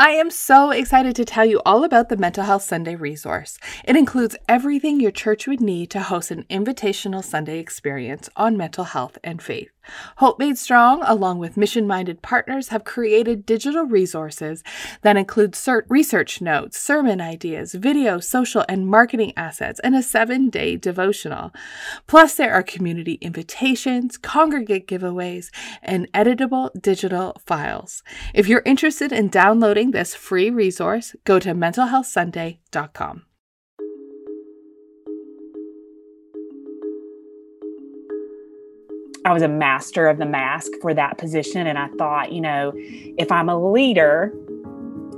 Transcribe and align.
I 0.00 0.12
am 0.12 0.30
so 0.30 0.70
excited 0.70 1.14
to 1.16 1.26
tell 1.26 1.44
you 1.44 1.60
all 1.66 1.84
about 1.84 2.08
the 2.08 2.16
Mental 2.16 2.44
Health 2.44 2.62
Sunday 2.62 2.94
resource. 2.94 3.58
It 3.84 3.96
includes 3.96 4.34
everything 4.48 4.98
your 4.98 5.10
church 5.10 5.46
would 5.46 5.60
need 5.60 5.90
to 5.90 6.00
host 6.00 6.30
an 6.30 6.46
invitational 6.48 7.22
Sunday 7.22 7.58
experience 7.58 8.30
on 8.34 8.56
mental 8.56 8.84
health 8.84 9.18
and 9.22 9.42
faith. 9.42 9.68
Hope 10.16 10.38
Made 10.38 10.58
Strong, 10.58 11.02
along 11.04 11.38
with 11.38 11.56
mission 11.56 11.86
minded 11.86 12.22
partners, 12.22 12.68
have 12.68 12.84
created 12.84 13.46
digital 13.46 13.84
resources 13.84 14.62
that 15.02 15.16
include 15.16 15.52
cert- 15.52 15.84
research 15.88 16.40
notes, 16.40 16.78
sermon 16.78 17.20
ideas, 17.20 17.74
video, 17.74 18.20
social, 18.20 18.64
and 18.68 18.86
marketing 18.86 19.32
assets, 19.36 19.80
and 19.80 19.94
a 19.94 20.02
seven 20.02 20.50
day 20.50 20.76
devotional. 20.76 21.52
Plus, 22.06 22.34
there 22.34 22.52
are 22.52 22.62
community 22.62 23.14
invitations, 23.20 24.18
congregate 24.18 24.86
giveaways, 24.86 25.50
and 25.82 26.10
editable 26.12 26.70
digital 26.80 27.40
files. 27.44 28.02
If 28.34 28.48
you're 28.48 28.62
interested 28.64 29.12
in 29.12 29.28
downloading 29.28 29.90
this 29.90 30.14
free 30.14 30.50
resource, 30.50 31.14
go 31.24 31.38
to 31.38 31.54
mentalhealthsunday.com. 31.54 33.24
I 39.24 39.32
was 39.32 39.42
a 39.42 39.48
master 39.48 40.08
of 40.08 40.18
the 40.18 40.26
mask 40.26 40.70
for 40.80 40.94
that 40.94 41.18
position. 41.18 41.66
And 41.66 41.78
I 41.78 41.88
thought, 41.98 42.32
you 42.32 42.40
know, 42.40 42.72
if 42.74 43.30
I'm 43.30 43.48
a 43.48 43.72
leader, 43.72 44.32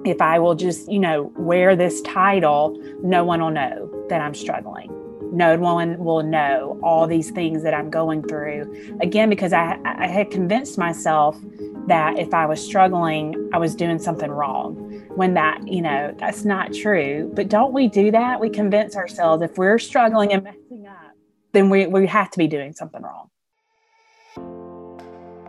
if 0.05 0.21
I 0.21 0.39
will 0.39 0.55
just, 0.55 0.91
you 0.91 0.99
know, 0.99 1.33
wear 1.37 1.77
this 1.77 2.01
title, 2.03 2.77
no 3.03 3.25
one 3.25 3.41
will 3.41 3.51
know 3.51 4.07
that 4.09 4.21
I'm 4.21 4.35
struggling. 4.35 4.91
No 5.33 5.57
one 5.57 5.99
will 5.99 6.23
know 6.23 6.79
all 6.83 7.07
these 7.07 7.31
things 7.31 7.63
that 7.63 7.73
I'm 7.73 7.89
going 7.89 8.23
through. 8.25 8.99
Again, 9.01 9.31
because 9.31 9.53
I, 9.53 9.79
I 9.85 10.07
had 10.09 10.31
convinced 10.31 10.77
myself 10.77 11.39
that 11.87 12.19
if 12.19 12.35
I 12.35 12.45
was 12.45 12.63
struggling, 12.63 13.49
I 13.53 13.59
was 13.59 13.75
doing 13.75 13.99
something 13.99 14.31
wrong. 14.31 14.75
When 15.15 15.35
that, 15.35 15.67
you 15.67 15.81
know, 15.81 16.15
that's 16.19 16.45
not 16.45 16.73
true. 16.73 17.31
But 17.35 17.49
don't 17.49 17.73
we 17.73 17.89
do 17.89 18.11
that? 18.11 18.41
We 18.41 18.51
convince 18.51 18.97
ourselves 18.97 19.43
if 19.43 19.57
we're 19.57 19.79
struggling 19.79 20.33
and 20.33 20.43
messing 20.43 20.87
up, 20.87 21.13
then 21.53 21.71
we, 21.71 21.87
we 21.87 22.07
have 22.09 22.31
to 22.33 22.39
be 22.39 22.49
doing 22.49 22.73
something 22.73 23.03
wrong. 23.03 23.29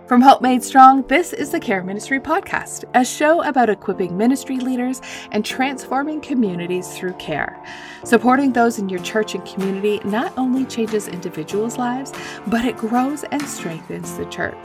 From 0.08 0.20
Hope 0.20 0.42
Made 0.42 0.62
Strong, 0.62 1.04
this 1.08 1.32
is 1.32 1.52
the 1.52 1.62
Care 1.62 1.82
Ministry 1.82 2.20
Podcast, 2.20 2.84
a 2.94 3.06
show 3.06 3.42
about 3.44 3.70
equipping 3.70 4.18
ministry 4.18 4.58
leaders 4.58 5.02
and 5.32 5.46
transforming 5.46 6.20
communities 6.20 6.98
through 6.98 7.14
care. 7.14 7.64
Supporting 8.04 8.52
those 8.52 8.80
in 8.80 8.90
your 8.90 9.00
church 9.00 9.34
and 9.34 9.46
community 9.46 10.02
not 10.04 10.38
only 10.38 10.66
changes 10.66 11.08
individuals' 11.08 11.78
lives, 11.78 12.12
but 12.48 12.66
it 12.66 12.76
grows 12.76 13.24
and 13.24 13.42
strengthens 13.44 14.18
the 14.18 14.26
church. 14.26 14.58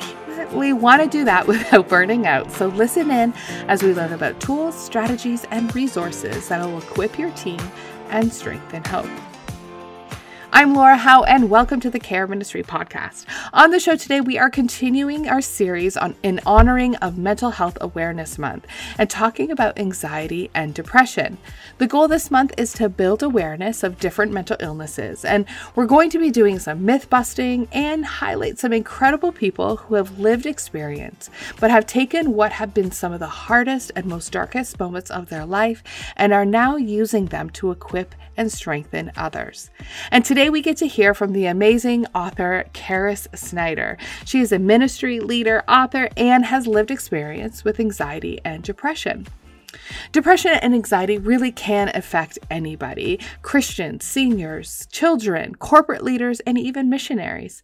We 0.53 0.73
want 0.73 1.03
to 1.03 1.09
do 1.09 1.25
that 1.27 1.47
without 1.47 1.89
burning 1.89 2.27
out, 2.27 2.51
so 2.51 2.67
listen 2.67 3.09
in 3.13 3.33
as 3.69 3.85
we 3.85 3.95
learn 3.95 4.13
about 4.13 4.41
tools, 4.41 4.75
strategies, 4.75 5.45
and 5.53 5.73
resources 5.73 6.49
that 6.49 6.67
will 6.67 6.79
equip 6.79 7.17
your 7.17 7.31
team 7.31 7.61
and 8.11 8.33
strengthen 8.33 8.83
hope. 8.85 9.09
I'm 10.51 10.75
Laura 10.75 10.97
Howe, 10.97 11.25
and 11.25 11.51
welcome 11.51 11.79
to 11.81 11.91
the 11.91 12.01
Care 12.01 12.27
Ministry 12.27 12.63
Podcast. 12.63 13.27
On 13.53 13.71
the 13.71 13.79
show 13.79 13.97
today, 13.97 14.23
we 14.23 14.39
are 14.39 14.49
continuing 14.49 15.29
our 15.29 15.43
series 15.43 15.95
on 15.95 16.17
in 16.23 16.41
honoring 16.47 16.97
of 16.97 17.19
Mental 17.19 17.51
Health 17.51 17.77
Awareness 17.83 18.39
Month 18.39 18.67
and 18.97 19.11
talking 19.11 19.51
about 19.51 19.79
anxiety 19.79 20.51
and 20.55 20.73
depression. 20.73 21.37
The 21.77 21.87
goal 21.87 22.09
this 22.09 22.31
month 22.31 22.55
is 22.57 22.73
to 22.75 22.89
build 22.89 23.23
awareness 23.23 23.83
of 23.83 24.01
different 24.01 24.33
mental 24.33 24.57
illnesses, 24.59 25.23
and 25.23 25.45
we're 25.75 25.87
going 25.87 26.09
to 26.11 26.19
be 26.19 26.31
doing 26.31 26.59
some 26.59 26.85
myth 26.85 27.11
busting 27.11 27.69
and 27.71 28.07
highlight 28.07 28.59
some 28.59 28.73
incredible 28.73 29.33
people 29.33 29.77
who 29.77 29.97
have 29.97 30.19
lived 30.19 30.47
experience, 30.47 31.29
but 31.61 31.71
have 31.71 31.87
taken 31.87 32.33
what 32.33 32.53
have 32.53 32.73
been 32.73 32.91
some 32.91 33.13
of 33.13 33.21
the 33.21 33.27
hardest 33.27 33.93
and 33.95 34.07
most 34.07 34.33
darkest 34.33 34.81
moments 34.81 35.11
of 35.11 35.29
their 35.29 35.45
life 35.45 35.83
and 36.17 36.33
are 36.33 36.47
now 36.47 36.77
using 36.77 37.27
them 37.27 37.51
to 37.51 37.71
equip 37.71 38.15
and 38.39 38.51
strengthen 38.51 39.13
others. 39.17 39.71
And 40.11 40.25
today 40.25 40.49
we 40.49 40.63
get 40.63 40.79
to 40.79 40.87
hear 40.87 41.13
from 41.13 41.33
the 41.33 41.45
amazing 41.45 42.07
author 42.15 42.65
Caris 42.73 43.29
Snider. 43.35 43.99
She 44.25 44.41
is 44.41 44.53
a 44.53 44.59
ministry 44.59 45.21
leader, 45.21 45.63
author, 45.69 46.09
and 46.17 46.47
has 46.47 46.67
lived 46.67 46.91
experience 46.91 47.65
with 47.65 47.79
anxiety 47.79 48.41
and 48.45 48.63
depression. 48.63 49.27
Depression 50.13 50.53
and 50.63 50.75
anxiety 50.75 51.19
really 51.19 51.53
can 51.53 51.91
affect 51.95 52.39
anybody 52.51 53.21
Christians, 53.43 54.05
seniors, 54.05 54.87
children, 54.91 55.55
corporate 55.57 56.03
leaders, 56.03 56.41
and 56.41 56.59
even 56.59 56.89
missionaries. 56.89 57.63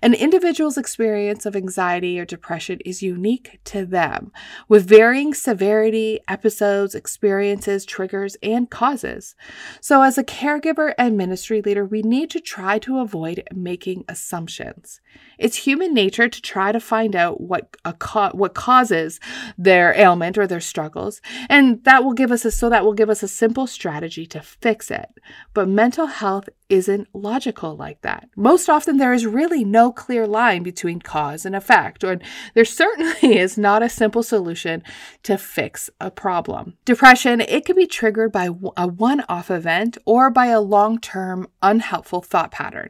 An 0.00 0.14
individual's 0.14 0.78
experience 0.78 1.44
of 1.44 1.56
anxiety 1.56 2.18
or 2.18 2.24
depression 2.24 2.78
is 2.84 3.02
unique 3.02 3.60
to 3.64 3.84
them, 3.84 4.32
with 4.68 4.88
varying 4.88 5.34
severity, 5.34 6.20
episodes, 6.28 6.94
experiences, 6.94 7.84
triggers, 7.84 8.36
and 8.42 8.70
causes. 8.70 9.34
So, 9.80 10.02
as 10.02 10.16
a 10.16 10.24
caregiver 10.24 10.94
and 10.96 11.16
ministry 11.16 11.60
leader, 11.60 11.84
we 11.84 12.02
need 12.02 12.30
to 12.30 12.40
try 12.40 12.78
to 12.80 12.98
avoid 12.98 13.42
making 13.52 14.04
assumptions. 14.08 15.00
It's 15.38 15.56
human 15.56 15.92
nature 15.92 16.28
to 16.28 16.42
try 16.42 16.72
to 16.72 16.80
find 16.80 17.16
out 17.16 17.40
what 17.40 17.76
co- 17.98 18.30
what 18.32 18.54
causes 18.54 19.20
their 19.58 19.94
ailment 19.98 20.38
or 20.38 20.46
their 20.46 20.60
struggles, 20.60 21.20
and 21.48 21.82
that 21.84 22.04
will 22.04 22.12
give 22.12 22.30
us 22.30 22.44
a 22.44 22.50
so 22.50 22.68
that 22.68 22.84
will 22.84 22.94
give 22.94 23.10
us 23.10 23.22
a 23.22 23.28
simple 23.28 23.66
strategy 23.66 24.26
to 24.26 24.40
fix 24.40 24.90
it. 24.90 25.08
But 25.54 25.68
mental 25.68 26.06
health 26.06 26.48
isn't 26.72 27.06
logical 27.12 27.76
like 27.76 28.00
that. 28.00 28.30
Most 28.34 28.70
often, 28.70 28.96
there 28.96 29.12
is 29.12 29.26
really 29.26 29.62
no 29.62 29.92
clear 29.92 30.26
line 30.26 30.62
between 30.62 31.00
cause 31.00 31.44
and 31.44 31.54
effect, 31.54 32.02
or 32.02 32.18
there 32.54 32.64
certainly 32.64 33.36
is 33.38 33.58
not 33.58 33.82
a 33.82 33.90
simple 33.90 34.22
solution 34.22 34.82
to 35.22 35.36
fix 35.36 35.90
a 36.00 36.10
problem. 36.10 36.78
Depression, 36.86 37.42
it 37.42 37.66
can 37.66 37.76
be 37.76 37.86
triggered 37.86 38.32
by 38.32 38.46
a 38.76 38.88
one 38.88 39.22
off 39.28 39.50
event 39.50 39.98
or 40.06 40.30
by 40.30 40.46
a 40.46 40.62
long 40.62 40.98
term 40.98 41.46
unhelpful 41.60 42.22
thought 42.22 42.50
pattern. 42.50 42.88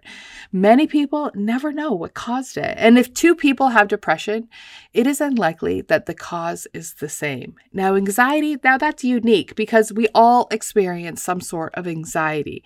Many 0.52 0.86
people 0.86 1.32
never 1.34 1.72
know 1.72 1.92
what 1.92 2.14
caused 2.14 2.56
it. 2.56 2.74
And 2.78 2.96
if 2.96 3.12
two 3.12 3.34
people 3.34 3.70
have 3.70 3.88
depression, 3.88 4.48
it 4.94 5.08
is 5.08 5.20
unlikely 5.20 5.80
that 5.82 6.06
the 6.06 6.14
cause 6.14 6.68
is 6.72 6.94
the 6.94 7.08
same. 7.08 7.56
Now, 7.72 7.96
anxiety, 7.96 8.56
now 8.62 8.78
that's 8.78 9.02
unique 9.02 9.56
because 9.56 9.92
we 9.92 10.06
all 10.14 10.46
experience 10.52 11.20
some 11.20 11.40
sort 11.40 11.74
of 11.74 11.88
anxiety, 11.88 12.62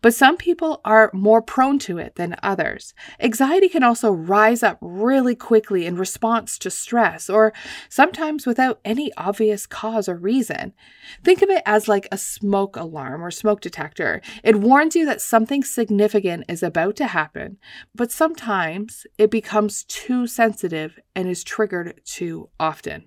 but 0.00 0.14
some 0.14 0.36
people 0.36 0.59
people 0.60 0.82
are 0.84 1.10
more 1.14 1.40
prone 1.40 1.78
to 1.78 1.96
it 1.96 2.16
than 2.16 2.36
others. 2.42 2.92
Anxiety 3.18 3.66
can 3.66 3.82
also 3.82 4.10
rise 4.12 4.62
up 4.62 4.76
really 4.82 5.34
quickly 5.34 5.86
in 5.86 5.96
response 5.96 6.58
to 6.58 6.70
stress 6.70 7.30
or 7.30 7.54
sometimes 7.88 8.44
without 8.44 8.78
any 8.84 9.10
obvious 9.16 9.66
cause 9.66 10.06
or 10.06 10.16
reason. 10.16 10.74
Think 11.24 11.40
of 11.40 11.48
it 11.48 11.62
as 11.64 11.88
like 11.88 12.06
a 12.12 12.18
smoke 12.18 12.76
alarm 12.76 13.24
or 13.24 13.30
smoke 13.30 13.62
detector. 13.62 14.20
It 14.44 14.56
warns 14.56 14.94
you 14.94 15.06
that 15.06 15.22
something 15.22 15.64
significant 15.64 16.44
is 16.46 16.62
about 16.62 16.94
to 16.96 17.06
happen, 17.06 17.56
but 17.94 18.12
sometimes 18.12 19.06
it 19.16 19.30
becomes 19.30 19.84
too 19.84 20.26
sensitive 20.26 20.98
and 21.16 21.26
is 21.26 21.42
triggered 21.42 22.02
too 22.04 22.50
often. 22.60 23.04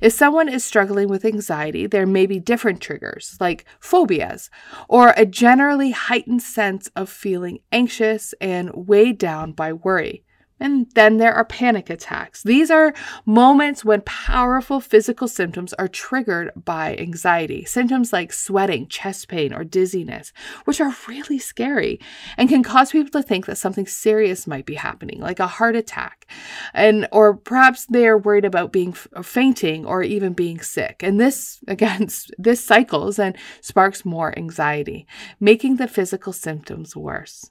If 0.00 0.12
someone 0.12 0.48
is 0.48 0.64
struggling 0.64 1.08
with 1.08 1.24
anxiety, 1.24 1.86
there 1.86 2.06
may 2.06 2.26
be 2.26 2.40
different 2.40 2.80
triggers, 2.80 3.36
like 3.40 3.64
phobias, 3.80 4.50
or 4.88 5.14
a 5.16 5.26
generally 5.26 5.90
heightened 5.90 6.42
sense 6.42 6.88
of 6.96 7.08
feeling 7.08 7.60
anxious 7.70 8.34
and 8.40 8.70
weighed 8.74 9.18
down 9.18 9.52
by 9.52 9.72
worry. 9.72 10.24
And 10.62 10.86
then 10.94 11.16
there 11.16 11.34
are 11.34 11.44
panic 11.44 11.90
attacks. 11.90 12.44
These 12.44 12.70
are 12.70 12.94
moments 13.26 13.84
when 13.84 14.02
powerful 14.02 14.80
physical 14.80 15.26
symptoms 15.26 15.72
are 15.74 15.88
triggered 15.88 16.52
by 16.54 16.94
anxiety. 16.96 17.64
Symptoms 17.64 18.12
like 18.12 18.32
sweating, 18.32 18.86
chest 18.86 19.26
pain, 19.26 19.52
or 19.52 19.64
dizziness, 19.64 20.32
which 20.64 20.80
are 20.80 20.94
really 21.08 21.38
scary 21.38 21.98
and 22.36 22.48
can 22.48 22.62
cause 22.62 22.92
people 22.92 23.10
to 23.10 23.26
think 23.26 23.46
that 23.46 23.58
something 23.58 23.88
serious 23.88 24.46
might 24.46 24.64
be 24.64 24.76
happening, 24.76 25.20
like 25.20 25.40
a 25.40 25.48
heart 25.48 25.74
attack. 25.74 26.26
And 26.72 27.08
or 27.10 27.34
perhaps 27.34 27.86
they're 27.86 28.16
worried 28.16 28.44
about 28.44 28.72
being 28.72 28.94
uh, 29.14 29.22
fainting 29.22 29.84
or 29.84 30.04
even 30.04 30.32
being 30.32 30.60
sick. 30.60 31.02
And 31.02 31.18
this 31.18 31.58
again 31.68 32.08
this 32.38 32.64
cycles 32.64 33.18
and 33.18 33.36
sparks 33.60 34.04
more 34.04 34.36
anxiety, 34.38 35.08
making 35.40 35.76
the 35.76 35.88
physical 35.88 36.32
symptoms 36.32 36.94
worse. 36.94 37.50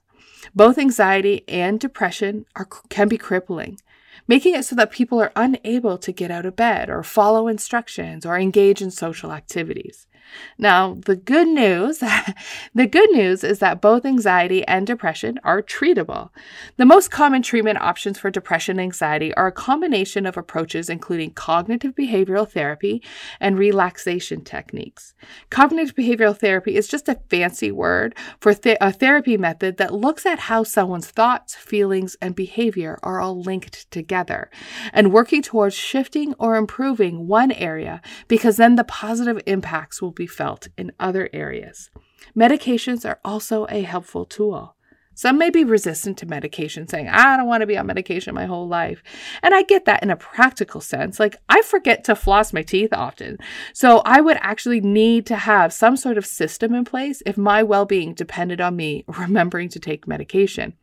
Both 0.55 0.77
anxiety 0.77 1.43
and 1.47 1.79
depression 1.79 2.45
are, 2.55 2.67
can 2.89 3.07
be 3.07 3.17
crippling, 3.17 3.79
making 4.27 4.55
it 4.55 4.65
so 4.65 4.75
that 4.75 4.91
people 4.91 5.21
are 5.21 5.31
unable 5.35 5.97
to 5.97 6.11
get 6.11 6.31
out 6.31 6.45
of 6.45 6.55
bed 6.55 6.89
or 6.89 7.03
follow 7.03 7.47
instructions 7.47 8.25
or 8.25 8.37
engage 8.37 8.81
in 8.81 8.91
social 8.91 9.31
activities. 9.31 10.07
Now, 10.57 10.97
the 11.05 11.15
good 11.15 11.47
news, 11.47 11.99
the 12.75 12.87
good 12.87 13.11
news 13.11 13.43
is 13.43 13.59
that 13.59 13.81
both 13.81 14.05
anxiety 14.05 14.65
and 14.67 14.85
depression 14.87 15.39
are 15.43 15.61
treatable. 15.61 16.29
The 16.77 16.85
most 16.85 17.11
common 17.11 17.41
treatment 17.41 17.79
options 17.81 18.19
for 18.19 18.29
depression 18.29 18.71
and 18.71 18.81
anxiety 18.81 19.33
are 19.35 19.47
a 19.47 19.51
combination 19.51 20.25
of 20.25 20.37
approaches 20.37 20.89
including 20.89 21.31
cognitive 21.31 21.95
behavioral 21.95 22.49
therapy 22.49 23.01
and 23.39 23.57
relaxation 23.57 24.43
techniques. 24.43 25.13
Cognitive 25.49 25.95
behavioral 25.95 26.37
therapy 26.37 26.75
is 26.75 26.87
just 26.87 27.09
a 27.09 27.19
fancy 27.29 27.71
word 27.71 28.15
for 28.39 28.53
th- 28.53 28.77
a 28.81 28.91
therapy 28.91 29.37
method 29.37 29.77
that 29.77 29.93
looks 29.93 30.25
at 30.25 30.39
how 30.39 30.63
someone's 30.63 31.07
thoughts, 31.07 31.55
feelings, 31.55 32.15
and 32.21 32.35
behavior 32.35 32.99
are 33.03 33.19
all 33.19 33.41
linked 33.41 33.89
together 33.91 34.49
and 34.93 35.13
working 35.13 35.41
towards 35.41 35.75
shifting 35.75 36.33
or 36.39 36.55
improving 36.55 37.27
one 37.27 37.51
area 37.51 38.01
because 38.27 38.57
then 38.57 38.75
the 38.75 38.83
positive 38.83 39.41
impacts 39.45 40.01
will 40.01 40.11
be 40.11 40.20
felt 40.27 40.67
in 40.77 40.91
other 40.99 41.29
areas. 41.33 41.89
Medications 42.35 43.07
are 43.07 43.19
also 43.23 43.65
a 43.69 43.81
helpful 43.81 44.25
tool. 44.25 44.75
Some 45.13 45.37
may 45.37 45.49
be 45.49 45.63
resistant 45.63 46.17
to 46.19 46.25
medication, 46.25 46.87
saying, 46.87 47.09
I 47.09 47.35
don't 47.35 47.47
want 47.47 47.61
to 47.61 47.67
be 47.67 47.77
on 47.77 47.85
medication 47.85 48.33
my 48.33 48.45
whole 48.45 48.67
life. 48.67 49.03
And 49.43 49.53
I 49.53 49.63
get 49.63 49.85
that 49.85 50.01
in 50.01 50.09
a 50.09 50.15
practical 50.15 50.79
sense. 50.79 51.19
Like, 51.19 51.35
I 51.49 51.61
forget 51.61 52.03
to 52.05 52.15
floss 52.15 52.53
my 52.53 52.63
teeth 52.63 52.93
often. 52.93 53.37
So, 53.73 54.01
I 54.05 54.21
would 54.21 54.37
actually 54.39 54.79
need 54.79 55.25
to 55.27 55.35
have 55.35 55.73
some 55.73 55.97
sort 55.97 56.17
of 56.17 56.25
system 56.25 56.73
in 56.73 56.85
place 56.85 57.21
if 57.25 57.37
my 57.37 57.61
well 57.61 57.85
being 57.85 58.13
depended 58.13 58.61
on 58.61 58.75
me 58.75 59.03
remembering 59.07 59.69
to 59.69 59.79
take 59.79 60.07
medication. 60.07 60.73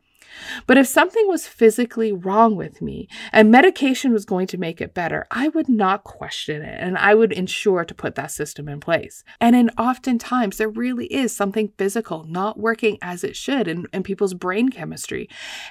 But 0.67 0.77
if 0.77 0.87
something 0.87 1.27
was 1.27 1.47
physically 1.47 2.11
wrong 2.11 2.55
with 2.55 2.81
me 2.81 3.07
and 3.31 3.51
medication 3.51 4.11
was 4.13 4.25
going 4.25 4.47
to 4.47 4.57
make 4.57 4.81
it 4.81 4.93
better, 4.93 5.25
I 5.31 5.49
would 5.49 5.69
not 5.69 6.03
question 6.03 6.61
it 6.61 6.79
and 6.81 6.97
I 6.97 7.15
would 7.15 7.31
ensure 7.31 7.85
to 7.85 7.93
put 7.93 8.15
that 8.15 8.31
system 8.31 8.67
in 8.67 8.79
place. 8.79 9.23
And 9.39 9.55
in 9.55 9.69
oftentimes 9.71 10.57
there 10.57 10.69
really 10.69 11.07
is 11.07 11.35
something 11.35 11.73
physical 11.77 12.23
not 12.23 12.59
working 12.59 12.97
as 13.01 13.23
it 13.23 13.35
should 13.35 13.67
in, 13.67 13.85
in 13.93 14.03
people's 14.03 14.33
brain 14.33 14.69
chemistry. 14.69 15.29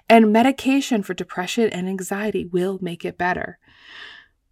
And 0.08 0.32
medication 0.32 1.02
for 1.02 1.14
depression 1.14 1.70
and 1.70 1.88
anxiety 1.88 2.44
will 2.44 2.78
make 2.80 3.04
it 3.04 3.18
better. 3.18 3.58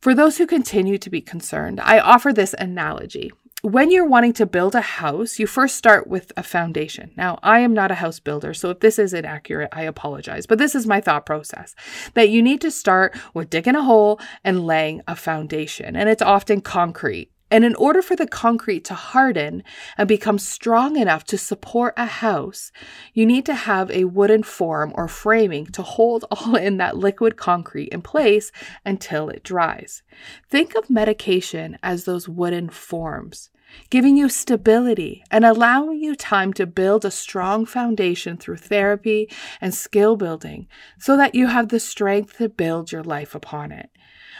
For 0.00 0.14
those 0.14 0.38
who 0.38 0.46
continue 0.46 0.98
to 0.98 1.10
be 1.10 1.20
concerned, 1.20 1.80
I 1.80 1.98
offer 1.98 2.32
this 2.32 2.54
analogy 2.58 3.32
when 3.62 3.90
you're 3.90 4.08
wanting 4.08 4.32
to 4.34 4.46
build 4.46 4.74
a 4.74 4.80
house, 4.80 5.38
you 5.38 5.46
first 5.46 5.76
start 5.76 6.06
with 6.06 6.32
a 6.36 6.42
foundation. 6.42 7.10
Now, 7.16 7.38
I 7.42 7.60
am 7.60 7.72
not 7.72 7.90
a 7.90 7.96
house 7.96 8.20
builder, 8.20 8.54
so 8.54 8.70
if 8.70 8.80
this 8.80 8.98
is 8.98 9.14
inaccurate, 9.14 9.70
I 9.72 9.82
apologize. 9.82 10.46
But 10.46 10.58
this 10.58 10.74
is 10.74 10.86
my 10.86 11.00
thought 11.00 11.26
process 11.26 11.74
that 12.14 12.28
you 12.28 12.42
need 12.42 12.60
to 12.60 12.70
start 12.70 13.16
with 13.34 13.50
digging 13.50 13.74
a 13.74 13.82
hole 13.82 14.20
and 14.44 14.66
laying 14.66 15.02
a 15.08 15.16
foundation, 15.16 15.96
and 15.96 16.08
it's 16.08 16.22
often 16.22 16.60
concrete. 16.60 17.30
And 17.50 17.64
in 17.64 17.76
order 17.76 18.02
for 18.02 18.16
the 18.16 18.26
concrete 18.26 18.84
to 18.86 18.94
harden 18.94 19.62
and 19.96 20.08
become 20.08 20.38
strong 20.38 20.96
enough 20.96 21.24
to 21.24 21.38
support 21.38 21.94
a 21.96 22.06
house, 22.06 22.72
you 23.14 23.24
need 23.24 23.46
to 23.46 23.54
have 23.54 23.90
a 23.90 24.04
wooden 24.04 24.42
form 24.42 24.92
or 24.96 25.06
framing 25.06 25.66
to 25.66 25.82
hold 25.82 26.24
all 26.30 26.56
in 26.56 26.78
that 26.78 26.96
liquid 26.96 27.36
concrete 27.36 27.88
in 27.88 28.02
place 28.02 28.50
until 28.84 29.28
it 29.28 29.44
dries. 29.44 30.02
Think 30.48 30.74
of 30.74 30.90
medication 30.90 31.78
as 31.82 32.04
those 32.04 32.28
wooden 32.28 32.68
forms, 32.68 33.50
giving 33.90 34.16
you 34.16 34.28
stability 34.28 35.22
and 35.30 35.44
allowing 35.44 36.02
you 36.02 36.16
time 36.16 36.52
to 36.54 36.66
build 36.66 37.04
a 37.04 37.10
strong 37.12 37.64
foundation 37.64 38.36
through 38.36 38.56
therapy 38.56 39.30
and 39.60 39.72
skill 39.72 40.16
building 40.16 40.66
so 40.98 41.16
that 41.16 41.36
you 41.36 41.46
have 41.46 41.68
the 41.68 41.78
strength 41.78 42.38
to 42.38 42.48
build 42.48 42.90
your 42.90 43.04
life 43.04 43.36
upon 43.36 43.70
it. 43.70 43.90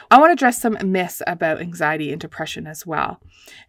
I 0.09 0.19
want 0.19 0.29
to 0.29 0.33
address 0.33 0.61
some 0.61 0.77
myths 0.83 1.21
about 1.27 1.61
anxiety 1.61 2.11
and 2.11 2.21
depression 2.21 2.65
as 2.65 2.85
well. 2.85 3.19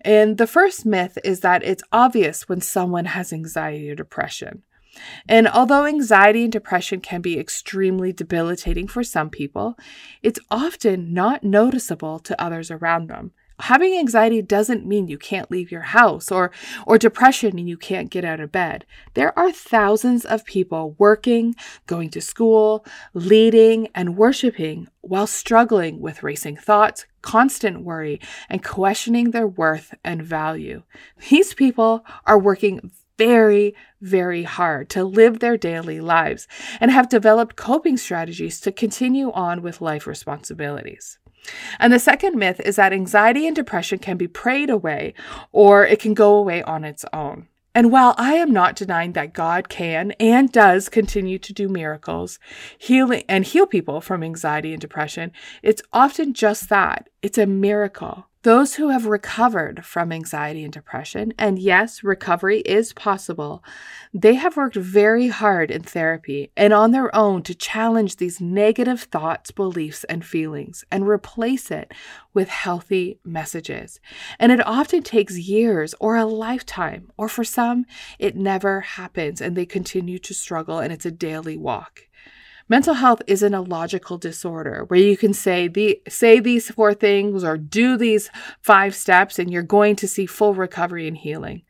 And 0.02 0.38
the 0.38 0.46
first 0.46 0.87
myth 0.87 1.19
is 1.25 1.40
that 1.40 1.64
it's 1.64 1.82
obvious 1.93 2.49
when 2.49 2.61
someone 2.61 3.06
has 3.06 3.32
anxiety 3.32 3.90
or 3.90 3.94
depression. 3.94 4.62
And 5.29 5.46
although 5.49 5.87
anxiety 5.87 6.44
and 6.44 6.52
depression 6.52 7.00
can 7.00 7.20
be 7.20 7.38
extremely 7.38 8.12
debilitating 8.12 8.88
for 8.88 9.02
some 9.02 9.31
people, 9.31 9.76
it's 10.23 10.40
often 10.50 11.12
not 11.12 11.44
noticeable 11.44 12.19
to 12.20 12.41
others 12.41 12.70
around 12.70 13.08
them 13.08 13.32
having 13.60 13.96
anxiety 13.96 14.43
doesn't 14.43 14.87
mean 14.87 15.08
you 15.08 15.19
can't 15.19 15.50
leave 15.50 15.70
your 15.70 15.82
house 15.82 16.31
or 16.31 16.50
or 16.87 16.99
depression 16.99 17.55
mean 17.55 17.66
you 17.66 17.76
can't 17.76 18.10
get 18.10 18.25
out 18.25 18.40
of 18.40 18.52
bed. 18.52 18.84
There 19.14 19.37
are 19.38 19.52
thousands 19.52 20.25
of 20.25 20.44
people 20.44 20.94
working, 20.99 21.55
going 21.87 22.10
to 22.10 22.20
school, 22.20 22.84
leading 23.14 23.88
and 23.94 24.16
worshiping 24.16 24.88
while 25.00 25.26
struggling 25.26 26.00
with 26.00 26.22
racing 26.22 26.56
thoughts, 26.56 27.06
constant 27.22 27.82
worry, 27.82 28.20
and 28.49 28.62
questioning 28.62 29.31
their 29.31 29.46
worth 29.46 29.94
and 30.05 30.22
value. 30.22 30.82
These 31.31 31.55
people 31.55 32.05
are 32.26 32.38
working 32.38 32.90
very, 33.19 33.75
very 34.00 34.44
hard 34.44 34.88
to 34.90 35.05
live 35.05 35.40
their 35.40 35.56
daily 35.56 36.00
lives 36.00 36.46
and 36.81 36.90
have 36.90 37.08
developed 37.08 37.56
coping 37.56 37.96
strategies 37.96 38.60
to 38.60 38.72
continue 38.72 39.32
on 39.32 39.60
with 39.60 39.81
life 39.81 40.06
responsibilities. 40.06 41.19
And 41.79 41.93
the 41.93 41.99
second 41.99 42.37
myth 42.37 42.61
is 42.65 42.77
that 42.77 42.93
anxiety 42.93 43.47
and 43.47 43.56
depression 43.56 43.99
can 43.99 44.17
be 44.17 44.29
prayed 44.29 44.71
away 44.71 45.15
or 45.53 45.87
it 45.87 46.00
can 46.00 46.15
go 46.15 46.35
away 46.35 46.62
on 46.62 46.85
its 46.85 47.05
own. 47.12 47.49
And 47.75 47.93
while 47.93 48.15
I 48.17 48.35
am 48.35 48.53
not 48.53 48.77
denying 48.77 49.12
that 49.12 49.35
God 49.35 49.69
can 49.69 50.12
and 50.12 50.50
does 50.50 50.89
continue 50.89 51.39
to 51.39 51.53
do 51.53 51.69
miracles, 51.69 52.39
healing 52.77 53.23
and 53.29 53.45
heal 53.45 53.67
people 53.67 54.00
from 54.00 54.23
anxiety 54.23 54.73
and 54.73 54.81
depression, 54.81 55.33
it's 55.62 55.83
often 55.93 56.35
just 56.35 56.71
that. 56.71 57.09
It's 57.23 57.39
a 57.39 57.47
miracle. 57.47 58.28
Those 58.43 58.76
who 58.76 58.90
have 58.90 59.06
recovered 59.06 59.85
from 59.85 60.12
anxiety 60.12 60.62
and 60.62 60.73
depression, 60.73 61.35
and 61.37 61.58
yes, 61.58 62.05
recovery 62.05 62.61
is 62.61 62.93
possible, 62.93 63.64
they 64.14 64.35
have 64.35 64.56
worked 64.56 64.76
very 64.76 65.26
hard 65.26 65.73
in 65.73 65.82
therapy 65.82 66.52
and 66.56 66.73
on 66.73 66.93
their 66.93 67.14
own 67.14 67.43
to 67.43 67.55
challenge 67.55 68.17
these 68.17 68.40
negative 68.40 69.02
thoughts, 69.02 69.50
beliefs, 69.50 70.05
and 70.05 70.25
feelings 70.25 70.85
and 70.93 71.08
replace 71.08 71.73
it 71.73 71.93
with 72.32 72.49
healthy 72.49 73.19
messages. 73.25 73.99
And 74.38 74.52
it 74.52 74.64
often 74.64 75.02
takes 75.02 75.37
years 75.37 75.96
or 75.99 76.17
a 76.17 76.25
lifetime, 76.25 77.11
or 77.17 77.29
for 77.29 77.43
some, 77.43 77.87
it 78.20 78.37
never 78.37 78.82
happens 78.82 79.41
and 79.41 79.56
they 79.56 79.67
continue 79.67 80.20
to 80.20 80.32
struggle 80.32 80.79
and 80.79 80.93
it's 80.93 81.06
a 81.06 81.11
daily 81.11 81.56
walk. 81.56 82.07
Mental 82.70 82.94
health 82.94 83.23
isn't 83.26 83.55
a 83.55 83.62
logical 83.62 84.19
disorder 84.19 84.85
where 84.88 85.00
you 85.00 85.17
can 85.17 85.32
say 85.32 85.69
the 85.69 86.03
say 86.06 86.38
these 86.38 86.70
four 86.70 86.93
things 86.93 87.43
or 87.43 87.56
do 87.56 87.97
these 87.97 88.31
five 88.61 88.94
steps 88.94 89.38
and 89.38 89.50
you're 89.50 89.62
going 89.62 89.97
to 89.97 90.06
see 90.06 90.26
full 90.26 90.53
recovery 90.53 91.09
and 91.09 91.17
healing. 91.17 91.62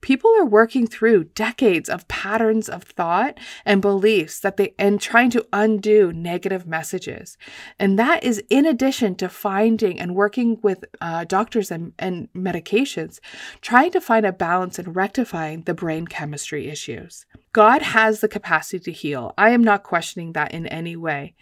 People 0.00 0.30
are 0.38 0.44
working 0.44 0.86
through 0.86 1.24
decades 1.24 1.88
of 1.88 2.06
patterns 2.06 2.68
of 2.68 2.84
thought 2.84 3.38
and 3.64 3.82
beliefs 3.82 4.40
that 4.40 4.56
they 4.56 4.74
and 4.78 5.00
trying 5.00 5.30
to 5.30 5.46
undo 5.52 6.12
negative 6.12 6.66
messages. 6.66 7.36
And 7.78 7.98
that 7.98 8.22
is 8.22 8.42
in 8.50 8.66
addition 8.66 9.14
to 9.16 9.28
finding 9.28 9.98
and 9.98 10.14
working 10.14 10.58
with 10.62 10.84
uh, 11.00 11.24
doctors 11.24 11.70
and, 11.70 11.92
and 11.98 12.28
medications, 12.34 13.18
trying 13.60 13.90
to 13.92 14.00
find 14.00 14.26
a 14.26 14.32
balance 14.32 14.78
and 14.78 14.94
rectifying 14.94 15.62
the 15.62 15.74
brain 15.74 16.06
chemistry 16.06 16.68
issues. 16.68 17.26
God 17.52 17.80
has 17.80 18.20
the 18.20 18.28
capacity 18.28 18.78
to 18.80 18.92
heal. 18.92 19.32
I 19.38 19.50
am 19.50 19.64
not 19.64 19.82
questioning 19.82 20.34
that 20.34 20.52
in 20.52 20.66
any 20.66 20.94
way. 20.94 21.34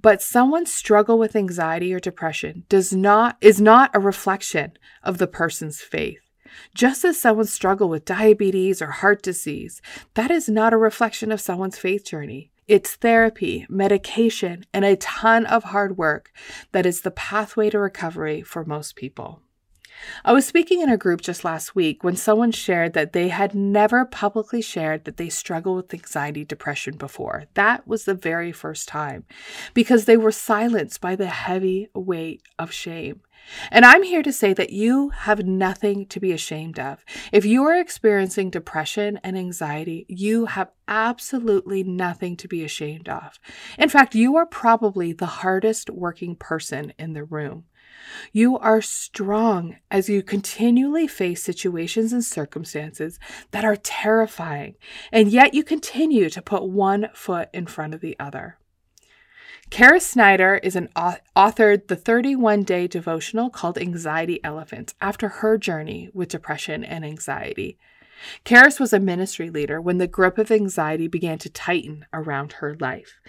But 0.00 0.20
someone's 0.20 0.72
struggle 0.72 1.18
with 1.18 1.36
anxiety 1.36 1.94
or 1.94 2.00
depression 2.00 2.64
does 2.68 2.92
not 2.92 3.36
is 3.40 3.60
not 3.60 3.90
a 3.94 4.00
reflection 4.00 4.72
of 5.02 5.18
the 5.18 5.26
person's 5.26 5.80
faith. 5.80 6.23
Just 6.74 7.04
as 7.04 7.20
someone 7.20 7.46
struggle 7.46 7.88
with 7.88 8.04
diabetes 8.04 8.82
or 8.82 8.88
heart 8.88 9.22
disease, 9.22 9.80
that 10.14 10.30
is 10.30 10.48
not 10.48 10.72
a 10.72 10.78
reflection 10.78 11.30
of 11.30 11.40
someone's 11.40 11.78
faith 11.78 12.04
journey. 12.04 12.50
It's 12.66 12.94
therapy, 12.96 13.66
medication, 13.68 14.64
and 14.72 14.84
a 14.84 14.96
ton 14.96 15.44
of 15.44 15.64
hard 15.64 15.98
work 15.98 16.32
that 16.72 16.86
is 16.86 17.02
the 17.02 17.10
pathway 17.10 17.70
to 17.70 17.78
recovery 17.78 18.42
for 18.42 18.64
most 18.64 18.96
people. 18.96 19.42
I 20.24 20.32
was 20.32 20.46
speaking 20.46 20.80
in 20.80 20.88
a 20.88 20.96
group 20.96 21.20
just 21.20 21.44
last 21.44 21.74
week 21.74 22.02
when 22.02 22.16
someone 22.16 22.52
shared 22.52 22.92
that 22.94 23.12
they 23.12 23.28
had 23.28 23.54
never 23.54 24.04
publicly 24.04 24.62
shared 24.62 25.04
that 25.04 25.16
they 25.16 25.28
struggle 25.28 25.74
with 25.76 25.92
anxiety 25.92 26.44
depression 26.44 26.96
before. 26.96 27.44
That 27.54 27.86
was 27.86 28.04
the 28.04 28.14
very 28.14 28.52
first 28.52 28.88
time 28.88 29.24
because 29.72 30.04
they 30.04 30.16
were 30.16 30.32
silenced 30.32 31.00
by 31.00 31.16
the 31.16 31.26
heavy 31.26 31.88
weight 31.94 32.42
of 32.58 32.72
shame. 32.72 33.20
And 33.70 33.84
I'm 33.84 34.02
here 34.02 34.22
to 34.22 34.32
say 34.32 34.54
that 34.54 34.70
you 34.70 35.10
have 35.10 35.44
nothing 35.44 36.06
to 36.06 36.20
be 36.20 36.32
ashamed 36.32 36.78
of. 36.78 37.04
If 37.32 37.44
you 37.44 37.64
are 37.64 37.78
experiencing 37.78 38.50
depression 38.50 39.20
and 39.22 39.36
anxiety, 39.36 40.06
you 40.08 40.46
have 40.46 40.70
absolutely 40.88 41.82
nothing 41.82 42.36
to 42.38 42.48
be 42.48 42.64
ashamed 42.64 43.08
of. 43.08 43.38
In 43.78 43.88
fact, 43.88 44.14
you 44.14 44.36
are 44.36 44.46
probably 44.46 45.12
the 45.12 45.26
hardest 45.26 45.90
working 45.90 46.36
person 46.36 46.92
in 46.98 47.12
the 47.12 47.24
room. 47.24 47.64
You 48.32 48.58
are 48.58 48.80
strong 48.80 49.76
as 49.90 50.08
you 50.08 50.22
continually 50.22 51.06
face 51.06 51.42
situations 51.42 52.12
and 52.12 52.24
circumstances 52.24 53.18
that 53.50 53.64
are 53.64 53.76
terrifying, 53.76 54.74
and 55.12 55.30
yet 55.30 55.54
you 55.54 55.64
continue 55.64 56.30
to 56.30 56.42
put 56.42 56.64
one 56.64 57.08
foot 57.14 57.48
in 57.52 57.66
front 57.66 57.94
of 57.94 58.00
the 58.00 58.16
other. 58.18 58.58
Caris 59.70 60.06
Snider 60.06 60.56
is 60.62 60.76
an 60.76 60.88
authored 60.94 61.88
the 61.88 61.96
31 61.96 62.62
day 62.62 62.86
devotional 62.86 63.50
called 63.50 63.78
Anxiety 63.78 64.42
Elephant 64.44 64.94
after 65.00 65.28
her 65.28 65.58
journey 65.58 66.10
with 66.12 66.28
depression 66.28 66.84
and 66.84 67.04
anxiety. 67.04 67.78
Caris 68.44 68.80
was 68.80 68.92
a 68.92 69.00
ministry 69.00 69.50
leader 69.50 69.80
when 69.80 69.98
the 69.98 70.06
grip 70.06 70.38
of 70.38 70.50
anxiety 70.50 71.08
began 71.08 71.38
to 71.38 71.50
tighten 71.50 72.06
around 72.12 72.54
her 72.54 72.76
life. 72.76 73.20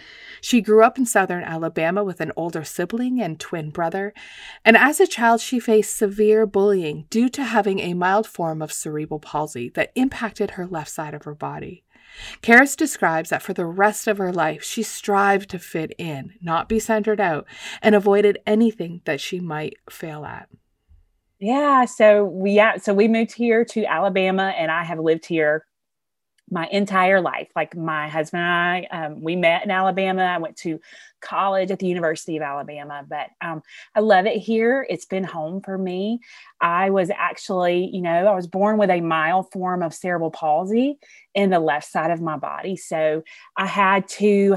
She 0.42 0.62
grew 0.62 0.84
up 0.84 0.98
in 0.98 1.06
southern 1.06 1.44
Alabama 1.44 2.04
with 2.04 2.22
an 2.22 2.32
older 2.36 2.64
sibling 2.64 3.22
and 3.22 3.40
twin 3.40 3.70
brother, 3.70 4.14
and 4.64 4.78
as 4.78 5.00
a 5.00 5.08
child, 5.08 5.42
she 5.42 5.60
faced 5.60 5.98
severe 5.98 6.46
bullying 6.46 7.06
due 7.10 7.30
to 7.30 7.44
having 7.44 7.80
a 7.80 7.94
mild 7.94 8.28
form 8.28 8.62
of 8.62 8.72
cerebral 8.72 9.20
palsy 9.20 9.70
that 9.76 9.92
impacted 9.96 10.52
her 10.52 10.68
left 10.68 10.90
side 10.90 11.14
of 11.14 11.24
her 11.24 11.36
body. 11.36 11.84
Caris 12.42 12.76
describes 12.76 13.30
that 13.30 13.42
for 13.42 13.54
the 13.54 13.66
rest 13.66 14.08
of 14.08 14.18
her 14.18 14.32
life, 14.32 14.64
she 14.64 14.84
strived 14.84 15.50
to 15.50 15.60
fit 15.60 15.94
in, 15.98 16.34
not 16.42 16.70
be 16.70 16.80
centered 16.80 17.20
out, 17.20 17.46
and 17.82 17.96
avoided 17.96 18.40
anything 18.46 19.02
that 19.06 19.20
she 19.20 19.40
might 19.40 19.76
fail 19.90 20.26
at. 20.26 20.48
Yeah. 21.40 21.86
So 21.86 22.24
we 22.26 22.52
yeah, 22.52 22.78
so 22.78 22.94
we 22.94 23.08
moved 23.08 23.34
here 23.34 23.66
to 23.66 23.86
Alabama 23.86 24.54
and 24.58 24.72
I 24.72 24.84
have 24.84 25.00
lived 25.00 25.26
here 25.26 25.66
my 26.50 26.68
entire 26.68 27.20
life. 27.22 27.50
Like 27.56 27.76
my 27.76 28.08
husband 28.08 28.44
and 28.44 28.52
I, 28.52 28.88
um, 28.92 29.22
we 29.22 29.36
met 29.36 29.64
in 29.66 29.72
Alabama. 29.72 30.24
I 30.24 30.38
went 30.38 30.56
to 30.58 30.80
college 31.20 31.72
at 31.72 31.80
the 31.80 31.88
University 31.88 32.38
of 32.38 32.44
Alabama, 32.44 33.04
but 33.10 33.28
um, 33.42 33.64
I 33.96 34.00
love 34.00 34.28
it 34.28 34.38
here. 34.38 34.86
It's 34.90 35.06
been 35.06 35.24
home 35.24 35.62
for 35.62 35.78
me. 35.78 36.20
I 36.62 36.92
was 36.92 37.10
actually, 37.10 37.90
you 37.92 38.02
know, 38.02 38.28
I 38.28 38.36
was 38.36 38.48
born 38.48 38.78
with 38.78 38.92
a 38.92 39.02
mild 39.02 39.52
form 39.52 39.82
of 39.82 39.94
cerebral 39.94 40.30
palsy 40.32 41.00
in 41.34 41.50
the 41.50 41.60
left 41.60 41.88
side 41.92 42.12
of 42.12 42.22
my 42.22 42.38
body. 42.38 42.78
So 42.78 43.24
I 43.58 43.66
had 43.66 44.08
to, 44.10 44.56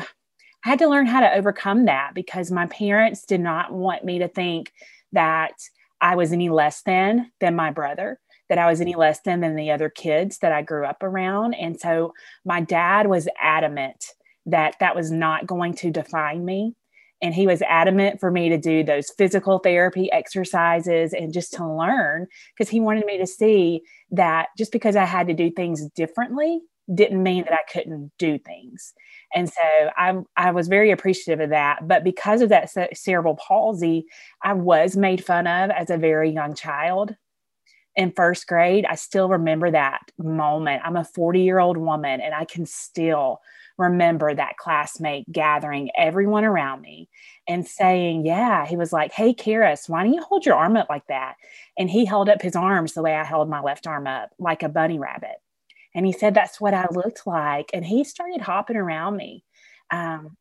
I 0.64 0.68
had 0.68 0.78
to 0.80 0.88
learn 0.88 1.06
how 1.06 1.20
to 1.20 1.34
overcome 1.34 1.86
that 1.86 2.12
because 2.14 2.50
my 2.50 2.66
parents 2.66 3.24
did 3.24 3.40
not 3.40 3.72
want 3.72 4.04
me 4.04 4.18
to 4.18 4.28
think 4.28 4.72
that 5.12 5.52
I 6.00 6.16
was 6.16 6.32
any 6.32 6.48
less 6.48 6.82
than 6.82 7.30
than 7.40 7.56
my 7.56 7.70
brother, 7.70 8.20
that 8.48 8.58
I 8.58 8.68
was 8.68 8.80
any 8.80 8.92
mm-hmm. 8.92 9.00
less 9.00 9.20
than 9.20 9.40
than 9.40 9.56
the 9.56 9.70
other 9.70 9.88
kids 9.88 10.38
that 10.38 10.52
I 10.52 10.62
grew 10.62 10.84
up 10.84 11.02
around. 11.02 11.54
And 11.54 11.78
so 11.78 12.12
my 12.44 12.60
dad 12.60 13.06
was 13.06 13.28
adamant 13.40 14.04
that 14.46 14.76
that 14.80 14.96
was 14.96 15.10
not 15.10 15.46
going 15.46 15.74
to 15.74 15.90
define 15.90 16.44
me. 16.44 16.74
And 17.20 17.34
he 17.34 17.46
was 17.46 17.62
adamant 17.62 18.20
for 18.20 18.30
me 18.30 18.48
to 18.48 18.58
do 18.58 18.84
those 18.84 19.10
physical 19.10 19.58
therapy 19.58 20.10
exercises 20.12 21.12
and 21.12 21.32
just 21.32 21.52
to 21.54 21.66
learn 21.66 22.28
because 22.56 22.70
he 22.70 22.78
wanted 22.78 23.06
me 23.06 23.18
to 23.18 23.26
see 23.26 23.82
that 24.12 24.48
just 24.56 24.70
because 24.70 24.94
I 24.94 25.04
had 25.04 25.26
to 25.26 25.34
do 25.34 25.50
things 25.50 25.84
differently 25.96 26.60
didn't 26.94 27.22
mean 27.22 27.44
that 27.44 27.52
I 27.52 27.70
couldn't 27.70 28.12
do 28.18 28.38
things. 28.38 28.94
And 29.34 29.48
so 29.48 29.90
I, 29.96 30.18
I 30.36 30.50
was 30.52 30.68
very 30.68 30.90
appreciative 30.90 31.40
of 31.40 31.50
that. 31.50 31.86
But 31.86 32.04
because 32.04 32.40
of 32.40 32.48
that 32.48 32.70
cerebral 32.96 33.36
palsy, 33.36 34.06
I 34.42 34.54
was 34.54 34.96
made 34.96 35.24
fun 35.24 35.46
of 35.46 35.70
as 35.70 35.90
a 35.90 35.98
very 35.98 36.30
young 36.30 36.54
child. 36.54 37.14
In 37.94 38.12
first 38.12 38.46
grade, 38.46 38.86
I 38.88 38.94
still 38.94 39.28
remember 39.28 39.70
that 39.70 40.00
moment. 40.18 40.82
I'm 40.84 40.96
a 40.96 41.04
40 41.04 41.40
year 41.40 41.58
old 41.58 41.76
woman 41.76 42.20
and 42.20 42.34
I 42.34 42.44
can 42.44 42.64
still 42.64 43.40
remember 43.76 44.34
that 44.34 44.56
classmate 44.56 45.30
gathering 45.30 45.90
everyone 45.96 46.44
around 46.44 46.80
me 46.80 47.08
and 47.48 47.66
saying, 47.66 48.24
Yeah, 48.24 48.66
he 48.66 48.76
was 48.76 48.92
like, 48.92 49.12
Hey, 49.12 49.34
Caris, 49.34 49.88
why 49.88 50.04
don't 50.04 50.14
you 50.14 50.22
hold 50.22 50.46
your 50.46 50.56
arm 50.56 50.76
up 50.76 50.88
like 50.88 51.06
that? 51.08 51.34
And 51.76 51.90
he 51.90 52.04
held 52.04 52.28
up 52.28 52.40
his 52.40 52.56
arms 52.56 52.92
the 52.92 53.02
way 53.02 53.14
I 53.14 53.24
held 53.24 53.48
my 53.48 53.60
left 53.60 53.86
arm 53.86 54.06
up, 54.06 54.30
like 54.38 54.62
a 54.62 54.68
bunny 54.68 54.98
rabbit. 54.98 55.36
And 55.98 56.06
he 56.06 56.12
said, 56.12 56.32
That's 56.32 56.60
what 56.60 56.74
I 56.74 56.86
looked 56.92 57.26
like. 57.26 57.70
And 57.74 57.84
he 57.84 58.04
started 58.04 58.40
hopping 58.40 58.76
around 58.76 59.16
me. 59.16 59.42
Um, 59.90 60.36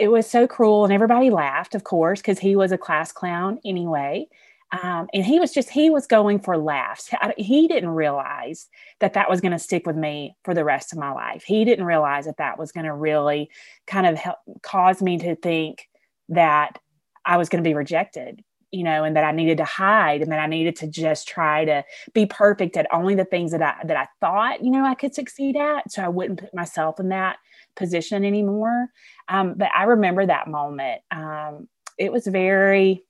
it 0.00 0.08
was 0.08 0.28
so 0.28 0.48
cruel. 0.48 0.82
And 0.82 0.92
everybody 0.92 1.30
laughed, 1.30 1.76
of 1.76 1.84
course, 1.84 2.20
because 2.20 2.40
he 2.40 2.56
was 2.56 2.72
a 2.72 2.78
class 2.78 3.12
clown 3.12 3.60
anyway. 3.64 4.26
Um, 4.72 5.06
and 5.14 5.24
he 5.24 5.38
was 5.38 5.52
just, 5.52 5.70
he 5.70 5.88
was 5.88 6.08
going 6.08 6.40
for 6.40 6.58
laughs. 6.58 7.08
He 7.36 7.68
didn't 7.68 7.90
realize 7.90 8.66
that 8.98 9.14
that 9.14 9.30
was 9.30 9.40
going 9.40 9.52
to 9.52 9.58
stick 9.60 9.86
with 9.86 9.94
me 9.94 10.34
for 10.42 10.52
the 10.52 10.64
rest 10.64 10.92
of 10.92 10.98
my 10.98 11.12
life. 11.12 11.44
He 11.44 11.64
didn't 11.64 11.84
realize 11.84 12.24
that 12.24 12.38
that 12.38 12.58
was 12.58 12.72
going 12.72 12.86
to 12.86 12.92
really 12.92 13.48
kind 13.86 14.08
of 14.08 14.18
help 14.18 14.38
cause 14.62 15.00
me 15.00 15.16
to 15.18 15.36
think 15.36 15.88
that 16.30 16.80
I 17.24 17.36
was 17.36 17.48
going 17.48 17.62
to 17.62 17.70
be 17.70 17.74
rejected 17.74 18.42
you 18.72 18.82
know, 18.82 19.04
and 19.04 19.16
that 19.16 19.24
I 19.24 19.32
needed 19.32 19.58
to 19.58 19.64
hide 19.64 20.22
and 20.22 20.32
that 20.32 20.40
I 20.40 20.46
needed 20.46 20.76
to 20.76 20.86
just 20.86 21.28
try 21.28 21.64
to 21.64 21.84
be 22.12 22.26
perfect 22.26 22.76
at 22.76 22.86
only 22.92 23.14
the 23.14 23.24
things 23.24 23.52
that 23.52 23.62
I 23.62 23.76
that 23.84 23.96
I 23.96 24.08
thought, 24.20 24.62
you 24.62 24.70
know, 24.70 24.84
I 24.84 24.94
could 24.94 25.14
succeed 25.14 25.56
at. 25.56 25.90
So 25.90 26.02
I 26.02 26.08
wouldn't 26.08 26.40
put 26.40 26.54
myself 26.54 27.00
in 27.00 27.08
that 27.10 27.36
position 27.76 28.24
anymore. 28.24 28.88
Um, 29.28 29.54
but 29.56 29.70
I 29.74 29.84
remember 29.84 30.26
that 30.26 30.48
moment. 30.48 31.02
Um, 31.10 31.68
it 31.98 32.12
was 32.12 32.26
very, 32.26 33.04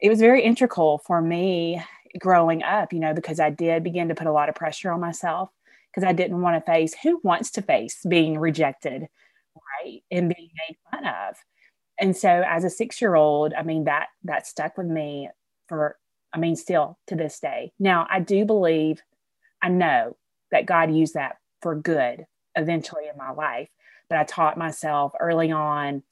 it 0.00 0.08
was 0.08 0.20
very 0.20 0.42
integral 0.42 0.98
for 0.98 1.20
me 1.20 1.82
growing 2.18 2.62
up, 2.62 2.92
you 2.92 3.00
know, 3.00 3.14
because 3.14 3.40
I 3.40 3.50
did 3.50 3.82
begin 3.82 4.08
to 4.08 4.14
put 4.14 4.26
a 4.26 4.32
lot 4.32 4.48
of 4.48 4.54
pressure 4.54 4.90
on 4.90 5.00
myself 5.00 5.50
because 5.90 6.06
I 6.06 6.12
didn't 6.12 6.40
want 6.40 6.64
to 6.64 6.70
face 6.70 6.94
who 7.02 7.20
wants 7.22 7.50
to 7.52 7.62
face 7.62 8.04
being 8.08 8.38
rejected, 8.38 9.08
right, 9.82 10.02
and 10.10 10.34
being 10.34 10.50
made 10.68 10.76
fun 10.90 11.06
of 11.06 11.36
and 11.98 12.16
so 12.16 12.42
as 12.46 12.64
a 12.64 12.70
six 12.70 13.00
year 13.00 13.14
old 13.14 13.52
i 13.54 13.62
mean 13.62 13.84
that 13.84 14.08
that 14.24 14.46
stuck 14.46 14.76
with 14.76 14.86
me 14.86 15.28
for 15.68 15.96
i 16.32 16.38
mean 16.38 16.56
still 16.56 16.98
to 17.06 17.14
this 17.14 17.40
day. 17.40 17.72
Now 17.78 18.06
i 18.10 18.20
do 18.20 18.44
believe 18.44 19.02
i 19.62 19.68
know 19.68 20.16
that 20.50 20.66
god 20.66 20.92
used 20.92 21.14
that 21.14 21.36
for 21.62 21.74
good 21.74 22.26
eventually 22.54 23.04
in 23.10 23.16
my 23.16 23.30
life 23.30 23.68
but 24.08 24.18
i 24.18 24.24
taught 24.24 24.58
myself 24.58 25.12
early 25.20 25.50
on 25.50 26.02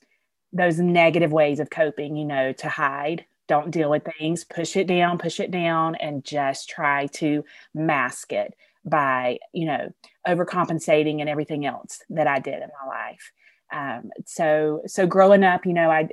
those 0.53 0.79
negative 0.79 1.33
ways 1.33 1.61
of 1.61 1.71
coping 1.71 2.17
you 2.17 2.25
know 2.25 2.53
to 2.53 2.69
hide 2.69 3.25
don't 3.49 3.71
deal 3.71 3.91
with 3.91 4.07
things 4.19 4.45
push 4.45 4.77
it 4.77 4.87
down 4.87 5.19
push 5.19 5.41
it 5.41 5.51
down 5.51 5.95
and 5.97 6.25
just 6.25 6.69
try 6.69 7.07
to 7.09 7.45
mask 7.75 8.33
it 8.33 8.55
by 8.85 9.39
you 9.53 9.67
know 9.67 9.91
overcompensating 10.27 11.21
and 11.21 11.29
everything 11.29 11.67
else 11.67 12.03
that 12.09 12.27
i 12.27 12.39
did 12.39 12.55
in 12.55 12.69
my 12.83 12.89
life 12.89 13.33
um, 13.73 14.11
so 14.25 14.83
so 14.87 15.07
growing 15.07 15.45
up, 15.45 15.67
you 15.67 15.73
know, 15.73 15.91
I 15.91 16.09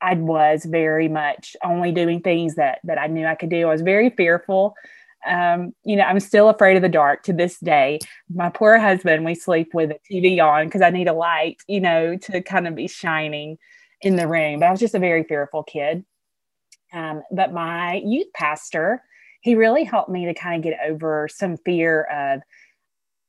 I 0.00 0.14
was 0.14 0.64
very 0.64 1.08
much 1.08 1.56
only 1.64 1.92
doing 1.92 2.20
things 2.20 2.56
that 2.56 2.80
that 2.84 2.98
I 2.98 3.06
knew 3.06 3.26
I 3.26 3.34
could 3.34 3.50
do. 3.50 3.68
I 3.68 3.72
was 3.72 3.82
very 3.82 4.10
fearful. 4.10 4.74
Um, 5.26 5.74
you 5.84 5.96
know, 5.96 6.02
I'm 6.04 6.20
still 6.20 6.50
afraid 6.50 6.76
of 6.76 6.82
the 6.82 6.88
dark 6.88 7.22
to 7.24 7.32
this 7.32 7.58
day. 7.58 7.98
My 8.32 8.50
poor 8.50 8.78
husband, 8.78 9.24
we 9.24 9.34
sleep 9.34 9.70
with 9.72 9.90
a 9.90 9.98
TV 10.10 10.38
on 10.38 10.66
because 10.66 10.82
I 10.82 10.90
need 10.90 11.08
a 11.08 11.14
light, 11.14 11.56
you 11.66 11.80
know, 11.80 12.16
to 12.16 12.42
kind 12.42 12.68
of 12.68 12.74
be 12.74 12.88
shining 12.88 13.56
in 14.02 14.16
the 14.16 14.28
room. 14.28 14.60
But 14.60 14.66
I 14.66 14.70
was 14.70 14.80
just 14.80 14.94
a 14.94 14.98
very 14.98 15.24
fearful 15.24 15.62
kid. 15.62 16.04
Um, 16.92 17.22
but 17.32 17.54
my 17.54 18.02
youth 18.04 18.28
pastor, 18.34 19.02
he 19.40 19.54
really 19.54 19.84
helped 19.84 20.10
me 20.10 20.26
to 20.26 20.34
kind 20.34 20.56
of 20.56 20.62
get 20.62 20.78
over 20.86 21.28
some 21.32 21.56
fear 21.56 22.02
of 22.02 22.42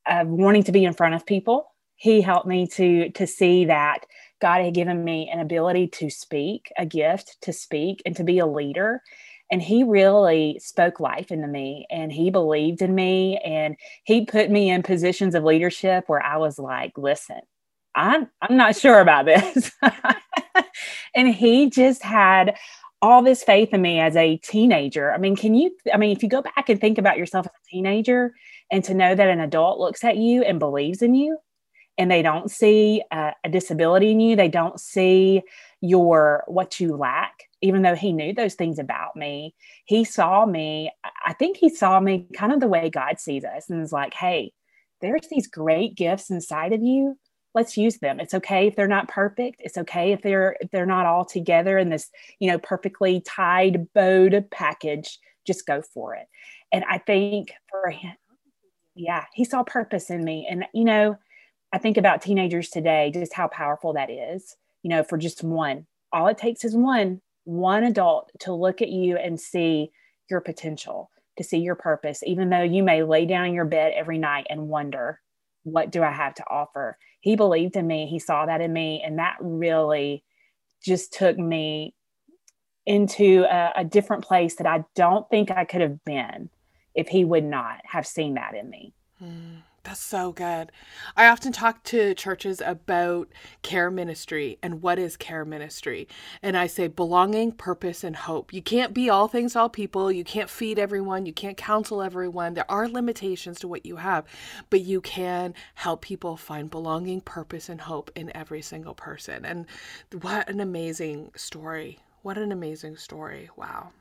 of 0.08 0.28
wanting 0.28 0.64
to 0.64 0.72
be 0.72 0.86
in 0.86 0.94
front 0.94 1.16
of 1.16 1.26
people 1.26 1.75
he 1.96 2.22
helped 2.22 2.48
me 2.48 2.68
to 2.68 3.10
to 3.12 3.28
see 3.28 3.66
that 3.66 4.06
God 4.42 4.64
had 4.64 4.74
given 4.74 5.04
me 5.04 5.30
an 5.32 5.40
ability 5.40 5.88
to 5.88 6.10
speak, 6.10 6.72
a 6.78 6.86
gift 6.86 7.38
to 7.42 7.54
speak 7.54 8.02
and 8.06 8.16
to 8.18 8.24
be 8.24 8.40
a 8.40 8.46
leader. 8.46 9.02
And 9.52 9.62
he 9.62 9.84
really 9.84 10.60
spoke 10.60 11.00
life 11.00 11.32
into 11.32 11.48
me 11.48 11.86
and 11.90 12.12
he 12.12 12.32
believed 12.32 12.82
in 12.82 12.96
me 12.96 13.38
and 13.38 13.76
he 14.04 14.26
put 14.26 14.50
me 14.50 14.70
in 14.70 14.84
positions 14.84 15.36
of 15.36 15.44
leadership 15.44 16.06
where 16.08 16.24
I 16.24 16.38
was 16.38 16.58
like, 16.58 16.94
listen, 16.98 17.42
I'm 17.96 18.28
I'm 18.42 18.58
not 18.58 18.76
sure 18.76 19.00
about 19.00 19.26
this. 19.26 19.72
and 21.16 21.34
he 21.34 21.70
just 21.70 22.04
had 22.04 22.56
all 23.02 23.22
this 23.22 23.44
faith 23.44 23.74
in 23.74 23.82
me 23.82 24.00
as 24.00 24.16
a 24.16 24.38
teenager. 24.38 25.14
I 25.14 25.18
mean, 25.18 25.36
can 25.36 25.54
you 25.54 25.72
I 25.94 25.98
mean, 25.98 26.12
if 26.12 26.24
you 26.24 26.30
go 26.30 26.42
back 26.42 26.70
and 26.70 26.82
think 26.82 26.98
about 26.98 27.18
yourself 27.18 27.46
as 27.46 27.52
a 27.52 27.70
teenager 27.70 28.34
and 28.72 28.84
to 28.84 28.94
know 28.94 29.16
that 29.16 29.30
an 29.30 29.40
adult 29.40 29.80
looks 29.80 30.04
at 30.04 30.18
you 30.18 30.44
and 30.44 30.60
believes 30.60 31.02
in 31.02 31.14
you, 31.14 31.38
and 31.98 32.12
they 32.12 32.22
don't 32.22 32.52
see 32.52 33.04
a, 33.12 33.34
a 33.44 33.50
disability 33.50 34.12
in 34.12 34.20
you. 34.20 34.36
They 34.36 34.50
don't 34.50 34.80
see 34.80 35.44
your 35.82 36.44
what 36.48 36.80
you 36.80 36.96
lack 36.96 37.44
even 37.62 37.82
though 37.82 37.96
he 37.96 38.12
knew 38.12 38.34
those 38.34 38.54
things 38.54 38.80
about 38.80 39.16
me. 39.16 39.56
He 39.86 40.04
saw 40.04 40.46
me 40.46 40.92
i 41.26 41.34
think 41.34 41.58
he 41.58 41.70
saw 41.70 42.00
me 42.00 42.28
kind 42.36 42.52
of 42.52 42.60
the 42.60 42.68
way 42.68 42.90
god 42.90 43.20
sees 43.20 43.44
us 43.44 43.70
and 43.70 43.82
is 43.84 43.92
like 43.92 44.14
hey 44.14 44.52
there's 45.02 45.28
these 45.30 45.48
great 45.48 45.96
gifts 45.96 46.30
inside 46.30 46.74
of 46.74 46.82
you. 46.82 47.18
Let's 47.54 47.78
use 47.78 48.00
them. 48.00 48.20
It's 48.20 48.34
okay 48.34 48.68
if 48.68 48.76
they're 48.76 48.88
not 48.88 49.08
perfect. 49.08 49.58
It's 49.60 49.78
okay 49.78 50.12
if 50.12 50.22
they're 50.22 50.58
if 50.60 50.72
they're 50.72 50.86
not 50.86 51.06
all 51.06 51.24
together 51.24 51.78
in 51.78 51.90
this 51.90 52.10
you 52.40 52.52
know 52.52 52.60
perfectly 52.60 53.22
tied 53.22 53.88
bowed 53.94 54.48
package. 54.52 55.20
Just 55.46 55.66
go 55.66 55.82
for 55.82 56.16
it. 56.16 56.28
And 56.72 56.84
i 56.90 56.98
think 56.98 57.54
for 57.70 57.92
him 57.92 58.16
yeah 58.96 59.26
he 59.34 59.46
saw 59.46 59.64
purpose 59.64 60.10
in 60.10 60.24
me. 60.24 60.48
And 60.50 60.66
you 60.74 60.84
know 60.84 61.18
I 61.76 61.78
think 61.78 61.98
about 61.98 62.22
teenagers 62.22 62.70
today, 62.70 63.12
just 63.14 63.34
how 63.34 63.50
powerful 63.50 63.92
that 63.96 64.10
is, 64.10 64.56
you 64.82 64.90
know, 64.90 65.04
for 65.04 65.18
just 65.18 65.44
one. 65.44 65.88
All 66.14 66.28
it 66.28 66.38
takes 66.38 66.64
is 66.64 66.74
one, 66.74 67.20
one 67.44 67.84
adult 67.84 68.32
to 68.40 68.54
look 68.54 68.82
at 68.82 68.88
you 68.88 69.18
and 69.18 69.38
see 69.38 69.92
your 70.30 70.40
potential, 70.40 71.12
to 71.38 71.44
see 71.44 71.58
your 71.58 71.76
purpose, 71.76 72.24
even 72.24 72.50
though 72.50 72.62
you 72.62 72.82
may 72.82 73.04
lay 73.04 73.26
down 73.26 73.48
in 73.48 73.54
your 73.54 73.66
bed 73.66 73.92
every 73.94 74.18
night 74.18 74.48
and 74.50 74.70
wonder, 74.70 75.20
what 75.64 75.92
do 75.92 76.02
I 76.02 76.14
have 76.14 76.34
to 76.36 76.46
offer? 76.50 76.98
He 77.20 77.36
believed 77.36 77.76
in 77.76 77.86
me. 77.86 78.08
He 78.08 78.20
saw 78.20 78.46
that 78.46 78.62
in 78.62 78.72
me. 78.72 79.04
And 79.06 79.20
that 79.20 79.36
really 79.42 80.24
just 80.82 81.12
took 81.12 81.38
me 81.38 81.94
into 82.86 83.44
a, 83.52 83.82
a 83.82 83.84
different 83.84 84.24
place 84.24 84.56
that 84.56 84.68
I 84.68 84.86
don't 84.96 85.30
think 85.30 85.52
I 85.52 85.66
could 85.66 85.82
have 85.82 86.06
been 86.06 86.52
if 86.94 87.10
he 87.10 87.26
would 87.26 87.44
not 87.44 87.82
have 87.84 88.08
seen 88.08 88.36
that 88.36 88.56
in 88.56 88.70
me. 88.70 88.94
Mm. 89.22 89.58
That's 89.86 90.00
so 90.00 90.32
good. 90.32 90.72
I 91.16 91.28
often 91.28 91.52
talk 91.52 91.84
to 91.84 92.16
churches 92.16 92.60
about 92.60 93.32
care 93.62 93.92
ministry 93.92 94.58
and 94.64 94.82
what 94.82 94.98
is 94.98 95.16
care 95.16 95.46
ministry. 95.46 96.08
And 96.42 96.58
I 96.58 96.66
say 96.66 96.88
belonging, 96.88 97.52
purpose, 97.52 98.04
and 98.04 98.16
hope. 98.16 98.52
You 98.52 98.64
can't 98.64 98.96
be 98.96 99.12
all 99.12 99.28
things 99.28 99.56
all 99.56 99.70
people. 99.70 100.12
You 100.12 100.24
can't 100.24 100.50
feed 100.50 100.80
everyone. 100.80 101.28
You 101.28 101.34
can't 101.34 101.56
counsel 101.56 102.02
everyone. 102.02 102.56
There 102.56 102.70
are 102.70 102.90
limitations 102.90 103.60
to 103.60 103.68
what 103.68 103.86
you 103.86 103.98
have, 103.98 104.26
but 104.72 104.82
you 104.82 105.02
can 105.02 105.54
help 105.76 106.02
people 106.02 106.36
find 106.36 106.68
belonging, 106.72 107.22
purpose, 107.22 107.70
and 107.70 107.82
hope 107.82 108.10
in 108.16 108.36
every 108.36 108.64
single 108.64 108.96
person. 108.96 109.46
And 109.46 109.68
what 110.20 110.50
an 110.50 110.62
amazing 110.62 111.32
story. 111.36 112.00
What 112.24 112.40
an 112.40 112.52
amazing 112.52 112.98
story. 112.98 113.52
Wow. 113.56 113.92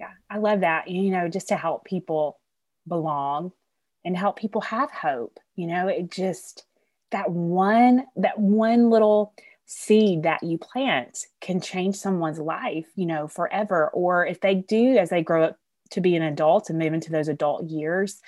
Yeah, 0.00 0.10
I 0.28 0.38
love 0.38 0.60
that. 0.60 0.88
You 0.88 1.12
know, 1.12 1.28
just 1.28 1.46
to 1.48 1.56
help 1.56 1.84
people 1.84 2.40
belong 2.88 3.52
and 4.04 4.16
help 4.16 4.38
people 4.38 4.60
have 4.62 4.90
hope. 4.90 5.38
You 5.56 5.66
know, 5.66 5.88
it 5.88 6.10
just 6.10 6.64
that 7.10 7.30
one 7.30 8.04
that 8.16 8.38
one 8.38 8.90
little 8.90 9.32
seed 9.66 10.22
that 10.22 10.42
you 10.42 10.56
plant 10.56 11.26
can 11.40 11.60
change 11.60 11.94
someone's 11.94 12.38
life, 12.38 12.86
you 12.96 13.04
know, 13.04 13.28
forever. 13.28 13.90
Or 13.92 14.24
if 14.26 14.40
they 14.40 14.54
do 14.54 14.96
as 14.96 15.10
they 15.10 15.22
grow 15.22 15.44
up 15.44 15.58
to 15.90 16.00
be 16.00 16.16
an 16.16 16.22
adult 16.22 16.70
and 16.70 16.78
move 16.78 16.94
into 16.94 17.12
those 17.12 17.28
adult 17.28 17.64
years, 17.64 18.20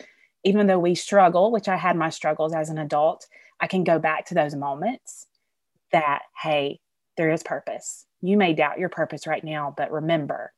even 0.44 0.66
though 0.66 0.78
we 0.78 0.94
struggle, 0.94 1.50
which 1.50 1.68
I 1.68 1.76
had 1.76 1.96
my 1.96 2.10
struggles 2.10 2.54
as 2.54 2.68
an 2.68 2.78
adult, 2.78 3.26
I 3.58 3.66
can 3.66 3.84
go 3.84 3.98
back 3.98 4.26
to 4.26 4.34
those 4.34 4.54
moments 4.54 5.26
that, 5.92 6.22
hey, 6.42 6.80
there 7.16 7.30
is 7.30 7.42
purpose. 7.42 8.06
You 8.20 8.36
may 8.36 8.52
doubt 8.52 8.78
your 8.78 8.88
purpose 8.88 9.26
right 9.26 9.44
now, 9.44 9.74
but 9.76 9.90
remember, 9.90 10.52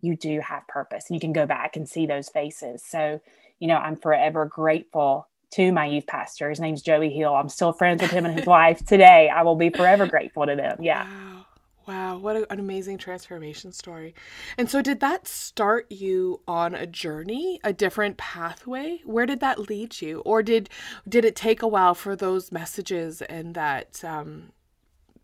you 0.00 0.16
do 0.16 0.40
have 0.40 0.66
purpose. 0.68 1.06
And 1.08 1.16
you 1.16 1.20
can 1.20 1.32
go 1.32 1.46
back 1.46 1.76
and 1.76 1.88
see 1.88 2.06
those 2.06 2.28
faces. 2.28 2.84
So 2.84 3.20
you 3.62 3.68
know, 3.68 3.76
I'm 3.76 3.94
forever 3.94 4.44
grateful 4.44 5.28
to 5.52 5.70
my 5.70 5.86
youth 5.86 6.08
pastor. 6.08 6.50
His 6.50 6.58
name's 6.58 6.82
Joey 6.82 7.10
Hill. 7.10 7.32
I'm 7.32 7.48
still 7.48 7.72
friends 7.72 8.02
with 8.02 8.10
him 8.10 8.26
and 8.26 8.36
his 8.36 8.44
wife 8.58 8.84
today. 8.84 9.30
I 9.32 9.42
will 9.42 9.54
be 9.54 9.70
forever 9.70 10.04
grateful 10.04 10.46
to 10.46 10.56
them. 10.56 10.78
Yeah. 10.82 11.04
Wow. 11.04 11.46
Wow, 11.86 12.18
what 12.18 12.36
an 12.36 12.60
amazing 12.60 12.98
transformation 12.98 13.72
story. 13.72 14.14
And 14.56 14.70
so, 14.70 14.82
did 14.82 15.00
that 15.00 15.26
start 15.26 15.90
you 15.90 16.40
on 16.46 16.76
a 16.76 16.86
journey, 16.86 17.60
a 17.64 17.72
different 17.72 18.18
pathway? 18.18 19.00
Where 19.04 19.26
did 19.26 19.40
that 19.40 19.68
lead 19.68 20.00
you? 20.00 20.20
Or 20.20 20.44
did 20.44 20.70
did 21.08 21.24
it 21.24 21.34
take 21.34 21.60
a 21.60 21.66
while 21.66 21.94
for 21.94 22.14
those 22.14 22.52
messages 22.52 23.20
and 23.22 23.56
that 23.56 24.02
um, 24.04 24.52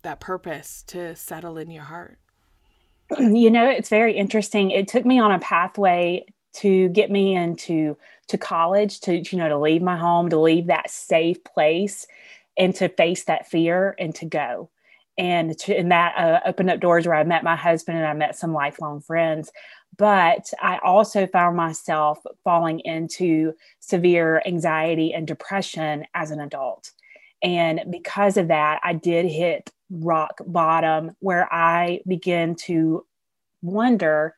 that 0.01 0.19
purpose 0.19 0.83
to 0.87 1.15
settle 1.15 1.57
in 1.57 1.71
your 1.71 1.83
heart? 1.83 2.17
You 3.19 3.51
know, 3.51 3.69
it's 3.69 3.89
very 3.89 4.15
interesting. 4.17 4.71
It 4.71 4.89
took 4.89 5.05
me 5.05 5.17
on 5.17 5.31
a 5.31 5.39
pathway 5.39 6.25
to 6.53 6.89
get 6.89 7.11
me 7.11 7.35
into 7.35 7.97
to 8.29 8.37
college 8.37 8.99
to 9.01 9.17
you 9.17 9.37
know 9.37 9.49
to 9.49 9.57
leave 9.57 9.81
my 9.81 9.97
home 9.97 10.29
to 10.29 10.39
leave 10.39 10.67
that 10.67 10.89
safe 10.89 11.43
place 11.43 12.07
and 12.57 12.75
to 12.75 12.89
face 12.89 13.23
that 13.25 13.49
fear 13.49 13.95
and 13.99 14.15
to 14.15 14.25
go 14.25 14.69
and 15.19 15.57
to, 15.59 15.75
and 15.75 15.91
that 15.91 16.17
uh, 16.17 16.39
opened 16.45 16.69
up 16.69 16.79
doors 16.79 17.05
where 17.05 17.15
I 17.15 17.25
met 17.25 17.43
my 17.43 17.57
husband 17.57 17.97
and 17.97 18.07
I 18.07 18.13
met 18.13 18.37
some 18.37 18.53
lifelong 18.53 19.01
friends. 19.01 19.51
But 19.97 20.53
I 20.61 20.77
also 20.77 21.27
found 21.27 21.57
myself 21.57 22.19
falling 22.45 22.79
into 22.79 23.53
severe 23.79 24.41
anxiety 24.45 25.13
and 25.13 25.27
depression 25.27 26.05
as 26.13 26.31
an 26.31 26.39
adult. 26.39 26.91
And 27.43 27.81
because 27.89 28.37
of 28.37 28.47
that, 28.47 28.79
I 28.81 28.93
did 28.93 29.25
hit 29.25 29.71
rock 29.89 30.39
bottom 30.45 31.17
where 31.19 31.53
I 31.53 31.99
began 32.07 32.55
to 32.55 33.05
wonder 33.61 34.35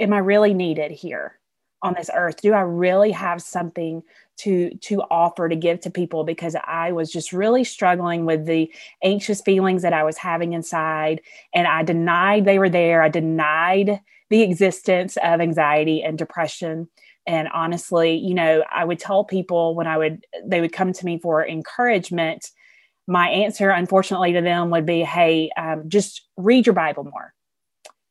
am 0.00 0.12
I 0.12 0.18
really 0.18 0.54
needed 0.54 0.90
here 0.90 1.38
on 1.84 1.94
this 1.94 2.10
earth? 2.14 2.40
Do 2.42 2.52
I 2.54 2.62
really 2.62 3.12
have 3.12 3.40
something 3.40 4.02
to 4.38 4.70
to 4.78 5.00
offer 5.10 5.48
to 5.48 5.54
give 5.56 5.80
to 5.80 5.90
people 5.90 6.24
because 6.24 6.56
I 6.64 6.90
was 6.92 7.12
just 7.12 7.32
really 7.32 7.62
struggling 7.62 8.26
with 8.26 8.46
the 8.46 8.72
anxious 9.02 9.40
feelings 9.40 9.82
that 9.82 9.92
I 9.92 10.02
was 10.02 10.16
having 10.16 10.54
inside 10.54 11.20
and 11.54 11.68
I 11.68 11.84
denied 11.84 12.44
they 12.44 12.58
were 12.58 12.68
there. 12.68 13.02
I 13.02 13.08
denied 13.08 14.00
the 14.30 14.42
existence 14.42 15.16
of 15.22 15.40
anxiety 15.40 16.02
and 16.02 16.18
depression 16.18 16.88
and 17.26 17.48
honestly, 17.54 18.16
you 18.16 18.34
know, 18.34 18.64
I 18.70 18.84
would 18.84 18.98
tell 18.98 19.24
people 19.24 19.74
when 19.74 19.86
I 19.86 19.96
would 19.96 20.26
they 20.44 20.60
would 20.60 20.72
come 20.72 20.92
to 20.92 21.06
me 21.06 21.18
for 21.18 21.46
encouragement, 21.46 22.50
my 23.06 23.28
answer 23.28 23.70
unfortunately 23.70 24.32
to 24.34 24.42
them 24.42 24.70
would 24.70 24.86
be, 24.86 25.02
"Hey, 25.02 25.50
um, 25.56 25.84
just 25.88 26.28
read 26.36 26.66
your 26.66 26.74
Bible 26.74 27.04
more. 27.04 27.32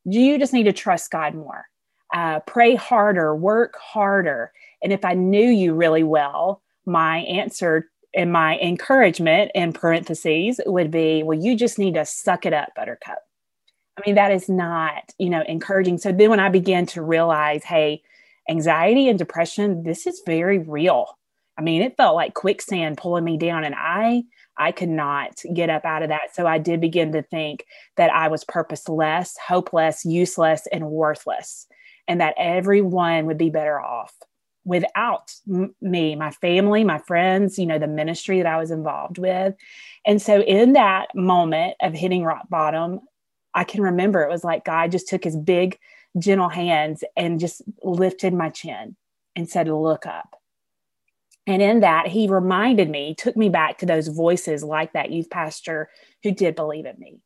You 0.05 0.39
just 0.39 0.53
need 0.53 0.63
to 0.63 0.73
trust 0.73 1.11
God 1.11 1.35
more." 1.35 1.65
Uh, 2.13 2.39
pray 2.41 2.75
harder, 2.75 3.35
work 3.35 3.75
harder. 3.77 4.51
And 4.81 4.93
if 4.93 5.03
I 5.03 5.13
knew 5.13 5.49
you 5.49 5.73
really 5.73 6.03
well, 6.03 6.61
my 6.85 7.19
answer 7.19 7.89
and 8.15 8.31
my 8.31 8.57
encouragement 8.59 9.51
in 9.55 9.73
parentheses 9.73 10.61
would 10.65 10.91
be, 10.91 11.23
well, 11.23 11.37
you 11.37 11.57
just 11.57 11.79
need 11.79 11.95
to 11.95 12.05
suck 12.05 12.45
it 12.45 12.53
up, 12.53 12.69
Buttercup. 12.75 13.19
I 13.97 14.01
mean, 14.05 14.15
that 14.15 14.31
is 14.31 14.47
not, 14.47 15.13
you 15.17 15.29
know, 15.29 15.43
encouraging. 15.47 15.97
So 15.97 16.11
then 16.11 16.29
when 16.29 16.39
I 16.39 16.49
began 16.49 16.85
to 16.87 17.01
realize, 17.01 17.63
hey, 17.63 18.03
anxiety 18.49 19.09
and 19.09 19.17
depression, 19.17 19.83
this 19.83 20.05
is 20.05 20.21
very 20.25 20.59
real. 20.59 21.17
I 21.57 21.61
mean, 21.61 21.81
it 21.81 21.97
felt 21.97 22.15
like 22.15 22.33
quicksand 22.33 22.97
pulling 22.97 23.23
me 23.23 23.37
down 23.37 23.63
and 23.63 23.75
I 23.75 24.23
I 24.57 24.71
could 24.71 24.89
not 24.89 25.41
get 25.53 25.71
up 25.71 25.83
out 25.83 26.03
of 26.03 26.09
that. 26.09 26.35
So 26.35 26.45
I 26.45 26.59
did 26.59 26.79
begin 26.79 27.11
to 27.13 27.23
think 27.23 27.65
that 27.97 28.13
I 28.13 28.27
was 28.27 28.43
purposeless, 28.43 29.35
hopeless, 29.47 30.05
useless, 30.05 30.67
and 30.71 30.91
worthless 30.91 31.65
and 32.07 32.21
that 32.21 32.35
everyone 32.37 33.25
would 33.25 33.37
be 33.37 33.49
better 33.49 33.79
off 33.79 34.13
without 34.65 35.33
m- 35.49 35.75
me, 35.81 36.15
my 36.15 36.31
family, 36.31 36.83
my 36.83 36.97
friends, 36.99 37.57
you 37.57 37.65
know, 37.65 37.79
the 37.79 37.87
ministry 37.87 38.37
that 38.41 38.51
I 38.51 38.57
was 38.57 38.71
involved 38.71 39.17
with. 39.17 39.55
And 40.05 40.21
so 40.21 40.41
in 40.41 40.73
that 40.73 41.07
moment 41.15 41.75
of 41.81 41.93
hitting 41.93 42.23
rock 42.23 42.47
bottom, 42.49 43.01
I 43.53 43.63
can 43.63 43.81
remember 43.81 44.23
it 44.23 44.29
was 44.29 44.43
like 44.43 44.65
God 44.65 44.91
just 44.91 45.07
took 45.07 45.23
his 45.23 45.37
big, 45.37 45.77
gentle 46.17 46.49
hands 46.49 47.03
and 47.15 47.39
just 47.39 47.61
lifted 47.83 48.33
my 48.33 48.49
chin 48.49 48.95
and 49.35 49.49
said, 49.49 49.67
Look 49.67 50.05
up. 50.05 50.35
And 51.45 51.61
in 51.61 51.81
that, 51.81 52.07
he 52.07 52.27
reminded 52.27 52.89
me, 52.89 53.15
took 53.15 53.35
me 53.35 53.49
back 53.49 53.79
to 53.79 53.85
those 53.85 54.07
voices 54.07 54.63
like 54.63 54.93
that 54.93 55.11
youth 55.11 55.29
pastor 55.29 55.89
who 56.23 56.31
did 56.31 56.55
believe 56.55 56.85
in 56.85 56.97
me, 56.97 57.19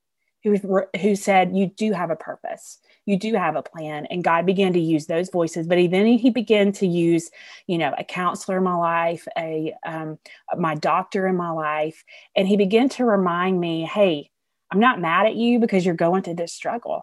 who, 0.43 0.57
who 0.99 1.15
said, 1.15 1.55
You 1.55 1.67
do 1.67 1.91
have 1.93 2.09
a 2.09 2.15
purpose 2.15 2.79
you 3.07 3.17
do 3.17 3.33
have 3.33 3.55
a 3.55 3.63
plan 3.63 4.05
and 4.07 4.23
god 4.23 4.45
began 4.45 4.73
to 4.73 4.79
use 4.79 5.07
those 5.07 5.29
voices 5.29 5.65
but 5.65 5.79
he, 5.79 5.87
then 5.87 6.05
he 6.05 6.29
began 6.29 6.71
to 6.71 6.85
use 6.85 7.31
you 7.65 7.77
know 7.77 7.93
a 7.97 8.03
counselor 8.03 8.57
in 8.57 8.63
my 8.63 8.75
life 8.75 9.27
a 9.37 9.73
um, 9.85 10.19
my 10.57 10.75
doctor 10.75 11.25
in 11.25 11.35
my 11.35 11.49
life 11.49 12.03
and 12.35 12.47
he 12.47 12.57
began 12.57 12.87
to 12.89 13.05
remind 13.05 13.59
me 13.59 13.83
hey 13.83 14.29
i'm 14.71 14.79
not 14.79 15.01
mad 15.01 15.25
at 15.25 15.35
you 15.35 15.59
because 15.59 15.85
you're 15.85 15.95
going 15.95 16.21
through 16.21 16.35
this 16.35 16.53
struggle. 16.53 17.01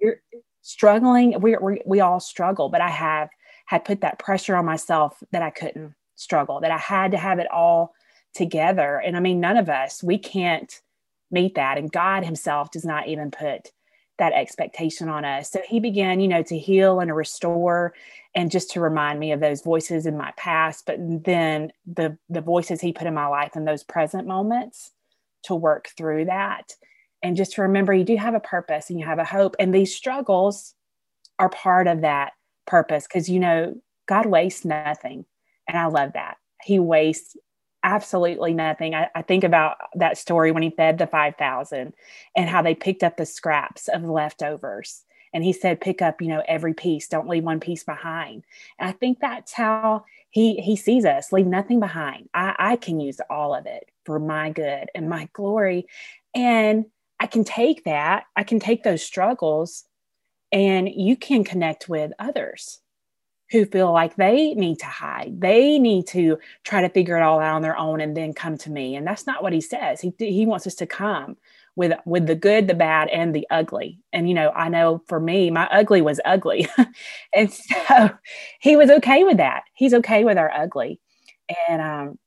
You're 0.00 0.22
struggling. 0.62 1.40
We 1.40 1.56
we 1.56 1.82
we 1.84 2.00
all 2.00 2.20
struggle 2.20 2.68
but 2.68 2.80
i 2.80 2.88
have 2.88 3.28
had 3.66 3.84
put 3.84 4.00
that 4.00 4.18
pressure 4.18 4.56
on 4.56 4.64
myself 4.64 5.22
that 5.32 5.42
i 5.42 5.50
couldn't 5.50 5.94
struggle 6.14 6.60
that 6.60 6.70
i 6.70 6.78
had 6.78 7.12
to 7.12 7.18
have 7.18 7.38
it 7.38 7.50
all 7.50 7.94
together. 8.34 9.02
And 9.04 9.16
i 9.16 9.20
mean 9.20 9.40
none 9.40 9.56
of 9.56 9.68
us 9.68 10.02
we 10.02 10.18
can't 10.18 10.72
meet 11.32 11.54
that 11.56 11.78
and 11.78 11.90
god 11.90 12.24
himself 12.24 12.70
does 12.70 12.84
not 12.84 13.08
even 13.08 13.30
put 13.30 13.70
that 14.20 14.34
expectation 14.34 15.08
on 15.08 15.24
us. 15.24 15.50
So 15.50 15.60
he 15.66 15.80
began, 15.80 16.20
you 16.20 16.28
know, 16.28 16.42
to 16.42 16.58
heal 16.58 17.00
and 17.00 17.08
to 17.08 17.14
restore 17.14 17.94
and 18.34 18.50
just 18.50 18.70
to 18.72 18.80
remind 18.80 19.18
me 19.18 19.32
of 19.32 19.40
those 19.40 19.62
voices 19.62 20.04
in 20.04 20.16
my 20.16 20.32
past, 20.36 20.84
but 20.86 20.96
then 21.00 21.72
the 21.86 22.16
the 22.28 22.42
voices 22.42 22.80
he 22.80 22.92
put 22.92 23.06
in 23.06 23.14
my 23.14 23.26
life 23.26 23.56
in 23.56 23.64
those 23.64 23.82
present 23.82 24.28
moments 24.28 24.92
to 25.44 25.54
work 25.54 25.88
through 25.96 26.26
that. 26.26 26.74
And 27.22 27.34
just 27.34 27.54
to 27.54 27.62
remember 27.62 27.94
you 27.94 28.04
do 28.04 28.16
have 28.16 28.34
a 28.34 28.40
purpose 28.40 28.90
and 28.90 29.00
you 29.00 29.06
have 29.06 29.18
a 29.18 29.24
hope. 29.24 29.56
And 29.58 29.74
these 29.74 29.96
struggles 29.96 30.74
are 31.38 31.48
part 31.48 31.86
of 31.86 32.02
that 32.02 32.32
purpose 32.66 33.06
because 33.06 33.28
you 33.28 33.40
know 33.40 33.74
God 34.06 34.26
wastes 34.26 34.66
nothing. 34.66 35.24
And 35.66 35.78
I 35.78 35.86
love 35.86 36.12
that. 36.12 36.36
He 36.62 36.78
wastes 36.78 37.36
absolutely 37.82 38.54
nothing. 38.54 38.94
I, 38.94 39.08
I, 39.14 39.22
think 39.22 39.44
about 39.44 39.76
that 39.94 40.18
story 40.18 40.52
when 40.52 40.62
he 40.62 40.70
fed 40.70 40.98
the 40.98 41.06
5,000 41.06 41.92
and 42.36 42.48
how 42.48 42.62
they 42.62 42.74
picked 42.74 43.02
up 43.02 43.16
the 43.16 43.26
scraps 43.26 43.88
of 43.88 44.04
leftovers. 44.04 45.04
And 45.32 45.44
he 45.44 45.52
said, 45.52 45.80
pick 45.80 46.02
up, 46.02 46.20
you 46.20 46.28
know, 46.28 46.42
every 46.46 46.74
piece, 46.74 47.08
don't 47.08 47.28
leave 47.28 47.44
one 47.44 47.60
piece 47.60 47.84
behind. 47.84 48.44
And 48.78 48.88
I 48.88 48.92
think 48.92 49.20
that's 49.20 49.52
how 49.52 50.04
he 50.30 50.56
he 50.56 50.76
sees 50.76 51.04
us, 51.04 51.32
leave 51.32 51.46
nothing 51.46 51.80
behind. 51.80 52.28
I, 52.34 52.54
I 52.58 52.76
can 52.76 53.00
use 53.00 53.20
all 53.30 53.54
of 53.54 53.66
it 53.66 53.90
for 54.04 54.18
my 54.18 54.50
good 54.50 54.88
and 54.94 55.08
my 55.08 55.28
glory. 55.32 55.86
And 56.34 56.86
I 57.18 57.26
can 57.26 57.44
take 57.44 57.84
that, 57.84 58.24
I 58.36 58.44
can 58.44 58.60
take 58.60 58.82
those 58.82 59.02
struggles 59.02 59.84
and 60.52 60.88
you 60.88 61.16
can 61.16 61.44
connect 61.44 61.88
with 61.88 62.12
others 62.18 62.80
who 63.50 63.64
feel 63.66 63.92
like 63.92 64.16
they 64.16 64.54
need 64.54 64.78
to 64.78 64.86
hide. 64.86 65.40
They 65.40 65.78
need 65.78 66.06
to 66.08 66.38
try 66.64 66.82
to 66.82 66.88
figure 66.88 67.16
it 67.16 67.22
all 67.22 67.40
out 67.40 67.56
on 67.56 67.62
their 67.62 67.76
own 67.76 68.00
and 68.00 68.16
then 68.16 68.32
come 68.32 68.56
to 68.58 68.70
me. 68.70 68.96
And 68.96 69.06
that's 69.06 69.26
not 69.26 69.42
what 69.42 69.52
he 69.52 69.60
says. 69.60 70.00
He, 70.00 70.12
he 70.18 70.46
wants 70.46 70.66
us 70.66 70.74
to 70.76 70.86
come 70.86 71.36
with 71.76 71.92
with 72.04 72.26
the 72.26 72.34
good, 72.34 72.68
the 72.68 72.74
bad, 72.74 73.08
and 73.08 73.34
the 73.34 73.46
ugly. 73.50 74.00
And 74.12 74.28
you 74.28 74.34
know, 74.34 74.50
I 74.50 74.68
know 74.68 75.02
for 75.06 75.20
me, 75.20 75.50
my 75.50 75.66
ugly 75.70 76.02
was 76.02 76.20
ugly. 76.24 76.68
and 77.34 77.52
so 77.52 78.10
he 78.60 78.76
was 78.76 78.90
okay 78.90 79.24
with 79.24 79.38
that. 79.38 79.62
He's 79.74 79.94
okay 79.94 80.24
with 80.24 80.38
our 80.38 80.50
ugly. 80.50 81.00
And 81.68 81.82
um, 81.82 82.18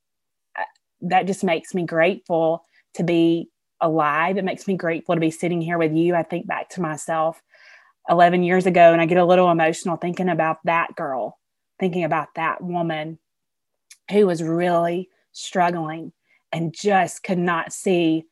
that 1.02 1.26
just 1.26 1.44
makes 1.44 1.74
me 1.74 1.84
grateful 1.84 2.64
to 2.94 3.02
be 3.04 3.48
alive. 3.80 4.36
It 4.36 4.44
makes 4.44 4.66
me 4.66 4.76
grateful 4.76 5.14
to 5.14 5.20
be 5.20 5.30
sitting 5.30 5.60
here 5.60 5.78
with 5.78 5.92
you. 5.92 6.14
I 6.14 6.22
think 6.22 6.46
back 6.46 6.68
to 6.70 6.80
myself 6.80 7.42
11 8.08 8.42
years 8.42 8.66
ago 8.66 8.92
and 8.92 9.00
I 9.00 9.06
get 9.06 9.18
a 9.18 9.24
little 9.24 9.50
emotional 9.50 9.96
thinking 9.96 10.28
about 10.28 10.58
that 10.64 10.94
girl, 10.94 11.38
thinking 11.80 12.04
about 12.04 12.28
that 12.36 12.62
woman 12.62 13.18
who 14.10 14.26
was 14.26 14.42
really 14.42 15.08
struggling 15.32 16.12
and 16.52 16.74
just 16.74 17.22
could 17.22 17.38
not 17.38 17.72
see 17.72 18.24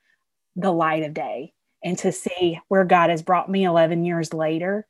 the 0.57 0.71
light 0.71 1.03
of 1.03 1.15
day 1.15 1.53
and 1.83 1.99
to 1.99 2.13
see 2.13 2.61
where 2.69 2.85
God 2.85 3.11
has 3.11 3.23
brought 3.23 3.51
me 3.51 3.65
11 3.65 4.05
years 4.05 4.33
later. 4.33 4.87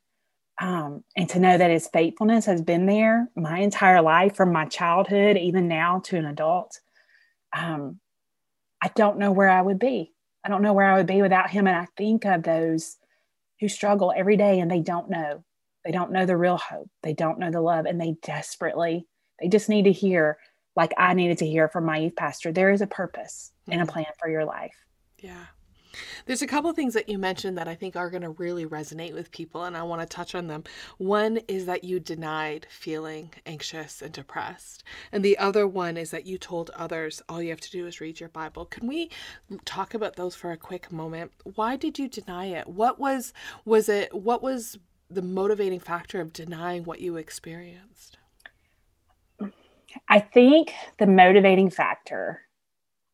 Um, 0.61 1.03
and 1.17 1.29
to 1.31 1.41
know 1.41 1.57
that 1.57 1.71
his 1.71 1.89
faithfulness 1.89 2.45
has 2.45 2.61
been 2.61 2.87
there 2.87 3.29
my 3.35 3.61
entire 3.61 4.03
life 4.03 4.37
from 4.37 4.53
my 4.53 4.67
childhood, 4.67 5.37
even 5.37 5.67
now 5.67 6.01
to 6.05 6.17
an 6.17 6.27
adult. 6.27 6.79
Um, 7.57 7.99
I 8.83 8.91
don't 8.95 9.19
know 9.19 9.33
where 9.33 9.49
I 9.49 9.63
would 9.63 9.79
be. 9.79 10.13
I 10.45 10.49
don't 10.49 10.63
know 10.63 10.73
where 10.73 10.87
I 10.87 10.99
would 10.99 11.07
be 11.07 11.23
without 11.23 11.51
him. 11.51 11.67
And 11.67 11.77
I 11.77 11.87
think 11.97 12.27
of 12.27 12.43
those 12.43 12.99
who 13.63 13.69
struggle 13.69 14.13
every 14.15 14.37
day 14.37 14.59
and 14.59 14.69
they 14.69 14.81
don't 14.81 15.09
know. 15.09 15.45
They 15.85 15.93
don't 15.93 16.11
know 16.11 16.27
the 16.27 16.37
real 16.37 16.57
hope. 16.59 16.91
They 17.05 17.15
don't 17.15 17.39
know 17.39 17.53
the 17.53 17.61
love. 17.61 17.87
And 17.87 18.01
they 18.01 18.17
desperately, 18.23 19.07
they 19.41 19.47
just 19.47 19.69
need 19.69 19.85
to 19.85 19.93
hear, 19.93 20.39
like 20.75 20.93
I 20.99 21.15
needed 21.15 21.39
to 21.39 21.47
hear 21.47 21.69
from 21.69 21.87
my 21.87 21.99
youth 21.99 22.17
pastor, 22.17 22.51
there 22.51 22.73
is 22.73 22.81
a 22.81 22.89
purpose 22.89 23.53
mm-hmm. 23.63 23.79
and 23.79 23.89
a 23.89 23.93
plan 23.93 24.07
for 24.19 24.29
your 24.29 24.45
life. 24.45 24.75
Yeah. 25.19 25.47
There's 26.27 26.43
a 26.43 26.47
couple 26.47 26.73
things 26.73 26.95
that 26.95 27.09
you 27.09 27.19
mentioned 27.19 27.59
that 27.59 27.69
I 27.69 27.75
think 27.75 27.97
are 27.97 28.11
going 28.11 28.23
to 28.23 28.31
really 28.31 28.67
resonate 28.67 29.15
with 29.15 29.31
people, 29.31 29.65
and 29.65 29.77
I 29.77 29.83
want 29.83 30.01
to 30.01 30.07
touch 30.07 30.35
on 30.35 30.47
them. 30.47 30.65
One 30.99 31.39
is 31.49 31.67
that 31.67 31.85
you 31.85 32.01
denied 32.01 32.67
feeling 32.71 33.31
anxious 33.47 34.03
and 34.03 34.13
depressed, 34.13 34.85
and 35.11 35.25
the 35.25 35.39
other 35.39 35.67
one 35.67 35.97
is 35.97 36.11
that 36.11 36.27
you 36.27 36.39
told 36.39 36.71
others 36.71 37.23
all 37.29 37.43
you 37.43 37.51
have 37.51 37.61
to 37.61 37.71
do 37.71 37.87
is 37.87 38.01
read 38.01 38.21
your 38.21 38.29
Bible. 38.29 38.65
Can 38.65 38.87
we 38.87 39.11
talk 39.65 39.95
about 39.95 40.17
those 40.17 40.35
for 40.35 40.51
a 40.53 40.57
quick 40.57 40.91
moment? 40.93 41.33
Why 41.55 41.77
did 41.77 41.99
you 41.99 42.09
deny 42.09 42.47
it? 42.47 42.69
What 42.69 42.99
was 42.99 43.33
was 43.65 43.89
it? 43.89 44.15
What 44.15 44.43
was 44.43 44.79
the 45.11 45.23
motivating 45.23 45.81
factor 45.81 46.21
of 46.21 46.33
denying 46.33 46.85
what 46.85 47.01
you 47.01 47.17
experienced? 47.17 48.19
I 50.09 50.21
think 50.21 50.73
the 50.99 51.07
motivating 51.07 51.71
factor 51.71 52.43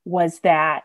was 0.05 0.41
that 0.41 0.85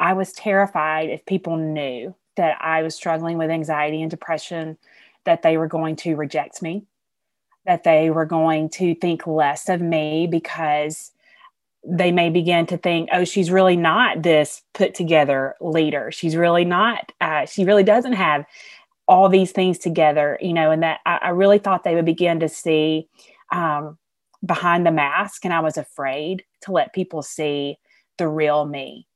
I 0.00 0.14
was 0.14 0.32
terrified 0.32 1.10
if 1.10 1.26
people 1.26 1.58
knew 1.58 2.14
that 2.36 2.56
I 2.60 2.82
was 2.82 2.94
struggling 2.94 3.36
with 3.36 3.50
anxiety 3.50 4.00
and 4.00 4.10
depression, 4.10 4.78
that 5.24 5.42
they 5.42 5.58
were 5.58 5.68
going 5.68 5.94
to 5.96 6.16
reject 6.16 6.62
me, 6.62 6.84
that 7.66 7.84
they 7.84 8.08
were 8.10 8.24
going 8.24 8.70
to 8.70 8.94
think 8.94 9.26
less 9.26 9.68
of 9.68 9.82
me 9.82 10.26
because 10.26 11.12
they 11.84 12.12
may 12.12 12.30
begin 12.30 12.64
to 12.66 12.78
think, 12.78 13.10
oh, 13.12 13.24
she's 13.24 13.50
really 13.50 13.76
not 13.76 14.22
this 14.22 14.62
put 14.72 14.94
together 14.94 15.54
leader. 15.60 16.10
She's 16.10 16.34
really 16.34 16.64
not, 16.64 17.12
uh, 17.20 17.44
she 17.44 17.64
really 17.64 17.84
doesn't 17.84 18.14
have 18.14 18.46
all 19.06 19.28
these 19.28 19.52
things 19.52 19.78
together, 19.78 20.38
you 20.40 20.54
know, 20.54 20.70
and 20.70 20.82
that 20.82 21.00
I, 21.04 21.18
I 21.22 21.28
really 21.30 21.58
thought 21.58 21.84
they 21.84 21.94
would 21.94 22.06
begin 22.06 22.40
to 22.40 22.48
see 22.48 23.08
um, 23.52 23.98
behind 24.44 24.86
the 24.86 24.92
mask. 24.92 25.44
And 25.44 25.52
I 25.52 25.60
was 25.60 25.76
afraid 25.76 26.44
to 26.62 26.72
let 26.72 26.94
people 26.94 27.22
see 27.22 27.76
the 28.16 28.28
real 28.28 28.64
me 28.64 29.06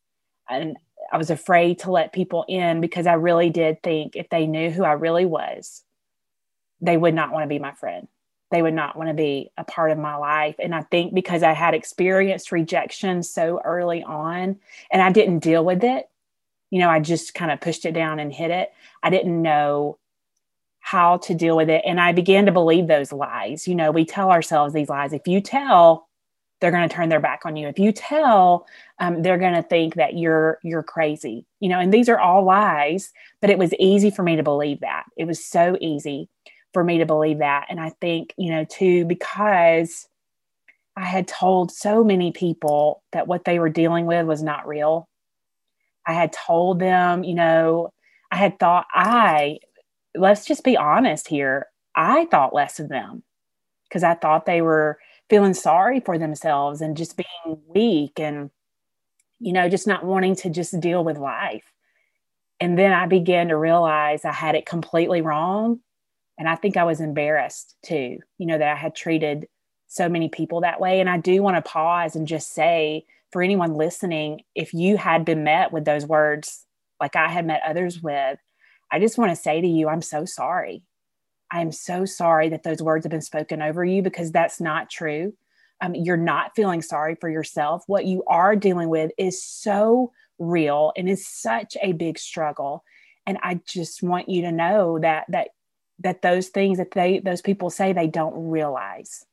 and 0.49 0.77
I 1.13 1.19
was 1.19 1.31
afraid 1.31 1.79
to 1.81 1.91
let 1.91 2.13
people 2.13 2.45
in 2.49 2.81
because 2.81 3.07
I 3.07 3.15
really 3.15 3.51
did 3.51 3.83
think 3.83 4.17
if 4.17 4.29
they 4.31 4.47
knew 4.47 4.71
who 4.71 4.85
I 4.85 4.93
really 4.93 5.25
was, 5.25 5.83
they 6.81 6.97
would 6.97 7.15
not 7.15 7.33
want 7.33 7.45
to 7.45 7.49
be 7.49 7.59
my 7.59 7.73
friend. 7.73 8.09
They 8.51 8.63
would 8.63 8.75
not 8.75 8.97
want 8.97 9.09
to 9.09 9.15
be 9.15 9.51
a 9.57 9.65
part 9.65 9.91
of 9.91 9.99
my 9.99 10.17
life. 10.17 10.57
And 10.59 10.75
I 10.75 10.83
think 10.83 11.15
because 11.15 11.43
I 11.43 11.53
had 11.53 11.75
experienced 11.75 12.53
rejection 12.53 13.23
so 13.23 13.61
early 13.65 14.03
on 14.03 14.59
and 14.93 15.03
I 15.03 15.11
didn't 15.11 15.41
deal 15.41 15.65
with 15.65 15.83
it, 15.83 16.09
you 16.71 16.79
know, 16.79 16.89
I 16.91 17.01
just 17.01 17.35
kind 17.35 17.51
of 17.51 17.61
pushed 17.61 17.85
it 17.87 17.93
down 17.93 18.19
and 18.19 18.33
hit 18.33 18.51
it. 18.51 18.73
I 19.03 19.11
didn't 19.11 19.41
know 19.41 19.99
how 20.81 21.17
to 21.19 21.35
deal 21.35 21.57
with 21.57 21.71
it. 21.71 21.83
And 21.87 22.01
I 22.01 22.13
began 22.13 22.47
to 22.47 22.53
believe 22.53 22.87
those 22.87 23.13
lies. 23.13 23.67
You 23.67 23.75
know, 23.75 23.91
we 23.91 24.05
tell 24.05 24.31
ourselves 24.31 24.75
these 24.75 24.89
lies. 24.89 25.13
If 25.13 25.27
you 25.27 25.41
tell 25.41 26.09
they're 26.65 26.71
going 26.71 26.89
to 26.89 26.95
turn 26.95 27.11
their 27.11 27.21
back 27.21 27.43
on 27.45 27.57
you. 27.57 27.69
If 27.69 27.79
you 27.79 27.93
tell 27.93 28.67
um, 28.99 29.21
they're 29.21 29.37
going 29.37 29.53
to 29.53 29.63
think 29.63 29.97
that 29.97 30.17
you're 30.17 30.59
you're 30.63 30.83
crazy 30.83 31.45
you 31.61 31.69
know 31.69 31.79
and 31.79 31.93
these 31.93 32.09
are 32.09 32.19
all 32.19 32.43
lies 32.43 33.13
but 33.43 33.51
it 33.51 33.59
was 33.59 33.75
easy 33.75 34.11
for 34.11 34.23
me 34.23 34.35
to 34.37 34.43
believe 34.43 34.81
that. 34.81 35.05
It 35.19 35.27
was 35.27 35.45
so 35.45 35.77
easy 35.79 36.31
for 36.73 36.83
me 36.83 36.97
to 36.97 37.05
believe 37.05 37.39
that. 37.41 37.67
And 37.69 37.79
i 37.79 37.91
think 38.01 38.33
you 38.39 38.51
know 38.51 38.65
too 38.65 39.05
because 39.05 40.09
i 40.97 41.05
had 41.05 41.29
told 41.29 41.71
so 41.71 42.03
many 42.03 42.33
people 42.33 43.03
that 43.13 43.29
what 43.29 43.45
they 43.45 43.59
were 43.59 43.69
dealing 43.69 44.07
with 44.07 44.25
was 44.25 44.43
not 44.43 44.67
real. 44.67 45.07
I 46.07 46.15
had 46.15 46.33
told 46.33 46.79
them 46.79 47.25
you 47.25 47.35
know 47.35 47.93
i 48.31 48.37
had 48.37 48.59
thought 48.59 48.87
i 48.95 49.59
let's 50.17 50.47
just 50.47 50.65
be 50.65 50.79
honest 50.79 51.29
here. 51.29 51.67
I 51.95 52.25
thought 52.31 52.55
less 52.55 52.81
of 52.81 52.89
them 52.89 53.23
because 53.87 54.03
i 54.03 54.15
thought 54.15 54.47
they 54.47 54.63
were 54.63 54.99
feeling 55.29 55.55
sorry 55.55 56.01
for 56.01 56.19
themselves 56.19 56.81
and 56.81 56.97
just 56.97 57.17
being 57.17 57.27
mm-hmm. 57.47 57.73
weak 57.73 58.19
and 58.19 58.51
you 59.39 59.53
know 59.53 59.69
just 59.69 59.87
not 59.87 60.05
wanting 60.05 60.37
to 60.37 60.51
just 60.51 60.79
deal 60.81 61.05
with 61.05 61.19
life. 61.19 61.65
And 62.61 62.79
then 62.79 62.93
i 62.93 63.07
began 63.07 63.49
to 63.49 63.57
realize 63.57 64.25
i 64.25 64.33
had 64.33 64.55
it 64.55 64.67
completely 64.67 65.21
wrong. 65.23 65.81
And 66.39 66.49
i 66.49 66.57
think 66.57 66.77
i 66.77 66.85
was 66.85 67.01
embarrassed 67.01 67.77
too 67.85 68.19
you 68.39 68.47
know 68.47 68.59
that 68.59 68.73
i 68.73 68.77
had 68.77 68.95
treated 68.95 69.49
so 69.87 70.09
many 70.09 70.29
people 70.29 70.61
that 70.63 70.81
way. 70.81 71.01
And 71.01 71.09
i 71.09 71.19
do 71.19 71.43
want 71.43 71.57
to 71.57 71.71
pause 71.71 72.17
and 72.17 72.27
just 72.27 72.53
say 72.53 73.05
for 73.35 73.43
anyone 73.43 73.75
listening 73.75 74.43
if 74.55 74.73
you 74.73 74.97
had 74.97 75.25
been 75.25 75.43
met 75.43 75.73
with 75.73 75.85
those 75.85 76.07
words 76.07 76.65
like 77.01 77.17
i 77.17 77.29
had 77.29 77.45
met 77.45 77.61
others 77.67 78.01
with 78.01 78.39
i 78.93 79.01
just 79.01 79.19
want 79.19 79.31
to 79.31 79.37
say 79.37 79.61
to 79.61 79.67
you 79.67 79.89
i'm 79.89 80.03
so 80.03 80.25
sorry 80.25 80.85
I'm 81.51 81.73
so 81.73 82.05
sorry 82.05 82.49
that 82.51 82.63
those 82.63 82.83
words 82.83 83.05
have 83.05 83.11
been 83.11 83.21
spoken 83.21 83.63
over 83.63 83.85
you 83.85 84.03
because 84.03 84.33
that's 84.33 84.61
not 84.61 84.91
true. 84.91 85.35
Um, 85.81 85.95
you're 85.95 86.17
not 86.17 86.55
feeling 86.57 86.83
sorry 86.83 87.17
for 87.17 87.29
yourself. 87.29 87.85
What 87.87 88.07
you 88.07 88.25
are 88.27 88.57
dealing 88.57 88.89
with 88.89 89.11
is 89.19 89.43
so 89.43 90.13
real 90.39 90.93
and 90.97 91.09
is 91.09 91.27
such 91.27 91.77
a 91.83 91.93
big 91.93 92.19
struggle. 92.19 92.85
And 93.27 93.39
I 93.43 93.61
just 93.67 94.03
want 94.03 94.29
you 94.29 94.43
to 94.43 94.53
know 94.53 94.99
that 95.01 95.27
that 95.29 95.49
that 96.01 96.23
those 96.23 96.49
things 96.49 96.79
that 96.79 96.91
they 96.93 97.21
those 97.21 97.41
people 97.41 97.71
say 97.71 97.93
they 97.93 98.07
don't 98.07 98.51
realize 98.51 99.25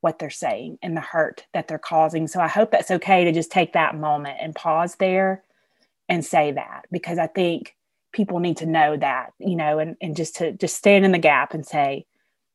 what 0.00 0.18
they're 0.18 0.30
saying 0.30 0.78
and 0.82 0.96
the 0.96 1.00
hurt 1.00 1.46
that 1.54 1.66
they're 1.66 1.78
causing. 1.78 2.26
So 2.26 2.40
I 2.40 2.48
hope 2.48 2.70
that's 2.70 2.90
okay 2.90 3.24
to 3.24 3.32
just 3.32 3.50
take 3.50 3.72
that 3.72 3.96
moment 3.96 4.38
and 4.40 4.54
pause 4.54 4.96
there 4.96 5.42
and 6.08 6.24
say 6.24 6.52
that 6.52 6.84
because 6.92 7.18
I 7.18 7.26
think 7.26 7.74
people 8.14 8.38
need 8.38 8.56
to 8.58 8.66
know 8.66 8.96
that, 8.96 9.32
you 9.38 9.56
know, 9.56 9.78
and, 9.78 9.96
and 10.00 10.16
just 10.16 10.36
to 10.36 10.52
just 10.52 10.76
stand 10.76 11.04
in 11.04 11.12
the 11.12 11.18
gap 11.18 11.52
and 11.52 11.66
say, 11.66 12.06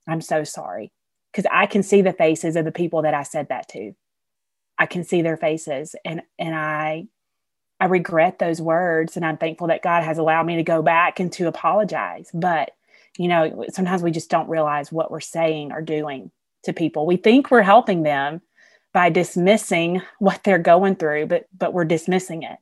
I'm 0.08 0.22
so 0.22 0.43
sorry. 0.43 0.91
Because 1.32 1.45
I 1.52 1.67
can 1.67 1.84
see 1.84 2.02
the 2.02 2.13
faces 2.13 2.56
of 2.56 2.65
the 2.65 2.72
people 2.72 3.04
that 3.04 3.13
I 3.13 3.22
said 3.22 3.50
that 3.50 3.67
to. 3.69 3.93
I 4.80 4.88
can 4.88 5.04
see 5.04 5.22
their 5.22 5.38
faces 5.38 5.93
and 6.04 6.22
and 6.39 6.56
I 6.56 7.08
I 7.80 7.86
regret 7.86 8.39
those 8.39 8.62
words 8.62 9.15
and 9.15 9.26
I'm 9.26 9.38
thankful 9.38 9.67
that 9.67 9.84
God 9.84 10.04
has 10.04 10.17
allowed 10.17 10.45
me 10.45 10.56
to 10.56 10.63
go 10.63 10.82
back 10.82 11.19
and 11.19 11.32
to 11.34 11.48
apologize. 11.48 12.32
But 12.34 12.72
you 13.17 13.28
know, 13.28 13.65
sometimes 13.72 14.02
we 14.02 14.12
just 14.12 14.30
don't 14.30 14.50
realize 14.50 14.91
what 14.91 15.12
we're 15.12 15.19
saying 15.19 15.74
or 15.74 15.82
doing 15.82 16.32
to 16.63 16.74
people. 16.74 17.06
We 17.06 17.17
think 17.17 17.52
we're 17.52 17.62
helping 17.62 18.04
them 18.04 18.41
by 18.93 19.10
dismissing 19.10 20.02
what 20.19 20.41
they're 20.43 20.58
going 20.58 20.95
through, 20.95 21.28
but 21.28 21.45
but 21.56 21.74
we're 21.74 21.86
dismissing 21.86 22.43
it 22.43 22.58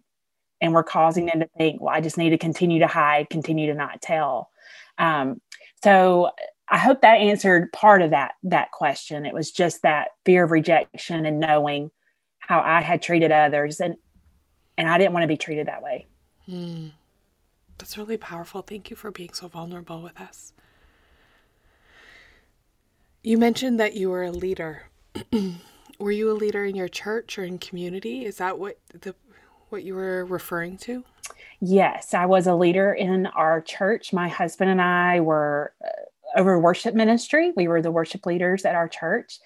and 0.61 0.73
we're 0.73 0.83
causing 0.83 1.27
them 1.27 1.39
to 1.39 1.49
think, 1.57 1.81
well, 1.81 1.93
I 1.93 2.01
just 2.01 2.17
need 2.17 2.31
to 2.31 2.37
continue 2.37 2.79
to 2.79 2.87
hide, 2.87 3.29
continue 3.29 3.67
to 3.67 3.73
not 3.73 4.01
tell. 4.01 4.49
Um, 4.97 5.41
so 5.83 6.31
I 6.69 6.77
hope 6.77 7.01
that 7.01 7.19
answered 7.19 7.71
part 7.71 8.01
of 8.01 8.11
that 8.11 8.33
that 8.43 8.71
question. 8.71 9.25
It 9.25 9.33
was 9.33 9.51
just 9.51 9.83
that 9.83 10.09
fear 10.25 10.43
of 10.43 10.51
rejection 10.51 11.25
and 11.25 11.39
knowing 11.39 11.91
how 12.39 12.59
I 12.59 12.81
had 12.81 13.01
treated 13.01 13.31
others, 13.31 13.79
and 13.79 13.95
and 14.77 14.89
I 14.89 14.97
didn't 14.97 15.13
want 15.13 15.23
to 15.23 15.27
be 15.27 15.37
treated 15.37 15.67
that 15.67 15.83
way. 15.83 16.07
Mm. 16.49 16.91
That's 17.77 17.97
really 17.97 18.17
powerful. 18.17 18.61
Thank 18.61 18.89
you 18.89 18.95
for 18.95 19.11
being 19.11 19.33
so 19.33 19.47
vulnerable 19.47 20.01
with 20.01 20.19
us. 20.19 20.53
You 23.23 23.37
mentioned 23.37 23.79
that 23.79 23.93
you 23.93 24.09
were 24.09 24.23
a 24.23 24.31
leader. 24.31 24.83
were 25.99 26.11
you 26.11 26.31
a 26.31 26.33
leader 26.33 26.63
in 26.65 26.75
your 26.75 26.87
church 26.87 27.37
or 27.37 27.43
in 27.43 27.59
community? 27.59 28.25
Is 28.25 28.37
that 28.37 28.57
what 28.59 28.79
the 28.93 29.15
what 29.69 29.83
you 29.83 29.95
were 29.95 30.25
referring 30.25 30.77
to? 30.79 31.03
Yes, 31.59 32.13
I 32.13 32.25
was 32.25 32.47
a 32.47 32.55
leader 32.55 32.93
in 32.93 33.27
our 33.27 33.61
church. 33.61 34.13
My 34.13 34.27
husband 34.27 34.69
and 34.69 34.81
I 34.81 35.19
were 35.21 35.73
uh, 35.83 36.39
over 36.39 36.59
worship 36.59 36.93
ministry. 36.93 37.51
We 37.55 37.67
were 37.67 37.81
the 37.81 37.91
worship 37.91 38.25
leaders 38.25 38.65
at 38.65 38.75
our 38.75 38.87
church. 38.87 39.39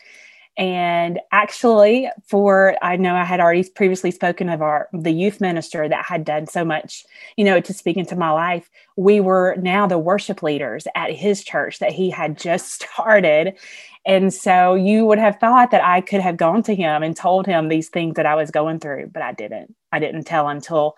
And 0.58 1.20
actually, 1.32 2.10
for 2.28 2.76
I 2.82 2.98
know 2.98 3.16
I 3.16 3.24
had 3.24 3.40
already 3.40 3.68
previously 3.70 4.12
spoken 4.12 4.50
of 4.50 4.62
our 4.62 4.90
the 4.94 5.12
youth 5.12 5.40
minister 5.40 5.88
that 5.88 6.06
had 6.06 6.26
done 6.26 6.46
so 6.46 6.66
much, 6.66 7.06
you 7.38 7.46
know, 7.46 7.62
to 7.62 7.74
speak 7.74 7.96
into 7.98 8.18
my 8.18 8.32
life. 8.32 8.70
We 8.98 9.22
were 9.22 9.56
now 9.58 9.88
the 9.88 9.98
worship 9.98 10.44
leaders 10.44 10.88
at 10.94 11.12
his 11.12 11.44
church 11.44 11.80
that 11.80 11.94
he 11.94 12.10
had 12.10 12.38
just 12.38 12.84
started. 12.92 13.58
And 14.06 14.34
so 14.34 14.74
you 14.74 15.06
would 15.06 15.20
have 15.20 15.40
thought 15.40 15.72
that 15.72 15.84
I 15.84 16.02
could 16.02 16.22
have 16.22 16.36
gone 16.38 16.64
to 16.64 16.76
him 16.76 17.04
and 17.04 17.16
told 17.16 17.46
him 17.46 17.70
these 17.70 17.90
things 17.90 18.16
that 18.16 18.26
I 18.26 18.36
was 18.36 18.52
going 18.52 18.80
through, 18.80 19.12
but 19.14 19.22
I 19.22 19.32
didn't. 19.32 19.76
I 19.92 20.00
didn't 20.00 20.24
tell 20.24 20.50
him 20.50 20.60
till 20.60 20.96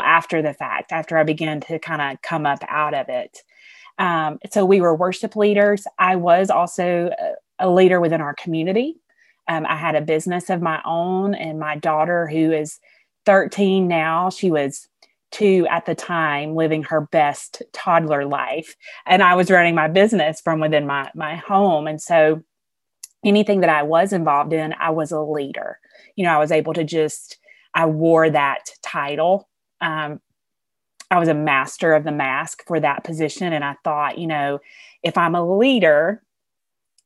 after 0.00 0.42
the 0.42 0.54
fact, 0.54 0.90
after 0.90 1.16
I 1.16 1.22
began 1.24 1.60
to 1.62 1.78
kind 1.78 2.02
of 2.02 2.22
come 2.22 2.46
up 2.46 2.64
out 2.68 2.94
of 2.94 3.08
it. 3.08 3.38
Um, 3.98 4.38
so 4.50 4.64
we 4.64 4.80
were 4.80 4.94
worship 4.96 5.36
leaders. 5.36 5.86
I 5.98 6.16
was 6.16 6.48
also 6.48 7.10
a 7.60 7.70
leader 7.70 8.00
within 8.00 8.20
our 8.20 8.34
community. 8.34 8.96
Um, 9.48 9.66
I 9.66 9.76
had 9.76 9.94
a 9.94 10.00
business 10.00 10.50
of 10.50 10.62
my 10.62 10.80
own, 10.84 11.34
and 11.34 11.58
my 11.58 11.76
daughter, 11.76 12.26
who 12.26 12.52
is 12.52 12.78
13 13.26 13.88
now, 13.88 14.30
she 14.30 14.50
was 14.50 14.88
two 15.30 15.66
at 15.70 15.86
the 15.86 15.94
time, 15.94 16.54
living 16.54 16.82
her 16.84 17.00
best 17.00 17.62
toddler 17.72 18.24
life. 18.26 18.74
And 19.06 19.22
I 19.22 19.34
was 19.34 19.50
running 19.50 19.74
my 19.74 19.88
business 19.88 20.40
from 20.40 20.60
within 20.60 20.86
my, 20.86 21.10
my 21.14 21.36
home. 21.36 21.86
And 21.86 22.00
so 22.00 22.42
anything 23.24 23.60
that 23.60 23.70
I 23.70 23.82
was 23.82 24.12
involved 24.12 24.52
in, 24.52 24.74
I 24.78 24.90
was 24.90 25.12
a 25.12 25.20
leader. 25.20 25.78
You 26.16 26.24
know, 26.24 26.34
I 26.34 26.38
was 26.38 26.52
able 26.52 26.72
to 26.74 26.84
just, 26.84 27.38
I 27.74 27.86
wore 27.86 28.28
that 28.30 28.70
title. 28.82 29.48
Um, 29.80 30.20
I 31.10 31.18
was 31.18 31.28
a 31.28 31.34
master 31.34 31.94
of 31.94 32.04
the 32.04 32.12
mask 32.12 32.64
for 32.66 32.80
that 32.80 33.04
position. 33.04 33.52
And 33.52 33.64
I 33.64 33.76
thought, 33.84 34.18
you 34.18 34.26
know, 34.26 34.60
if 35.02 35.16
I'm 35.18 35.34
a 35.34 35.58
leader, 35.58 36.22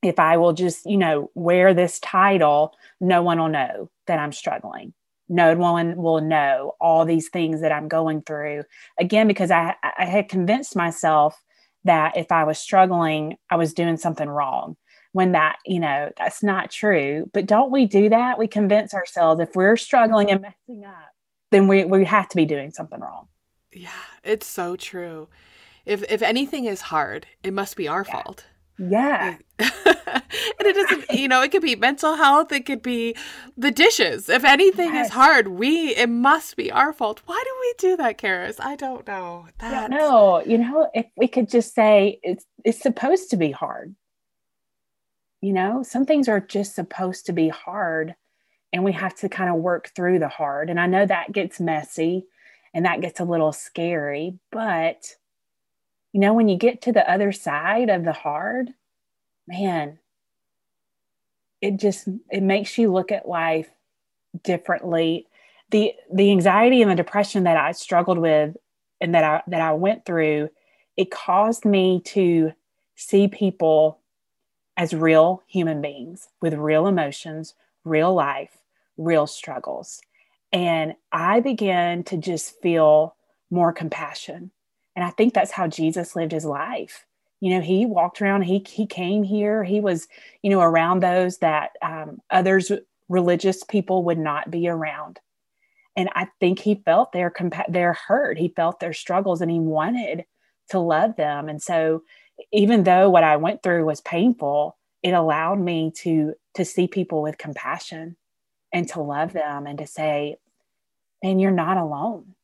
if 0.04 0.18
I 0.18 0.36
will 0.36 0.52
just, 0.52 0.86
you 0.86 0.96
know, 0.96 1.30
wear 1.34 1.74
this 1.74 1.98
title, 2.00 2.74
no 3.00 3.22
one 3.22 3.38
will 3.38 3.48
know 3.48 3.90
that 4.06 4.18
I'm 4.18 4.32
struggling. 4.32 4.94
No 5.28 5.56
one 5.56 5.96
will 5.96 6.20
know 6.20 6.74
all 6.80 7.04
these 7.04 7.28
things 7.28 7.62
that 7.62 7.72
I'm 7.72 7.88
going 7.88 8.22
through. 8.22 8.64
Again, 8.98 9.26
because 9.26 9.50
I, 9.50 9.74
I 9.82 10.04
had 10.04 10.28
convinced 10.28 10.76
myself 10.76 11.42
that 11.84 12.16
if 12.16 12.30
I 12.30 12.44
was 12.44 12.58
struggling, 12.58 13.36
I 13.50 13.56
was 13.56 13.74
doing 13.74 13.96
something 13.96 14.28
wrong. 14.28 14.76
When 15.12 15.32
that, 15.32 15.58
you 15.64 15.78
know, 15.78 16.10
that's 16.18 16.42
not 16.42 16.72
true. 16.72 17.30
But 17.32 17.46
don't 17.46 17.70
we 17.70 17.86
do 17.86 18.08
that? 18.08 18.38
We 18.38 18.48
convince 18.48 18.92
ourselves 18.92 19.40
if 19.40 19.54
we're 19.54 19.76
struggling 19.76 20.30
and 20.30 20.42
messing 20.42 20.84
up, 20.84 21.12
then 21.52 21.68
we, 21.68 21.84
we 21.84 22.04
have 22.04 22.28
to 22.30 22.36
be 22.36 22.44
doing 22.44 22.72
something 22.72 22.98
wrong. 22.98 23.28
Yeah, 23.72 23.90
it's 24.24 24.46
so 24.46 24.74
true. 24.74 25.28
If 25.86 26.02
if 26.10 26.22
anything 26.22 26.64
is 26.64 26.80
hard, 26.80 27.26
it 27.42 27.52
must 27.52 27.76
be 27.76 27.86
our 27.86 28.04
yeah. 28.08 28.22
fault. 28.22 28.46
Yeah. 28.78 29.36
and 29.58 29.70
it 30.60 30.74
doesn't, 30.74 31.18
you 31.18 31.28
know, 31.28 31.42
it 31.42 31.52
could 31.52 31.62
be 31.62 31.76
mental 31.76 32.16
health, 32.16 32.50
it 32.52 32.66
could 32.66 32.82
be 32.82 33.16
the 33.56 33.70
dishes. 33.70 34.28
If 34.28 34.44
anything 34.44 34.94
yes. 34.94 35.06
is 35.06 35.12
hard, 35.12 35.48
we 35.48 35.94
it 35.94 36.08
must 36.08 36.56
be 36.56 36.72
our 36.72 36.92
fault. 36.92 37.22
Why 37.26 37.42
do 37.44 37.50
we 37.60 37.74
do 37.90 37.96
that, 37.98 38.18
Caris? 38.18 38.58
I 38.58 38.76
don't 38.76 39.06
know. 39.06 39.46
That 39.58 39.90
No, 39.90 40.42
you 40.44 40.58
know, 40.58 40.90
if 40.94 41.06
we 41.16 41.28
could 41.28 41.48
just 41.48 41.74
say 41.74 42.18
it's 42.22 42.44
it's 42.64 42.80
supposed 42.80 43.30
to 43.30 43.36
be 43.36 43.52
hard. 43.52 43.94
You 45.40 45.52
know, 45.52 45.82
some 45.82 46.06
things 46.06 46.28
are 46.28 46.40
just 46.40 46.74
supposed 46.74 47.26
to 47.26 47.32
be 47.32 47.48
hard 47.48 48.14
and 48.72 48.82
we 48.82 48.92
have 48.92 49.14
to 49.14 49.28
kind 49.28 49.50
of 49.50 49.56
work 49.56 49.92
through 49.94 50.18
the 50.18 50.28
hard. 50.28 50.68
And 50.68 50.80
I 50.80 50.86
know 50.86 51.06
that 51.06 51.30
gets 51.30 51.60
messy 51.60 52.26
and 52.74 52.86
that 52.86 53.00
gets 53.00 53.20
a 53.20 53.24
little 53.24 53.52
scary, 53.52 54.38
but 54.50 55.14
you 56.14 56.20
know, 56.20 56.32
when 56.32 56.48
you 56.48 56.56
get 56.56 56.80
to 56.82 56.92
the 56.92 57.10
other 57.10 57.32
side 57.32 57.90
of 57.90 58.04
the 58.04 58.12
hard, 58.12 58.70
man, 59.48 59.98
it 61.60 61.76
just 61.76 62.08
it 62.30 62.42
makes 62.42 62.78
you 62.78 62.92
look 62.92 63.10
at 63.10 63.28
life 63.28 63.68
differently. 64.44 65.26
The 65.72 65.92
the 66.12 66.30
anxiety 66.30 66.82
and 66.82 66.90
the 66.90 66.94
depression 66.94 67.42
that 67.44 67.56
I 67.56 67.72
struggled 67.72 68.18
with 68.18 68.56
and 69.00 69.12
that 69.12 69.24
I 69.24 69.42
that 69.48 69.60
I 69.60 69.72
went 69.72 70.04
through, 70.04 70.50
it 70.96 71.10
caused 71.10 71.64
me 71.64 72.00
to 72.04 72.52
see 72.94 73.26
people 73.26 73.98
as 74.76 74.94
real 74.94 75.42
human 75.48 75.82
beings 75.82 76.28
with 76.40 76.54
real 76.54 76.86
emotions, 76.86 77.54
real 77.82 78.14
life, 78.14 78.56
real 78.96 79.26
struggles. 79.26 80.00
And 80.52 80.94
I 81.10 81.40
began 81.40 82.04
to 82.04 82.16
just 82.16 82.60
feel 82.62 83.16
more 83.50 83.72
compassion 83.72 84.52
and 84.96 85.04
I 85.04 85.10
think 85.10 85.34
that's 85.34 85.50
how 85.50 85.66
Jesus 85.66 86.14
lived 86.14 86.32
his 86.32 86.44
life. 86.44 87.04
You 87.40 87.50
know, 87.50 87.60
he 87.60 87.84
walked 87.84 88.22
around, 88.22 88.42
he, 88.42 88.64
he 88.68 88.86
came 88.86 89.22
here, 89.22 89.64
he 89.64 89.80
was, 89.80 90.06
you 90.42 90.50
know, 90.50 90.60
around 90.60 91.00
those 91.00 91.38
that 91.38 91.70
um, 91.82 92.20
others, 92.30 92.70
religious 93.08 93.62
people 93.64 94.04
would 94.04 94.18
not 94.18 94.50
be 94.50 94.68
around. 94.68 95.20
And 95.96 96.08
I 96.14 96.28
think 96.40 96.58
he 96.58 96.76
felt 96.76 97.12
their, 97.12 97.30
compa- 97.30 97.70
their 97.70 97.92
hurt, 97.92 98.38
he 98.38 98.48
felt 98.48 98.80
their 98.80 98.92
struggles, 98.92 99.40
and 99.40 99.50
he 99.50 99.60
wanted 99.60 100.24
to 100.70 100.78
love 100.78 101.16
them. 101.16 101.48
And 101.48 101.62
so, 101.62 102.02
even 102.52 102.82
though 102.82 103.10
what 103.10 103.22
I 103.22 103.36
went 103.36 103.62
through 103.62 103.84
was 103.84 104.00
painful, 104.00 104.76
it 105.02 105.12
allowed 105.12 105.60
me 105.60 105.92
to 105.98 106.34
to 106.54 106.64
see 106.64 106.88
people 106.88 107.20
with 107.20 107.38
compassion 107.38 108.16
and 108.72 108.88
to 108.88 109.00
love 109.00 109.32
them 109.32 109.66
and 109.66 109.78
to 109.78 109.86
say, 109.86 110.36
and 111.22 111.40
you're 111.40 111.50
not 111.50 111.76
alone 111.76 112.34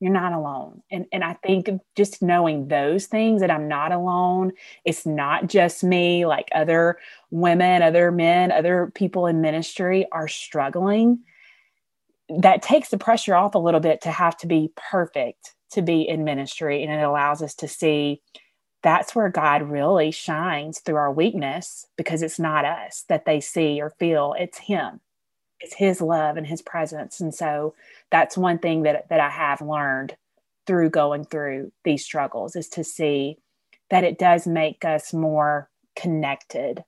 you're 0.00 0.12
not 0.12 0.32
alone. 0.32 0.82
And, 0.90 1.06
and 1.12 1.24
I 1.24 1.34
think 1.34 1.68
just 1.96 2.22
knowing 2.22 2.68
those 2.68 3.06
things 3.06 3.40
that 3.40 3.50
I'm 3.50 3.66
not 3.66 3.92
alone, 3.92 4.52
it's 4.84 5.04
not 5.04 5.48
just 5.48 5.82
me, 5.82 6.24
like 6.24 6.48
other 6.54 6.98
women, 7.30 7.82
other 7.82 8.12
men, 8.12 8.52
other 8.52 8.92
people 8.94 9.26
in 9.26 9.40
ministry 9.40 10.06
are 10.12 10.28
struggling. 10.28 11.20
That 12.28 12.62
takes 12.62 12.90
the 12.90 12.98
pressure 12.98 13.34
off 13.34 13.54
a 13.54 13.58
little 13.58 13.80
bit 13.80 14.00
to 14.02 14.10
have 14.10 14.36
to 14.38 14.46
be 14.46 14.72
perfect 14.76 15.54
to 15.72 15.82
be 15.82 16.08
in 16.08 16.24
ministry. 16.24 16.82
And 16.82 16.92
it 16.92 17.02
allows 17.02 17.42
us 17.42 17.54
to 17.56 17.68
see 17.68 18.22
that's 18.82 19.14
where 19.14 19.28
God 19.28 19.62
really 19.62 20.12
shines 20.12 20.78
through 20.78 20.96
our 20.96 21.12
weakness 21.12 21.84
because 21.96 22.22
it's 22.22 22.38
not 22.38 22.64
us 22.64 23.04
that 23.08 23.24
they 23.24 23.40
see 23.40 23.80
or 23.80 23.90
feel, 23.98 24.34
it's 24.38 24.58
Him 24.58 25.00
it's 25.60 25.74
his 25.74 26.00
love 26.00 26.36
and 26.36 26.46
his 26.46 26.62
presence. 26.62 27.20
And 27.20 27.34
so 27.34 27.74
that's 28.10 28.36
one 28.36 28.58
thing 28.58 28.82
that 28.84 29.08
that 29.08 29.20
i 29.20 29.28
have 29.28 29.60
learned 29.60 30.16
through 30.66 30.90
going 30.90 31.24
through 31.24 31.72
these 31.84 32.04
struggles 32.04 32.54
is 32.54 32.68
to 32.68 32.84
see 32.84 33.38
that 33.90 34.04
it 34.04 34.18
does 34.18 34.46
make 34.46 34.84
us 34.84 35.14
more 35.14 35.70
connected 35.96 36.84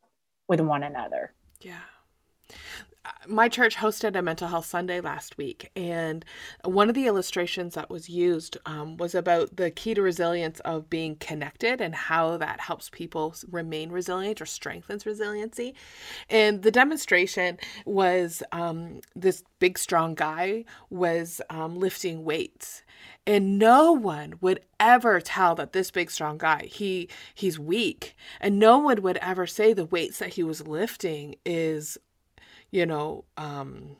with 0.48 0.60
one 0.60 0.82
another. 0.82 1.32
Yeah 1.60 1.80
my 3.26 3.48
church 3.48 3.76
hosted 3.76 4.16
a 4.16 4.22
mental 4.22 4.48
health 4.48 4.66
Sunday 4.66 5.00
last 5.00 5.36
week, 5.36 5.70
and 5.76 6.24
one 6.64 6.88
of 6.88 6.94
the 6.94 7.06
illustrations 7.06 7.74
that 7.74 7.90
was 7.90 8.08
used 8.08 8.56
um, 8.66 8.96
was 8.96 9.14
about 9.14 9.56
the 9.56 9.70
key 9.70 9.94
to 9.94 10.02
resilience 10.02 10.60
of 10.60 10.90
being 10.90 11.16
connected 11.16 11.80
and 11.80 11.94
how 11.94 12.36
that 12.36 12.60
helps 12.60 12.90
people 12.90 13.34
remain 13.50 13.90
resilient 13.90 14.40
or 14.40 14.46
strengthens 14.46 15.06
resiliency. 15.06 15.74
And 16.28 16.62
the 16.62 16.70
demonstration 16.70 17.58
was 17.84 18.42
um, 18.52 19.00
this 19.14 19.42
big, 19.58 19.78
strong 19.78 20.14
guy 20.14 20.64
was 20.88 21.40
um, 21.50 21.78
lifting 21.78 22.24
weights, 22.24 22.82
and 23.26 23.58
no 23.58 23.92
one 23.92 24.34
would 24.40 24.60
ever 24.78 25.20
tell 25.20 25.54
that 25.54 25.72
this 25.72 25.90
big 25.90 26.10
strong 26.10 26.38
guy 26.38 26.62
he 26.64 27.08
he's 27.34 27.58
weak 27.58 28.16
and 28.40 28.58
no 28.58 28.78
one 28.78 29.02
would 29.02 29.18
ever 29.18 29.46
say 29.46 29.72
the 29.72 29.84
weights 29.84 30.18
that 30.18 30.34
he 30.34 30.42
was 30.42 30.66
lifting 30.66 31.34
is 31.44 31.98
you 32.70 32.86
know, 32.86 33.24
um, 33.36 33.96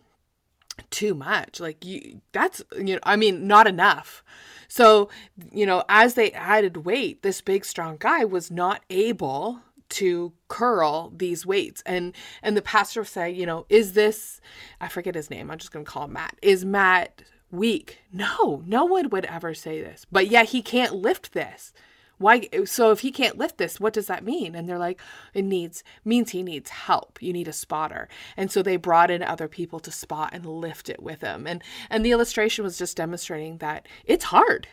too 0.91 1.15
much. 1.15 1.61
Like 1.61 1.85
you 1.85 2.21
that's 2.33 2.63
you 2.77 2.95
know, 2.95 3.01
I 3.03 3.17
mean, 3.17 3.47
not 3.47 3.67
enough. 3.67 4.23
So, 4.69 5.11
you 5.53 5.67
know, 5.67 5.85
as 5.89 6.15
they 6.15 6.31
added 6.31 6.85
weight, 6.85 7.23
this 7.23 7.41
big 7.41 7.65
strong 7.65 7.97
guy 7.99 8.25
was 8.25 8.53
not 8.53 8.83
able 8.89 9.61
to 9.91 10.33
curl 10.49 11.13
these 11.15 11.45
weights. 11.45 11.83
And 11.85 12.15
and 12.43 12.57
the 12.57 12.63
pastor 12.63 13.05
say 13.05 13.31
you 13.31 13.45
know 13.45 13.67
is 13.69 13.93
this 13.93 14.41
i 14.81 14.89
forget 14.89 15.15
his 15.15 15.31
name 15.31 15.51
i'm 15.51 15.59
just 15.59 15.73
going 15.73 15.85
to 15.85 15.91
call 15.91 16.05
him 16.05 16.15
matt. 16.15 16.37
Is 16.41 16.65
matt 16.65 17.23
weak? 17.51 17.99
No 18.13 18.63
no 18.67 18.85
one 18.85 19.11
would 19.11 19.25
ever 19.27 19.53
say 19.53 19.83
this. 19.83 20.07
But 20.11 20.29
yeah 20.29 20.45
he 20.45 20.63
can't 20.63 20.95
lift 20.95 21.33
this 21.33 21.73
why 22.21 22.47
so 22.67 22.91
if 22.91 23.01
he 23.01 23.11
can't 23.11 23.39
lift 23.39 23.57
this 23.57 23.81
what 23.81 23.95
does 23.95 24.07
that 24.07 24.25
mean? 24.25 24.55
And 24.55 24.69
they're 24.69 24.79
like 24.79 25.01
it 25.33 25.43
needs 25.43 25.83
means 26.05 26.31
he 26.31 26.43
needs 26.43 26.69
help. 26.69 27.21
You 27.23 27.33
need 27.33 27.49
a 27.49 27.53
spotter. 27.53 28.09
And 28.37 28.51
so 28.53 28.63
they 28.63 28.77
brought 28.77 29.11
in 29.11 29.23
other 29.23 29.49
people 29.49 29.81
to 29.81 29.91
spot 29.91 30.31
and 30.35 30.45
lift 30.45 30.91
it 30.91 31.03
with 31.03 31.23
him. 31.23 31.47
And 31.47 31.63
and 31.89 32.05
the 32.05 32.13
illustration 32.13 32.63
was 32.63 32.77
just 32.77 32.97
demonstrating 32.97 33.59
that 33.59 33.89
it's 34.05 34.27
hard. 34.27 34.69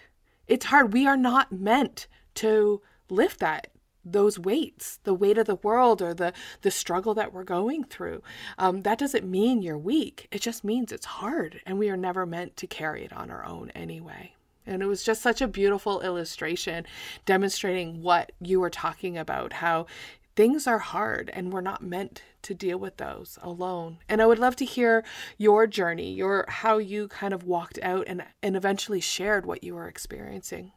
It's 0.47 0.65
hard. 0.65 0.93
We 0.93 1.07
are 1.07 1.17
not 1.17 1.51
meant 1.51 2.07
to 2.36 2.81
lift 3.10 3.39
that 3.39 3.67
those 4.03 4.38
weights 4.38 4.99
the 5.03 5.13
weight 5.13 5.38
of 5.38 5.47
the 5.47 5.55
world 5.55 6.01
or 6.01 6.13
the 6.13 6.33
the 6.63 6.71
struggle 6.71 7.13
that 7.13 7.31
we're 7.31 7.45
going 7.45 7.86
through. 7.86 8.21
Um, 8.57 8.81
that 8.81 8.99
doesn't 8.99 9.25
mean 9.25 9.62
you're 9.62 9.77
weak. 9.77 10.27
It 10.31 10.41
just 10.41 10.65
means 10.65 10.91
it's 10.91 11.05
hard 11.05 11.62
and 11.65 11.79
we 11.79 11.89
are 11.89 11.97
never 11.97 12.25
meant 12.25 12.57
to 12.57 12.67
carry 12.67 13.05
it 13.05 13.13
on 13.13 13.31
our 13.31 13.45
own 13.45 13.71
anyway 13.71 14.33
And 14.67 14.82
it 14.82 14.86
was 14.86 15.03
just 15.03 15.21
such 15.21 15.41
a 15.41 15.47
beautiful 15.47 16.01
illustration 16.01 16.86
demonstrating 17.25 18.01
what 18.01 18.32
you 18.41 18.60
were 18.60 18.69
talking 18.69 19.17
about 19.17 19.53
how 19.53 19.88
things 20.36 20.67
are 20.67 20.77
hard 20.77 21.32
and 21.34 21.51
we're 21.51 21.62
not 21.62 21.82
meant 21.82 22.21
to 22.43 22.53
deal 22.53 22.77
with 22.77 22.97
those 22.97 23.39
alone. 23.41 23.97
And 24.08 24.21
I 24.21 24.27
would 24.27 24.38
love 24.38 24.56
to 24.58 24.65
hear 24.65 25.03
your 25.38 25.65
journey, 25.65 26.13
your 26.13 26.45
how 26.47 26.77
you 26.77 27.08
kind 27.08 27.34
of 27.34 27.43
walked 27.43 27.80
out 27.82 28.06
and 28.08 28.23
and 28.43 28.56
eventually 28.56 29.01
shared 29.01 29.45
what 29.45 29.63
you 29.63 29.73
were 29.73 29.88
experiencing. 29.88 30.71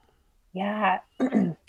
Yeah. 0.53 1.01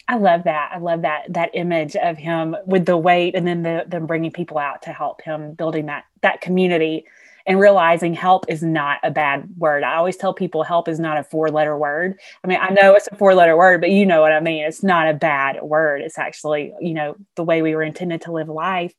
I 0.08 0.18
love 0.18 0.46
that. 0.46 0.72
I 0.74 0.80
love 0.80 1.04
that 1.04 1.34
that 1.34 1.52
image 1.54 1.96
of 1.96 2.18
him 2.18 2.56
with 2.66 2.86
the 2.86 2.98
weight 2.98 3.36
and 3.36 3.46
then 3.46 3.62
the 3.62 3.84
them 3.88 4.08
bringing 4.08 4.32
people 4.32 4.58
out 4.58 4.82
to 4.84 4.94
help 4.94 5.22
him 5.22 5.54
building 5.54 5.88
that 5.88 6.06
that 6.22 6.42
community 6.42 7.06
and 7.46 7.60
realizing 7.60 8.14
help 8.14 8.46
is 8.48 8.62
not 8.64 9.00
a 9.04 9.12
bad 9.12 9.48
word. 9.58 9.84
I 9.84 9.96
always 9.96 10.18
tell 10.18 10.34
people 10.34 10.64
help 10.64 10.88
is 10.88 11.00
not 11.00 11.18
a 11.18 11.24
four 11.24 11.50
letter 11.50 11.78
word. 11.78 12.20
I 12.44 12.48
mean, 12.48 12.60
I 12.62 12.70
know 12.70 12.94
it's 12.94 13.08
a 13.12 13.16
four 13.16 13.34
letter 13.34 13.58
word, 13.58 13.82
but 13.82 13.92
you 13.92 14.06
know 14.06 14.22
what 14.22 14.32
I 14.32 14.40
mean. 14.40 14.64
It's 14.64 14.84
not 14.84 15.08
a 15.08 15.14
bad 15.14 15.62
word. 15.62 16.02
It's 16.02 16.18
actually, 16.18 16.74
you 16.80 16.94
know, 16.94 17.16
the 17.36 17.44
way 17.44 17.62
we 17.62 17.76
were 17.76 17.84
intended 17.84 18.22
to 18.22 18.32
live 18.32 18.50
life. 18.50 18.94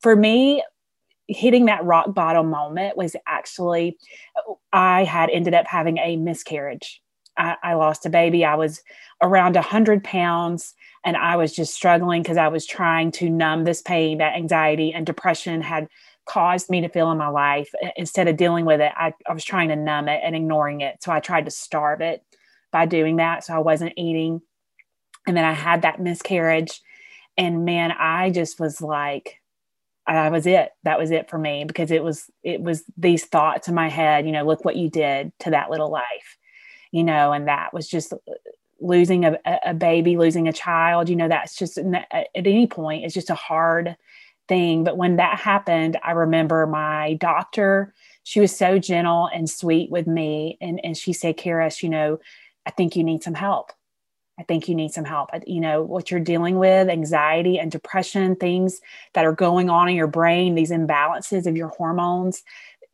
For 0.00 0.16
me, 0.16 0.62
hitting 1.28 1.66
that 1.66 1.84
rock 1.84 2.12
bottom 2.12 2.50
moment 2.50 2.96
was 2.96 3.14
actually, 3.26 3.96
I 4.72 5.04
had 5.04 5.30
ended 5.30 5.54
up 5.54 5.66
having 5.66 5.98
a 5.98 6.16
miscarriage. 6.16 7.00
I, 7.36 7.56
I 7.62 7.74
lost 7.74 8.04
a 8.04 8.10
baby. 8.10 8.44
I 8.44 8.56
was 8.56 8.82
around 9.22 9.54
100 9.54 10.02
pounds 10.02 10.74
and 11.04 11.16
I 11.16 11.36
was 11.36 11.54
just 11.54 11.74
struggling 11.74 12.22
because 12.22 12.36
I 12.36 12.48
was 12.48 12.66
trying 12.66 13.12
to 13.12 13.30
numb 13.30 13.64
this 13.64 13.80
pain, 13.80 14.18
that 14.18 14.36
anxiety 14.36 14.92
and 14.92 15.06
depression 15.06 15.62
had 15.62 15.88
caused 16.30 16.70
me 16.70 16.80
to 16.80 16.88
feel 16.88 17.10
in 17.10 17.18
my 17.18 17.26
life. 17.26 17.74
Instead 17.96 18.28
of 18.28 18.36
dealing 18.36 18.64
with 18.64 18.80
it, 18.80 18.92
I, 18.96 19.12
I 19.28 19.32
was 19.32 19.44
trying 19.44 19.68
to 19.70 19.76
numb 19.76 20.08
it 20.08 20.20
and 20.22 20.36
ignoring 20.36 20.80
it. 20.80 21.02
So 21.02 21.10
I 21.10 21.18
tried 21.18 21.46
to 21.46 21.50
starve 21.50 22.00
it 22.00 22.22
by 22.70 22.86
doing 22.86 23.16
that. 23.16 23.44
So 23.44 23.52
I 23.52 23.58
wasn't 23.58 23.94
eating. 23.96 24.40
And 25.26 25.36
then 25.36 25.44
I 25.44 25.52
had 25.52 25.82
that 25.82 26.00
miscarriage. 26.00 26.82
And 27.36 27.64
man, 27.64 27.90
I 27.90 28.30
just 28.30 28.60
was 28.60 28.80
like, 28.80 29.40
I 30.06 30.28
was 30.28 30.46
it. 30.46 30.70
That 30.84 31.00
was 31.00 31.10
it 31.10 31.28
for 31.28 31.36
me 31.36 31.64
because 31.64 31.90
it 31.90 32.04
was 32.04 32.30
it 32.44 32.60
was 32.60 32.84
these 32.96 33.24
thoughts 33.24 33.66
in 33.66 33.74
my 33.74 33.88
head, 33.88 34.24
you 34.24 34.32
know, 34.32 34.44
look 34.44 34.64
what 34.64 34.76
you 34.76 34.88
did 34.88 35.32
to 35.40 35.50
that 35.50 35.68
little 35.68 35.90
life, 35.90 36.38
you 36.92 37.02
know, 37.02 37.32
and 37.32 37.48
that 37.48 37.74
was 37.74 37.88
just 37.88 38.12
uh, 38.12 38.18
losing 38.80 39.24
a, 39.24 39.36
a 39.64 39.74
baby, 39.74 40.16
losing 40.16 40.46
a 40.46 40.52
child, 40.52 41.08
you 41.08 41.16
know, 41.16 41.28
that's 41.28 41.56
just 41.56 41.76
at 41.76 42.28
any 42.34 42.66
point, 42.68 43.04
it's 43.04 43.14
just 43.14 43.30
a 43.30 43.34
hard 43.34 43.96
thing. 44.50 44.84
But 44.84 44.98
when 44.98 45.16
that 45.16 45.38
happened, 45.38 45.96
I 46.02 46.10
remember 46.10 46.66
my 46.66 47.14
doctor, 47.14 47.94
she 48.24 48.40
was 48.40 48.54
so 48.54 48.78
gentle 48.78 49.30
and 49.32 49.48
sweet 49.48 49.90
with 49.90 50.06
me. 50.06 50.58
And, 50.60 50.78
and 50.84 50.96
she 50.96 51.14
said, 51.14 51.38
Caris, 51.38 51.82
you 51.82 51.88
know, 51.88 52.18
I 52.66 52.70
think 52.70 52.96
you 52.96 53.04
need 53.04 53.22
some 53.22 53.34
help. 53.34 53.72
I 54.38 54.42
think 54.42 54.68
you 54.68 54.74
need 54.74 54.92
some 54.92 55.04
help. 55.04 55.30
You 55.46 55.60
know, 55.60 55.82
what 55.82 56.10
you're 56.10 56.18
dealing 56.18 56.58
with, 56.58 56.88
anxiety 56.88 57.58
and 57.58 57.70
depression, 57.70 58.34
things 58.36 58.80
that 59.12 59.24
are 59.24 59.34
going 59.34 59.70
on 59.70 59.88
in 59.88 59.94
your 59.94 60.06
brain, 60.06 60.54
these 60.54 60.70
imbalances 60.70 61.46
of 61.46 61.56
your 61.56 61.68
hormones, 61.68 62.42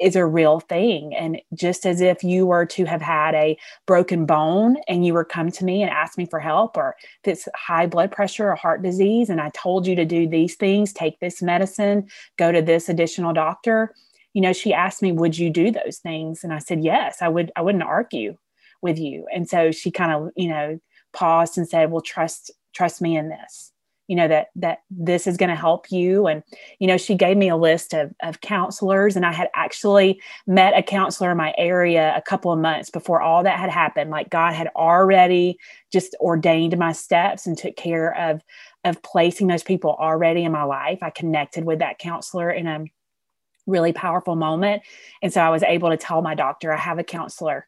is 0.00 0.16
a 0.16 0.26
real 0.26 0.60
thing. 0.60 1.14
And 1.14 1.40
just 1.54 1.86
as 1.86 2.00
if 2.00 2.22
you 2.22 2.46
were 2.46 2.66
to 2.66 2.84
have 2.84 3.02
had 3.02 3.34
a 3.34 3.58
broken 3.86 4.26
bone 4.26 4.76
and 4.88 5.06
you 5.06 5.14
were 5.14 5.24
come 5.24 5.50
to 5.52 5.64
me 5.64 5.82
and 5.82 5.90
ask 5.90 6.18
me 6.18 6.26
for 6.26 6.40
help, 6.40 6.76
or 6.76 6.96
if 7.24 7.32
it's 7.32 7.48
high 7.54 7.86
blood 7.86 8.12
pressure 8.12 8.50
or 8.50 8.56
heart 8.56 8.82
disease, 8.82 9.30
and 9.30 9.40
I 9.40 9.50
told 9.50 9.86
you 9.86 9.94
to 9.96 10.04
do 10.04 10.28
these 10.28 10.54
things, 10.54 10.92
take 10.92 11.18
this 11.20 11.40
medicine, 11.40 12.08
go 12.36 12.52
to 12.52 12.62
this 12.62 12.88
additional 12.88 13.32
doctor, 13.32 13.94
you 14.34 14.42
know, 14.42 14.52
she 14.52 14.74
asked 14.74 15.00
me, 15.00 15.12
would 15.12 15.38
you 15.38 15.48
do 15.48 15.70
those 15.70 15.98
things? 15.98 16.44
And 16.44 16.52
I 16.52 16.58
said, 16.58 16.84
yes, 16.84 17.22
I 17.22 17.28
would, 17.28 17.50
I 17.56 17.62
wouldn't 17.62 17.84
argue 17.84 18.36
with 18.82 18.98
you. 18.98 19.26
And 19.34 19.48
so 19.48 19.70
she 19.70 19.90
kind 19.90 20.12
of, 20.12 20.30
you 20.36 20.48
know, 20.48 20.78
paused 21.14 21.56
and 21.56 21.66
said, 21.66 21.90
well, 21.90 22.02
trust, 22.02 22.50
trust 22.74 23.00
me 23.00 23.16
in 23.16 23.30
this 23.30 23.72
you 24.08 24.16
know 24.16 24.28
that 24.28 24.48
that 24.56 24.78
this 24.90 25.26
is 25.26 25.36
going 25.36 25.48
to 25.48 25.56
help 25.56 25.90
you. 25.90 26.26
And 26.26 26.42
you 26.78 26.86
know 26.86 26.96
she 26.96 27.14
gave 27.14 27.36
me 27.36 27.48
a 27.48 27.56
list 27.56 27.92
of, 27.92 28.14
of 28.22 28.40
counselors 28.40 29.16
and 29.16 29.26
i 29.26 29.32
had 29.32 29.48
actually 29.54 30.20
met 30.46 30.76
a 30.76 30.82
counselor 30.82 31.30
in 31.32 31.36
my 31.36 31.54
area 31.58 32.14
a 32.16 32.22
couple 32.22 32.52
of 32.52 32.58
months 32.58 32.90
before 32.90 33.20
all 33.20 33.42
that 33.42 33.58
had 33.58 33.70
happened. 33.70 34.10
Like 34.10 34.30
god 34.30 34.54
had 34.54 34.68
already 34.76 35.58
just 35.92 36.16
ordained 36.20 36.76
my 36.78 36.92
steps 36.92 37.46
and 37.46 37.56
took 37.56 37.76
care 37.76 38.16
of 38.16 38.42
of 38.84 39.02
placing 39.02 39.48
those 39.48 39.64
people 39.64 39.96
already 39.98 40.44
in 40.44 40.52
my 40.52 40.62
life. 40.62 41.00
I 41.02 41.10
connected 41.10 41.64
with 41.64 41.80
that 41.80 41.98
counselor 41.98 42.50
in 42.50 42.66
a 42.66 42.84
really 43.66 43.92
powerful 43.92 44.36
moment. 44.36 44.82
And 45.22 45.32
so 45.32 45.40
i 45.40 45.50
was 45.50 45.62
able 45.62 45.90
to 45.90 45.96
tell 45.96 46.22
my 46.22 46.34
doctor 46.34 46.72
i 46.72 46.76
have 46.76 46.98
a 46.98 47.04
counselor 47.04 47.66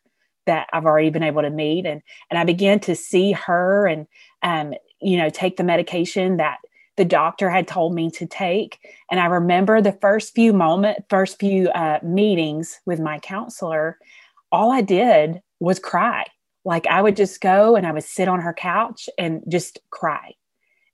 that 0.49 0.67
I've 0.73 0.87
already 0.87 1.11
been 1.11 1.23
able 1.23 1.43
to 1.43 1.51
meet. 1.51 1.85
And 1.87 2.03
and 2.31 2.39
I 2.39 2.45
began 2.45 2.81
to 2.81 2.97
see 2.97 3.33
her 3.33 3.87
and 3.87 4.07
um 4.43 4.75
you 5.01 5.17
know, 5.17 5.31
take 5.31 5.57
the 5.57 5.65
medication 5.65 6.37
that 6.39 6.59
the 6.97 7.05
doctor 7.05 7.49
had 7.49 7.69
told 7.69 7.95
me 7.95 8.11
to 8.11 8.27
take. 8.27 8.79
And 9.11 9.21
I 9.21 9.27
remember 9.27 9.81
the 9.81 9.93
first 9.93 10.35
few 10.35 10.53
moment, 10.53 11.05
first 11.09 11.39
few 11.39 11.71
uh, 11.71 12.01
meetings 12.03 12.81
with 12.87 12.99
my 12.99 13.21
counselor, 13.21 13.99
all 14.51 14.73
I 14.73 14.81
did 14.81 15.41
was 15.61 15.79
cry. 15.79 16.25
Like 16.65 16.87
I 16.89 17.01
would 17.01 17.17
just 17.17 17.41
go 17.41 17.77
and 17.77 17.87
I 17.87 17.93
would 17.93 18.05
sit 18.05 18.29
on 18.29 18.41
her 18.41 18.53
couch 18.53 19.09
and 19.17 19.43
just 19.49 19.79
cry. 19.91 20.35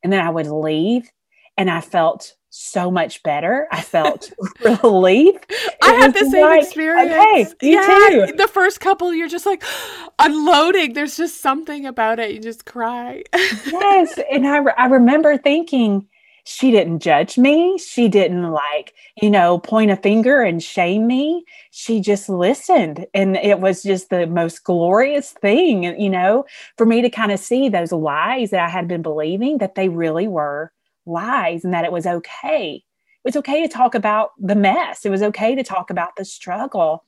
And 0.03 0.13
then 0.13 0.21
I 0.21 0.31
would 0.31 0.47
leave 0.47 1.11
and 1.57 1.71
I 1.71 1.81
felt 1.81 2.35
so 2.57 2.89
much 2.89 3.21
better. 3.25 3.67
I 3.73 3.81
felt 3.83 4.33
relief. 4.65 5.35
I 5.83 5.93
had 5.95 6.15
the 6.15 6.31
same 6.31 6.43
like, 6.43 6.63
experience. 6.63 7.11
Okay, 7.13 7.69
you 7.69 7.81
yeah, 7.81 8.27
too. 8.27 8.37
The 8.37 8.47
first 8.47 8.79
couple, 8.79 9.13
you're 9.13 9.29
just 9.29 9.45
like 9.45 9.65
unloading. 10.21 10.93
There's 10.93 11.17
just 11.17 11.41
something 11.41 11.85
about 11.85 12.21
it. 12.21 12.31
You 12.31 12.39
just 12.39 12.65
cry. 12.65 13.25
yes. 13.35 14.21
And 14.31 14.47
I, 14.47 14.59
I 14.79 14.87
remember 14.87 15.37
thinking, 15.37 16.07
she 16.45 16.71
didn't 16.71 17.01
judge 17.01 17.39
me. 17.39 17.79
She 17.79 18.09
didn't 18.09 18.51
like, 18.51 18.95
you 19.21 19.31
know, 19.31 19.59
point 19.59 19.91
a 19.91 19.97
finger 19.97 20.43
and 20.43 20.63
shame 20.63 21.07
me. 21.07 21.45
She 21.71 22.01
just 22.01 22.29
listened. 22.29 23.07
And 23.15 23.37
it 23.37 23.61
was 23.61 23.83
just 23.83 24.11
the 24.11 24.27
most 24.27 24.63
glorious 24.63 25.33
thing, 25.33 25.85
you 26.01 26.11
know, 26.11 26.45
for 26.77 26.87
me 26.87 27.03
to 27.03 27.11
kind 27.11 27.33
of 27.33 27.41
see 27.41 27.69
those 27.69 27.93
lies 27.93 28.51
that 28.51 28.65
I 28.65 28.69
had 28.69 28.87
been 28.87 29.03
believing 29.03 29.59
that 29.59 29.75
they 29.75 29.89
really 29.89 30.29
were 30.29 30.71
lies 31.07 31.65
and 31.65 31.75
that 31.75 31.85
it 31.85 31.93
was 31.93 32.07
okay. 32.07 32.83
It 32.85 33.29
was 33.29 33.37
okay 33.37 33.63
to 33.63 33.69
talk 33.69 33.95
about 33.95 34.31
the 34.39 34.55
mess. 34.55 35.05
It 35.05 35.11
was 35.11 35.23
okay 35.23 35.55
to 35.55 35.63
talk 35.63 35.91
about 35.91 36.17
the 36.17 36.25
struggle. 36.25 37.05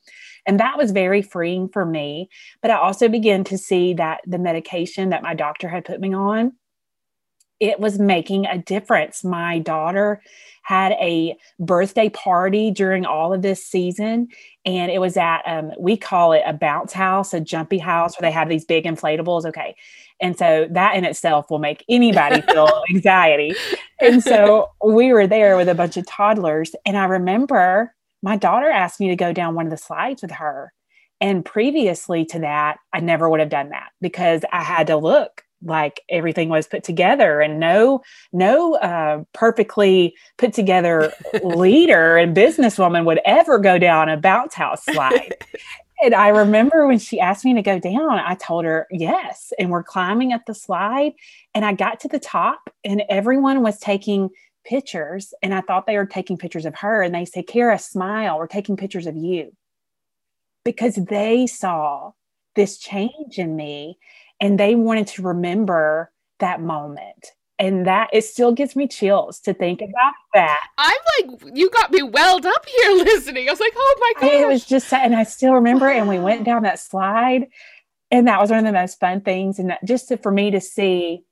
And 0.46 0.60
that 0.60 0.78
was 0.78 0.92
very 0.92 1.20
freeing 1.22 1.68
for 1.68 1.84
me. 1.84 2.30
But 2.62 2.70
I 2.70 2.76
also 2.76 3.08
began 3.08 3.44
to 3.44 3.58
see 3.58 3.94
that 3.94 4.20
the 4.26 4.38
medication 4.38 5.10
that 5.10 5.22
my 5.22 5.34
doctor 5.34 5.68
had 5.68 5.84
put 5.84 6.00
me 6.00 6.14
on, 6.14 6.52
it 7.60 7.80
was 7.80 7.98
making 7.98 8.46
a 8.46 8.58
difference. 8.58 9.24
My 9.24 9.58
daughter 9.58 10.22
had 10.62 10.92
a 10.92 11.36
birthday 11.60 12.08
party 12.08 12.72
during 12.72 13.06
all 13.06 13.32
of 13.32 13.42
this 13.42 13.64
season. 13.64 14.26
And 14.64 14.90
it 14.90 15.00
was 15.00 15.16
at, 15.16 15.42
um, 15.46 15.70
we 15.78 15.96
call 15.96 16.32
it 16.32 16.42
a 16.44 16.52
bounce 16.52 16.92
house, 16.92 17.32
a 17.32 17.40
jumpy 17.40 17.78
house 17.78 18.18
where 18.18 18.28
they 18.28 18.34
have 18.34 18.48
these 18.48 18.64
big 18.64 18.84
inflatables. 18.84 19.44
Okay. 19.44 19.76
And 20.20 20.36
so 20.36 20.66
that 20.72 20.96
in 20.96 21.04
itself 21.04 21.50
will 21.50 21.60
make 21.60 21.84
anybody 21.88 22.40
feel 22.52 22.82
anxiety. 22.90 23.54
And 24.00 24.22
so 24.22 24.70
we 24.84 25.12
were 25.12 25.28
there 25.28 25.56
with 25.56 25.68
a 25.68 25.74
bunch 25.74 25.96
of 25.96 26.06
toddlers. 26.06 26.74
And 26.84 26.96
I 26.96 27.04
remember 27.04 27.94
my 28.22 28.36
daughter 28.36 28.68
asked 28.68 28.98
me 28.98 29.08
to 29.08 29.16
go 29.16 29.32
down 29.32 29.54
one 29.54 29.66
of 29.66 29.70
the 29.70 29.76
slides 29.76 30.20
with 30.20 30.32
her. 30.32 30.72
And 31.20 31.44
previously 31.44 32.24
to 32.26 32.40
that, 32.40 32.78
I 32.92 32.98
never 32.98 33.30
would 33.30 33.40
have 33.40 33.48
done 33.50 33.68
that 33.68 33.90
because 34.00 34.42
I 34.52 34.64
had 34.64 34.88
to 34.88 34.96
look 34.96 35.45
like 35.66 36.00
everything 36.08 36.48
was 36.48 36.66
put 36.66 36.82
together 36.84 37.40
and 37.40 37.60
no 37.60 38.02
no 38.32 38.76
uh, 38.76 39.22
perfectly 39.32 40.14
put 40.38 40.52
together 40.52 41.12
leader 41.42 42.16
and 42.16 42.36
businesswoman 42.36 43.04
would 43.04 43.20
ever 43.24 43.58
go 43.58 43.78
down 43.78 44.08
a 44.08 44.16
bounce 44.16 44.54
house 44.54 44.84
slide 44.84 45.34
and 46.02 46.14
I 46.14 46.28
remember 46.28 46.86
when 46.86 46.98
she 46.98 47.20
asked 47.20 47.44
me 47.44 47.54
to 47.54 47.62
go 47.62 47.78
down, 47.78 48.18
I 48.18 48.34
told 48.34 48.64
her 48.64 48.86
yes. 48.90 49.52
And 49.58 49.70
we're 49.70 49.82
climbing 49.82 50.32
up 50.32 50.42
the 50.46 50.54
slide. 50.54 51.12
And 51.54 51.64
I 51.64 51.72
got 51.72 52.00
to 52.00 52.08
the 52.08 52.18
top, 52.18 52.70
and 52.84 53.02
everyone 53.08 53.62
was 53.62 53.78
taking 53.78 54.30
pictures. 54.64 55.32
And 55.42 55.54
I 55.54 55.62
thought 55.62 55.86
they 55.86 55.96
were 55.96 56.06
taking 56.06 56.36
pictures 56.36 56.66
of 56.66 56.74
her. 56.76 57.02
And 57.02 57.14
they 57.14 57.24
said, 57.24 57.46
Kara, 57.46 57.78
smile. 57.78 58.38
We're 58.38 58.46
taking 58.46 58.76
pictures 58.76 59.06
of 59.06 59.16
you. 59.16 59.52
Because 60.64 60.96
they 60.96 61.46
saw 61.46 62.12
this 62.56 62.78
change 62.78 63.38
in 63.38 63.56
me 63.56 63.98
and 64.40 64.58
they 64.58 64.74
wanted 64.74 65.06
to 65.08 65.22
remember 65.22 66.10
that 66.38 66.60
moment 66.60 67.32
and 67.58 67.86
that 67.86 68.10
it 68.12 68.22
still 68.22 68.52
gives 68.52 68.76
me 68.76 68.86
chills 68.86 69.40
to 69.40 69.54
think 69.54 69.80
about 69.80 70.12
that. 70.34 70.66
I'm 70.76 70.96
like, 71.18 71.40
you 71.54 71.70
got 71.70 71.90
me 71.90 72.02
welled 72.02 72.44
up 72.44 72.66
here 72.66 72.90
listening. 72.96 73.48
I 73.48 73.52
was 73.52 73.60
like, 73.60 73.72
oh 73.74 73.96
my 74.00 74.20
god! 74.20 74.40
It 74.40 74.48
was 74.48 74.64
just, 74.64 74.92
and 74.92 75.14
I 75.14 75.22
still 75.22 75.54
remember. 75.54 75.88
And 75.88 76.08
we 76.08 76.18
went 76.18 76.44
down 76.44 76.64
that 76.64 76.78
slide, 76.78 77.46
and 78.10 78.28
that 78.28 78.40
was 78.40 78.50
one 78.50 78.60
of 78.60 78.64
the 78.66 78.72
most 78.72 79.00
fun 79.00 79.22
things. 79.22 79.58
And 79.58 79.70
that, 79.70 79.84
just 79.84 80.08
to, 80.08 80.16
for 80.18 80.30
me 80.30 80.50
to 80.50 80.60
see 80.60 81.24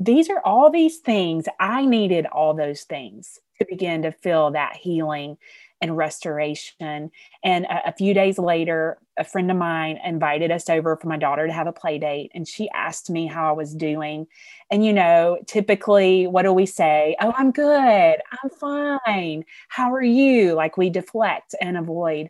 these 0.00 0.30
are 0.30 0.40
all 0.44 0.70
these 0.70 0.98
things. 0.98 1.44
I 1.60 1.84
needed 1.84 2.26
all 2.26 2.54
those 2.54 2.82
things 2.82 3.38
to 3.58 3.66
begin 3.68 4.02
to 4.02 4.12
feel 4.12 4.50
that 4.52 4.76
healing 4.76 5.36
and 5.80 5.96
restoration. 5.96 7.10
And 7.42 7.64
a, 7.64 7.88
a, 7.88 7.92
few 7.92 8.12
days 8.12 8.38
later, 8.38 8.98
a 9.18 9.24
friend 9.24 9.50
of 9.50 9.56
mine 9.56 9.98
invited 10.04 10.50
us 10.50 10.68
over 10.68 10.96
for 10.96 11.08
my 11.08 11.16
daughter 11.16 11.46
to 11.46 11.52
have 11.52 11.66
a 11.66 11.72
play 11.72 11.98
date. 11.98 12.30
And 12.34 12.46
she 12.46 12.68
asked 12.70 13.08
me 13.08 13.26
how 13.26 13.48
I 13.48 13.52
was 13.52 13.74
doing. 13.74 14.26
And, 14.70 14.84
you 14.84 14.92
know, 14.92 15.38
typically, 15.46 16.26
what 16.26 16.42
do 16.42 16.52
we 16.52 16.66
say? 16.66 17.16
Oh, 17.20 17.32
I'm 17.36 17.50
good. 17.50 18.16
I'm 18.42 18.50
fine. 18.50 19.44
How 19.68 19.92
are 19.94 20.02
you? 20.02 20.54
Like 20.54 20.76
we 20.76 20.90
deflect 20.90 21.54
and 21.60 21.78
avoid. 21.78 22.28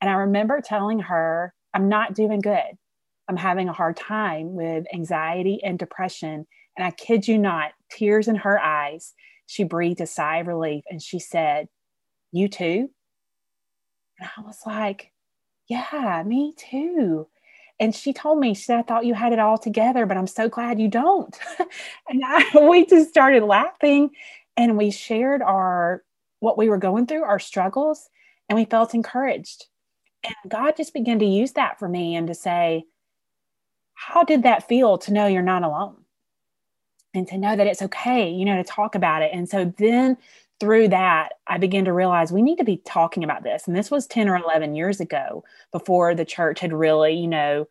And 0.00 0.10
I 0.10 0.14
remember 0.14 0.60
telling 0.60 1.00
her, 1.00 1.54
I'm 1.74 1.88
not 1.88 2.14
doing 2.14 2.40
good. 2.40 2.76
I'm 3.28 3.36
having 3.36 3.68
a 3.68 3.72
hard 3.72 3.96
time 3.96 4.54
with 4.54 4.86
anxiety 4.92 5.60
and 5.62 5.78
depression. 5.78 6.46
And 6.76 6.86
I 6.86 6.90
kid 6.90 7.28
you 7.28 7.38
not, 7.38 7.72
tears 7.90 8.28
in 8.28 8.36
her 8.36 8.58
eyes. 8.58 9.12
She 9.46 9.64
breathed 9.64 10.00
a 10.00 10.06
sigh 10.06 10.38
of 10.38 10.46
relief 10.46 10.84
and 10.90 11.00
she 11.00 11.18
said, 11.18 11.68
You 12.32 12.48
too? 12.48 12.90
And 14.20 14.28
I 14.36 14.40
was 14.42 14.60
like, 14.66 15.12
Yeah, 15.68 16.22
me 16.26 16.54
too. 16.56 17.26
And 17.78 17.94
she 17.94 18.12
told 18.12 18.38
me, 18.38 18.52
she 18.52 18.64
said, 18.64 18.78
I 18.78 18.82
thought 18.82 19.06
you 19.06 19.14
had 19.14 19.32
it 19.32 19.38
all 19.38 19.56
together, 19.56 20.04
but 20.04 20.18
I'm 20.18 20.26
so 20.26 20.50
glad 20.50 20.78
you 20.78 20.88
don't. 20.88 21.36
and 22.08 22.22
I, 22.24 22.44
we 22.68 22.84
just 22.84 23.08
started 23.08 23.42
laughing 23.42 24.10
and 24.56 24.76
we 24.76 24.90
shared 24.90 25.40
our 25.40 26.04
what 26.40 26.58
we 26.58 26.68
were 26.68 26.78
going 26.78 27.06
through, 27.06 27.22
our 27.22 27.38
struggles, 27.38 28.08
and 28.48 28.58
we 28.58 28.64
felt 28.66 28.94
encouraged. 28.94 29.66
And 30.24 30.34
God 30.48 30.76
just 30.76 30.92
began 30.92 31.18
to 31.20 31.24
use 31.24 31.52
that 31.52 31.78
for 31.78 31.88
me 31.88 32.14
and 32.14 32.26
to 32.28 32.34
say, 32.34 32.84
How 33.94 34.24
did 34.24 34.42
that 34.42 34.68
feel 34.68 34.98
to 34.98 35.12
know 35.12 35.26
you're 35.26 35.42
not 35.42 35.62
alone? 35.62 35.96
And 37.14 37.26
to 37.28 37.38
know 37.38 37.56
that 37.56 37.66
it's 37.66 37.82
okay, 37.82 38.30
you 38.30 38.44
know, 38.44 38.56
to 38.56 38.64
talk 38.64 38.94
about 38.94 39.22
it. 39.22 39.30
And 39.32 39.48
so 39.48 39.72
then 39.78 40.16
through 40.60 40.88
that, 40.88 41.30
I 41.46 41.58
began 41.58 41.86
to 41.86 41.92
realize 41.92 42.30
we 42.30 42.42
need 42.42 42.58
to 42.58 42.64
be 42.64 42.76
talking 42.84 43.24
about 43.24 43.42
this. 43.42 43.66
And 43.66 43.74
this 43.74 43.90
was 43.90 44.06
10 44.06 44.28
or 44.28 44.36
11 44.36 44.74
years 44.74 45.00
ago 45.00 45.42
before 45.72 46.14
the 46.14 46.24
church 46.24 46.60
had 46.60 46.72
really, 46.72 47.14
you 47.14 47.26
know, 47.26 47.66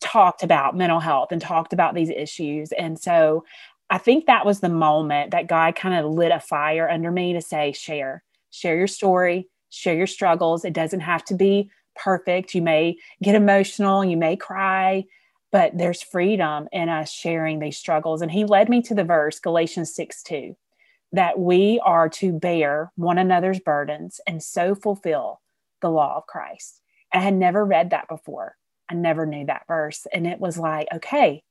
talked 0.00 0.42
about 0.42 0.76
mental 0.76 1.00
health 1.00 1.32
and 1.32 1.40
talked 1.40 1.72
about 1.72 1.94
these 1.94 2.10
issues. 2.10 2.72
And 2.72 2.98
so 2.98 3.44
I 3.88 3.98
think 3.98 4.26
that 4.26 4.44
was 4.44 4.60
the 4.60 4.68
moment 4.68 5.30
that 5.30 5.46
God 5.46 5.76
kind 5.76 5.94
of 5.94 6.12
lit 6.12 6.30
a 6.30 6.40
fire 6.40 6.88
under 6.88 7.10
me 7.10 7.32
to 7.32 7.40
say, 7.40 7.72
share, 7.72 8.22
share 8.50 8.76
your 8.76 8.86
story, 8.86 9.48
share 9.70 9.94
your 9.94 10.06
struggles. 10.06 10.64
It 10.64 10.74
doesn't 10.74 11.00
have 11.00 11.24
to 11.26 11.34
be 11.34 11.70
perfect. 11.96 12.54
You 12.54 12.62
may 12.62 12.96
get 13.22 13.34
emotional, 13.34 14.04
you 14.04 14.16
may 14.16 14.36
cry, 14.36 15.04
but 15.52 15.76
there's 15.76 16.02
freedom 16.02 16.68
in 16.72 16.88
us 16.88 17.10
sharing 17.10 17.60
these 17.60 17.78
struggles. 17.78 18.20
And 18.20 18.30
he 18.30 18.44
led 18.44 18.68
me 18.68 18.82
to 18.82 18.94
the 18.94 19.04
verse, 19.04 19.38
Galatians 19.38 19.94
6 19.94 20.22
2 20.24 20.56
that 21.14 21.38
we 21.38 21.80
are 21.84 22.08
to 22.08 22.32
bear 22.32 22.92
one 22.96 23.18
another's 23.18 23.60
burdens 23.60 24.20
and 24.26 24.42
so 24.42 24.74
fulfill 24.74 25.40
the 25.80 25.88
law 25.88 26.16
of 26.16 26.26
Christ. 26.26 26.80
I 27.12 27.20
had 27.20 27.34
never 27.34 27.64
read 27.64 27.90
that 27.90 28.08
before. 28.08 28.56
I 28.90 28.94
never 28.94 29.24
knew 29.24 29.46
that 29.46 29.66
verse. 29.68 30.06
And 30.12 30.26
it 30.26 30.40
was 30.40 30.58
like, 30.58 30.88
okay, 30.92 31.42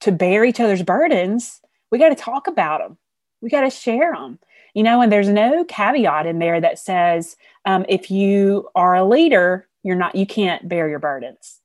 to 0.00 0.12
bear 0.12 0.44
each 0.44 0.60
other's 0.60 0.82
burdens, 0.82 1.60
we 1.90 1.98
got 1.98 2.10
to 2.10 2.14
talk 2.14 2.46
about 2.46 2.80
them. 2.80 2.98
We 3.40 3.50
got 3.50 3.62
to 3.62 3.70
share 3.70 4.12
them. 4.12 4.38
You 4.74 4.82
know, 4.84 5.00
and 5.00 5.10
there's 5.10 5.28
no 5.28 5.64
caveat 5.64 6.26
in 6.26 6.38
there 6.38 6.60
that 6.60 6.78
says 6.78 7.36
um, 7.64 7.84
if 7.88 8.10
you 8.10 8.68
are 8.74 8.94
a 8.94 9.04
leader, 9.04 9.66
you're 9.82 9.96
not, 9.96 10.14
you 10.14 10.26
can't 10.26 10.68
bear 10.68 10.88
your 10.88 10.98
burdens. 10.98 11.60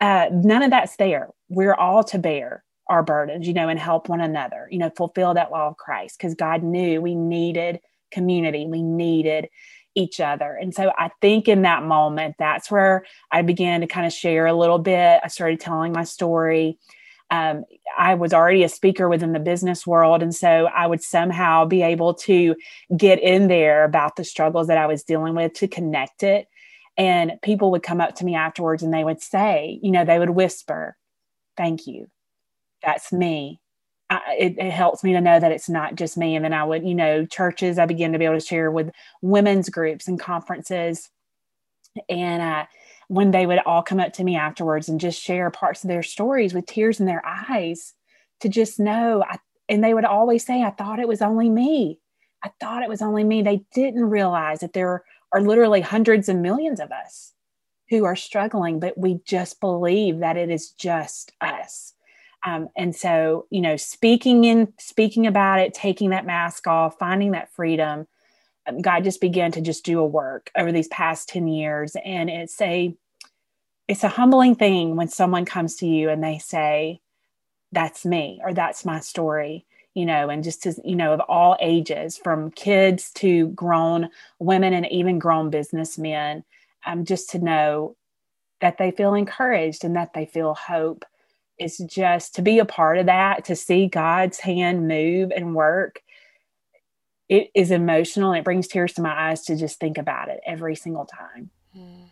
Uh, 0.00 0.28
none 0.32 0.62
of 0.62 0.70
that's 0.70 0.96
there. 0.96 1.28
We're 1.48 1.74
all 1.74 2.02
to 2.04 2.18
bear 2.18 2.64
our 2.88 3.02
burdens, 3.02 3.46
you 3.46 3.54
know, 3.54 3.68
and 3.68 3.78
help 3.78 4.08
one 4.08 4.20
another, 4.20 4.68
you 4.70 4.78
know, 4.78 4.90
fulfill 4.96 5.34
that 5.34 5.50
law 5.50 5.68
of 5.68 5.76
Christ 5.76 6.18
because 6.18 6.34
God 6.34 6.62
knew 6.62 7.00
we 7.00 7.14
needed 7.14 7.80
community, 8.12 8.66
we 8.66 8.82
needed 8.82 9.48
each 9.94 10.20
other. 10.20 10.56
And 10.60 10.74
so 10.74 10.92
I 10.96 11.10
think 11.20 11.48
in 11.48 11.62
that 11.62 11.82
moment, 11.82 12.36
that's 12.38 12.70
where 12.70 13.04
I 13.32 13.42
began 13.42 13.80
to 13.80 13.86
kind 13.86 14.06
of 14.06 14.12
share 14.12 14.46
a 14.46 14.52
little 14.52 14.78
bit. 14.78 15.20
I 15.24 15.28
started 15.28 15.58
telling 15.58 15.92
my 15.92 16.04
story. 16.04 16.78
Um, 17.30 17.64
I 17.98 18.14
was 18.14 18.32
already 18.32 18.62
a 18.62 18.68
speaker 18.68 19.08
within 19.08 19.32
the 19.32 19.40
business 19.40 19.86
world. 19.86 20.22
And 20.22 20.34
so 20.34 20.66
I 20.66 20.86
would 20.86 21.02
somehow 21.02 21.64
be 21.64 21.82
able 21.82 22.14
to 22.14 22.54
get 22.96 23.20
in 23.20 23.48
there 23.48 23.84
about 23.84 24.14
the 24.14 24.22
struggles 24.22 24.68
that 24.68 24.78
I 24.78 24.86
was 24.86 25.02
dealing 25.02 25.34
with 25.34 25.54
to 25.54 25.66
connect 25.66 26.22
it. 26.22 26.46
And 26.96 27.32
people 27.42 27.70
would 27.72 27.82
come 27.82 28.00
up 28.00 28.14
to 28.16 28.24
me 28.24 28.36
afterwards 28.36 28.82
and 28.82 28.94
they 28.94 29.02
would 29.02 29.20
say, 29.20 29.80
you 29.82 29.90
know, 29.90 30.04
they 30.04 30.18
would 30.18 30.30
whisper, 30.30 30.96
Thank 31.56 31.86
you 31.86 32.08
that's 32.86 33.12
me. 33.12 33.60
I, 34.08 34.20
it, 34.38 34.54
it, 34.58 34.70
helps 34.70 35.02
me 35.02 35.12
to 35.14 35.20
know 35.20 35.40
that 35.40 35.50
it's 35.50 35.68
not 35.68 35.96
just 35.96 36.16
me. 36.16 36.36
And 36.36 36.44
then 36.44 36.52
I 36.52 36.62
would, 36.62 36.86
you 36.86 36.94
know, 36.94 37.26
churches, 37.26 37.76
I 37.76 37.86
begin 37.86 38.12
to 38.12 38.18
be 38.18 38.24
able 38.24 38.38
to 38.38 38.46
share 38.46 38.70
with 38.70 38.92
women's 39.20 39.68
groups 39.68 40.06
and 40.06 40.18
conferences. 40.18 41.10
And 42.08 42.40
uh, 42.40 42.66
when 43.08 43.32
they 43.32 43.46
would 43.46 43.58
all 43.66 43.82
come 43.82 43.98
up 43.98 44.12
to 44.14 44.24
me 44.24 44.36
afterwards 44.36 44.88
and 44.88 45.00
just 45.00 45.20
share 45.20 45.50
parts 45.50 45.82
of 45.82 45.88
their 45.88 46.04
stories 46.04 46.54
with 46.54 46.66
tears 46.66 47.00
in 47.00 47.06
their 47.06 47.24
eyes 47.26 47.94
to 48.40 48.48
just 48.48 48.78
know. 48.78 49.24
I, 49.28 49.38
and 49.68 49.82
they 49.82 49.92
would 49.92 50.04
always 50.04 50.46
say, 50.46 50.62
I 50.62 50.70
thought 50.70 51.00
it 51.00 51.08
was 51.08 51.22
only 51.22 51.50
me. 51.50 51.98
I 52.44 52.52
thought 52.60 52.84
it 52.84 52.88
was 52.88 53.02
only 53.02 53.24
me. 53.24 53.42
They 53.42 53.64
didn't 53.74 54.08
realize 54.08 54.60
that 54.60 54.72
there 54.72 55.02
are 55.32 55.40
literally 55.40 55.80
hundreds 55.80 56.28
and 56.28 56.42
millions 56.42 56.78
of 56.78 56.92
us 56.92 57.32
who 57.88 58.04
are 58.04 58.14
struggling, 58.14 58.78
but 58.78 58.96
we 58.96 59.20
just 59.24 59.58
believe 59.60 60.20
that 60.20 60.36
it 60.36 60.48
is 60.48 60.70
just 60.70 61.32
us 61.40 61.94
um, 62.46 62.68
and 62.76 62.94
so, 62.94 63.46
you 63.50 63.60
know, 63.60 63.76
speaking 63.76 64.44
in 64.44 64.72
speaking 64.78 65.26
about 65.26 65.58
it, 65.58 65.74
taking 65.74 66.10
that 66.10 66.24
mask 66.24 66.68
off, 66.68 66.96
finding 66.96 67.32
that 67.32 67.52
freedom, 67.52 68.06
um, 68.68 68.80
God 68.80 69.02
just 69.02 69.20
began 69.20 69.50
to 69.52 69.60
just 69.60 69.84
do 69.84 69.98
a 69.98 70.06
work 70.06 70.50
over 70.56 70.70
these 70.70 70.88
past 70.88 71.28
10 71.28 71.48
years. 71.48 71.96
And 72.04 72.30
it's 72.30 72.60
a 72.62 72.94
it's 73.88 74.04
a 74.04 74.08
humbling 74.08 74.54
thing 74.54 74.96
when 74.96 75.08
someone 75.08 75.44
comes 75.44 75.74
to 75.76 75.86
you 75.86 76.08
and 76.08 76.22
they 76.22 76.38
say, 76.38 77.00
That's 77.72 78.06
me, 78.06 78.40
or 78.44 78.54
that's 78.54 78.84
my 78.84 79.00
story 79.00 79.66
you 79.94 80.04
know, 80.04 80.28
and 80.28 80.44
just 80.44 80.66
as, 80.66 80.78
you 80.84 80.94
know, 80.94 81.14
of 81.14 81.20
all 81.20 81.56
ages, 81.58 82.18
from 82.18 82.50
kids 82.50 83.10
to 83.12 83.48
grown 83.48 84.10
women 84.38 84.74
and 84.74 84.86
even 84.92 85.18
grown 85.18 85.48
businessmen, 85.48 86.44
um, 86.84 87.06
just 87.06 87.30
to 87.30 87.38
know 87.38 87.96
that 88.60 88.76
they 88.76 88.90
feel 88.90 89.14
encouraged 89.14 89.84
and 89.84 89.96
that 89.96 90.12
they 90.12 90.26
feel 90.26 90.52
hope 90.52 91.06
it's 91.58 91.78
just 91.78 92.34
to 92.34 92.42
be 92.42 92.58
a 92.58 92.64
part 92.64 92.98
of 92.98 93.06
that, 93.06 93.44
to 93.46 93.56
see 93.56 93.86
God's 93.86 94.38
hand 94.38 94.86
move 94.86 95.30
and 95.34 95.54
work. 95.54 96.02
It 97.28 97.50
is 97.54 97.70
emotional. 97.70 98.32
It 98.32 98.44
brings 98.44 98.68
tears 98.68 98.92
to 98.94 99.02
my 99.02 99.30
eyes 99.30 99.44
to 99.46 99.56
just 99.56 99.80
think 99.80 99.98
about 99.98 100.28
it 100.28 100.40
every 100.46 100.76
single 100.76 101.06
time. 101.06 101.50
Hmm. 101.72 102.04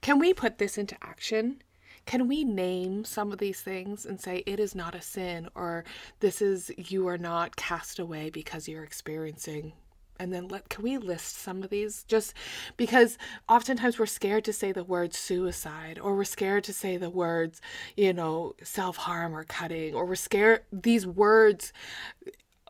Can 0.00 0.18
we 0.18 0.32
put 0.32 0.58
this 0.58 0.78
into 0.78 0.96
action? 1.02 1.62
Can 2.06 2.26
we 2.26 2.42
name 2.42 3.04
some 3.04 3.32
of 3.32 3.38
these 3.38 3.60
things 3.60 4.06
and 4.06 4.18
say 4.18 4.42
it 4.46 4.58
is 4.58 4.74
not 4.74 4.94
a 4.94 5.02
sin 5.02 5.48
or 5.54 5.84
this 6.20 6.40
is 6.40 6.72
you 6.76 7.06
are 7.06 7.18
not 7.18 7.56
cast 7.56 7.98
away 7.98 8.30
because 8.30 8.66
you're 8.66 8.84
experiencing 8.84 9.74
and 10.18 10.32
then 10.32 10.48
let 10.48 10.68
can 10.68 10.82
we 10.84 10.98
list 10.98 11.36
some 11.36 11.62
of 11.62 11.70
these? 11.70 12.04
Just 12.04 12.34
because 12.76 13.18
oftentimes 13.48 13.98
we're 13.98 14.06
scared 14.06 14.44
to 14.44 14.52
say 14.52 14.72
the 14.72 14.84
word 14.84 15.14
suicide 15.14 15.98
or 15.98 16.14
we're 16.16 16.24
scared 16.24 16.64
to 16.64 16.72
say 16.72 16.96
the 16.96 17.10
words 17.10 17.60
you 17.96 18.12
know 18.12 18.54
self-harm 18.62 19.34
or 19.34 19.44
cutting 19.44 19.94
or 19.94 20.04
we're 20.04 20.14
scared 20.14 20.62
these 20.72 21.06
words 21.06 21.72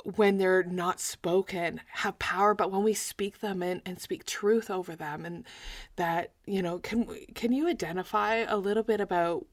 when 0.05 0.39
they're 0.39 0.63
not 0.63 1.01
spoken 1.01 1.81
have 1.87 2.19
power 2.19 2.55
but 2.55 2.71
when 2.71 2.83
we 2.83 2.95
speak 2.95 3.41
them 3.41 3.63
and, 3.63 3.83
and 3.85 4.01
speak 4.01 4.25
truth 4.25 4.71
over 4.71 4.95
them 4.95 5.25
and 5.25 5.45
that 5.97 6.33
you 6.47 6.63
know 6.63 6.79
can 6.79 7.07
can 7.35 7.53
you 7.53 7.69
identify 7.69 8.37
a 8.49 8.57
little 8.57 8.83
bit 8.83 9.01
about 9.01 9.47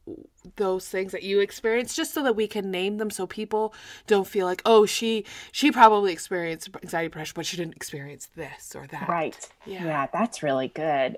those 0.56 0.88
things 0.88 1.12
that 1.12 1.24
you 1.24 1.40
experience 1.40 1.96
just 1.96 2.14
so 2.14 2.24
that 2.24 2.36
we 2.36 2.48
can 2.48 2.72
name 2.72 2.98
them 2.98 3.10
so 3.10 3.26
people 3.26 3.74
don't 4.08 4.28
feel 4.28 4.46
like 4.46 4.62
oh 4.66 4.86
she 4.86 5.26
she 5.52 5.72
probably 5.72 6.14
experienced 6.14 6.70
anxiety 6.84 7.08
depression 7.08 7.34
but 7.36 7.46
she 7.46 7.58
didn't 7.58 7.76
experience 7.76 8.30
this 8.36 8.76
or 8.76 8.88
that. 8.88 9.08
Right. 9.10 9.50
Yeah, 9.66 9.84
yeah 9.86 10.08
that's 10.12 10.44
really 10.44 10.68
good. 10.68 11.18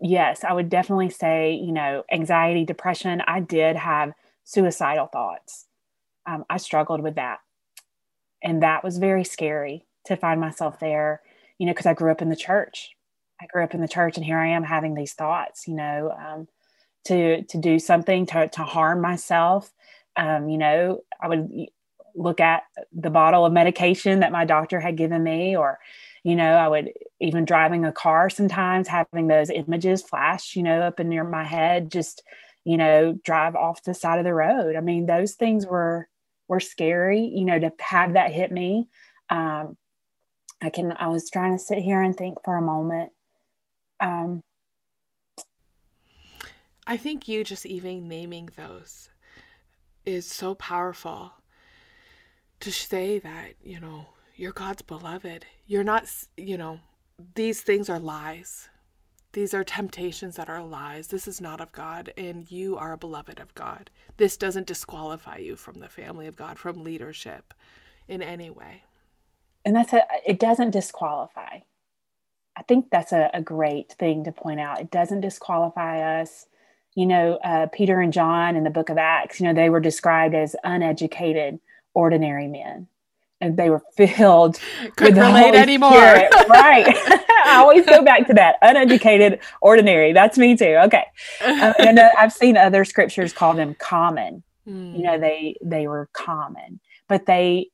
Yes 0.00 0.44
i 0.44 0.52
would 0.52 0.68
definitely 0.68 1.10
say 1.10 1.54
you 1.54 1.72
know 1.72 2.04
anxiety 2.12 2.64
depression 2.64 3.22
i 3.26 3.40
did 3.40 3.76
have 3.76 4.12
suicidal 4.44 5.06
thoughts. 5.06 5.66
Um, 6.26 6.44
i 6.50 6.58
struggled 6.58 7.00
with 7.00 7.16
that 7.16 7.38
and 8.42 8.62
that 8.62 8.84
was 8.84 8.98
very 8.98 9.24
scary 9.24 9.86
to 10.06 10.16
find 10.16 10.40
myself 10.40 10.78
there 10.80 11.22
you 11.58 11.66
know 11.66 11.72
because 11.72 11.86
i 11.86 11.94
grew 11.94 12.10
up 12.10 12.22
in 12.22 12.28
the 12.28 12.36
church. 12.36 12.90
I 13.40 13.46
grew 13.46 13.62
up 13.62 13.74
in 13.74 13.80
the 13.80 13.88
church 13.88 14.16
and 14.16 14.24
here 14.24 14.38
i 14.38 14.48
am 14.48 14.64
having 14.64 14.94
these 14.94 15.14
thoughts 15.14 15.66
you 15.66 15.74
know 15.74 16.10
um, 16.10 16.48
to 17.06 17.42
to 17.42 17.58
do 17.58 17.78
something 17.78 18.26
to, 18.26 18.48
to 18.48 18.62
harm 18.62 19.00
myself. 19.00 19.70
Um, 20.16 20.48
you 20.48 20.58
know 20.58 21.00
i 21.20 21.28
would 21.28 21.48
look 22.14 22.40
at 22.40 22.64
the 22.92 23.10
bottle 23.10 23.46
of 23.46 23.52
medication 23.52 24.20
that 24.20 24.32
my 24.32 24.44
doctor 24.44 24.80
had 24.80 24.96
given 24.96 25.22
me 25.22 25.56
or 25.56 25.78
you 26.24 26.34
know 26.34 26.54
i 26.54 26.66
would 26.66 26.90
even 27.20 27.44
driving 27.44 27.84
a 27.84 27.92
car 27.92 28.28
sometimes 28.28 28.88
having 28.88 29.28
those 29.28 29.50
images 29.50 30.02
flash 30.02 30.56
you 30.56 30.62
know 30.64 30.80
up 30.80 30.98
in 30.98 31.08
near 31.08 31.22
my 31.22 31.44
head 31.44 31.92
just 31.92 32.24
you 32.68 32.76
know 32.76 33.18
drive 33.24 33.56
off 33.56 33.82
the 33.84 33.94
side 33.94 34.18
of 34.18 34.26
the 34.26 34.34
road. 34.34 34.76
I 34.76 34.80
mean 34.80 35.06
those 35.06 35.32
things 35.32 35.66
were 35.66 36.06
were 36.48 36.60
scary, 36.60 37.20
you 37.20 37.44
know, 37.44 37.58
to 37.58 37.72
have 37.80 38.14
that 38.14 38.32
hit 38.32 38.50
me. 38.50 38.88
Um, 39.30 39.76
I 40.60 40.70
can, 40.70 40.92
I 40.92 41.08
was 41.08 41.30
trying 41.30 41.52
to 41.52 41.62
sit 41.62 41.78
here 41.78 42.02
and 42.02 42.16
think 42.16 42.38
for 42.44 42.56
a 42.56 42.62
moment. 42.62 43.12
Um, 44.00 44.42
I 46.86 46.96
think 46.96 47.28
you 47.28 47.44
just 47.44 47.66
even 47.66 48.08
naming 48.08 48.48
those 48.56 49.10
is 50.06 50.26
so 50.26 50.54
powerful 50.54 51.32
to 52.60 52.72
say 52.72 53.18
that, 53.18 53.54
you 53.62 53.78
know, 53.78 54.06
you're 54.34 54.52
God's 54.52 54.82
beloved. 54.82 55.44
You're 55.66 55.84
not, 55.84 56.10
you 56.36 56.56
know, 56.56 56.80
these 57.34 57.60
things 57.60 57.90
are 57.90 57.98
lies. 57.98 58.68
These 59.38 59.54
are 59.54 59.62
temptations 59.62 60.34
that 60.34 60.48
are 60.50 60.64
lies. 60.64 61.06
This 61.06 61.28
is 61.28 61.40
not 61.40 61.60
of 61.60 61.70
God, 61.70 62.12
and 62.16 62.50
you 62.50 62.76
are 62.76 62.92
a 62.92 62.98
beloved 62.98 63.38
of 63.38 63.54
God. 63.54 63.88
This 64.16 64.36
doesn't 64.36 64.66
disqualify 64.66 65.36
you 65.36 65.54
from 65.54 65.78
the 65.78 65.88
family 65.88 66.26
of 66.26 66.34
God, 66.34 66.58
from 66.58 66.82
leadership 66.82 67.54
in 68.08 68.20
any 68.20 68.50
way. 68.50 68.82
And 69.64 69.76
that's 69.76 69.92
a, 69.92 70.02
it 70.26 70.40
doesn't 70.40 70.72
disqualify. 70.72 71.60
I 72.56 72.62
think 72.66 72.86
that's 72.90 73.12
a, 73.12 73.30
a 73.32 73.40
great 73.40 73.92
thing 73.92 74.24
to 74.24 74.32
point 74.32 74.58
out. 74.58 74.80
It 74.80 74.90
doesn't 74.90 75.20
disqualify 75.20 76.20
us. 76.20 76.46
You 76.96 77.06
know, 77.06 77.38
uh, 77.44 77.68
Peter 77.72 78.00
and 78.00 78.12
John 78.12 78.56
in 78.56 78.64
the 78.64 78.70
book 78.70 78.88
of 78.88 78.98
Acts, 78.98 79.38
you 79.38 79.46
know, 79.46 79.54
they 79.54 79.70
were 79.70 79.78
described 79.78 80.34
as 80.34 80.56
uneducated, 80.64 81.60
ordinary 81.94 82.48
men 82.48 82.88
and 83.40 83.56
they 83.56 83.70
were 83.70 83.82
filled 83.96 84.58
Couldn't 84.96 85.18
relate 85.18 85.54
anymore. 85.54 85.90
right. 86.48 87.24
I 87.48 87.56
always 87.56 87.86
go 87.86 88.02
back 88.02 88.26
to 88.26 88.34
that 88.34 88.56
uneducated, 88.62 89.40
ordinary. 89.60 90.12
That's 90.12 90.38
me 90.38 90.56
too. 90.56 90.76
Okay. 90.84 91.04
Um, 91.48 91.74
and 91.78 91.98
uh, 91.98 92.10
I've 92.16 92.32
seen 92.32 92.56
other 92.56 92.84
scriptures 92.84 93.32
call 93.32 93.54
them 93.54 93.74
common. 93.74 94.42
Mm. 94.68 94.96
You 94.96 95.02
know, 95.02 95.18
they 95.18 95.56
they 95.62 95.88
were 95.88 96.08
common, 96.12 96.78
but 97.08 97.26
they 97.26 97.70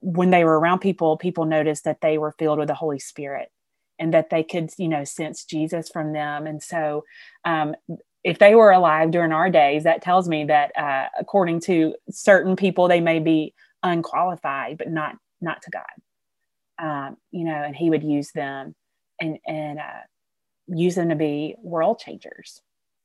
when 0.00 0.30
they 0.30 0.44
were 0.44 0.58
around 0.58 0.78
people, 0.78 1.16
people 1.16 1.44
noticed 1.44 1.84
that 1.84 2.00
they 2.00 2.18
were 2.18 2.32
filled 2.38 2.58
with 2.58 2.68
the 2.68 2.74
Holy 2.74 2.98
Spirit 2.98 3.50
and 3.98 4.14
that 4.14 4.30
they 4.30 4.42
could, 4.44 4.70
you 4.78 4.88
know, 4.88 5.04
sense 5.04 5.44
Jesus 5.44 5.88
from 5.88 6.12
them. 6.12 6.46
And 6.46 6.62
so, 6.62 7.04
um, 7.44 7.74
if 8.22 8.38
they 8.38 8.54
were 8.54 8.70
alive 8.70 9.10
during 9.10 9.32
our 9.32 9.50
days, 9.50 9.84
that 9.84 10.02
tells 10.02 10.28
me 10.28 10.44
that 10.44 10.72
uh, 10.76 11.06
according 11.18 11.60
to 11.60 11.94
certain 12.10 12.56
people, 12.56 12.88
they 12.88 13.00
may 13.00 13.18
be 13.18 13.54
unqualified, 13.82 14.78
but 14.78 14.90
not 14.90 15.16
not 15.40 15.62
to 15.62 15.70
God. 15.70 15.82
Um, 16.78 17.16
you 17.30 17.44
know, 17.44 17.62
and 17.62 17.74
He 17.74 17.90
would 17.90 18.02
use 18.02 18.32
them 18.32 18.74
and 19.20 19.38
and 19.46 19.78
uh, 19.78 20.04
use 20.68 20.94
them 20.94 21.08
to 21.10 21.16
be 21.16 21.56
world 21.62 21.98
changers. 21.98 22.60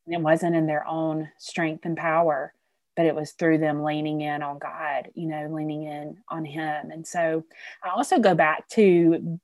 It 0.07 0.22
wasn't 0.22 0.55
in 0.55 0.68
their 0.68 0.86
own 0.88 1.30
strength 1.38 1.86
and 1.86 1.95
power, 1.95 2.53
but 2.95 3.05
it 3.05 3.16
was 3.16 3.32
through 3.32 3.59
them 3.59 3.84
leaning 3.84 4.22
in 4.22 4.41
on 4.41 4.59
God. 4.59 5.09
You 5.14 5.28
know, 5.28 5.47
leaning 5.51 5.84
in 5.84 6.18
on 6.30 6.45
Him. 6.45 6.91
And 6.91 7.05
so 7.05 7.43
I 7.84 7.89
also 7.89 8.20
go 8.20 8.36
back 8.36 8.68
to 8.70 9.39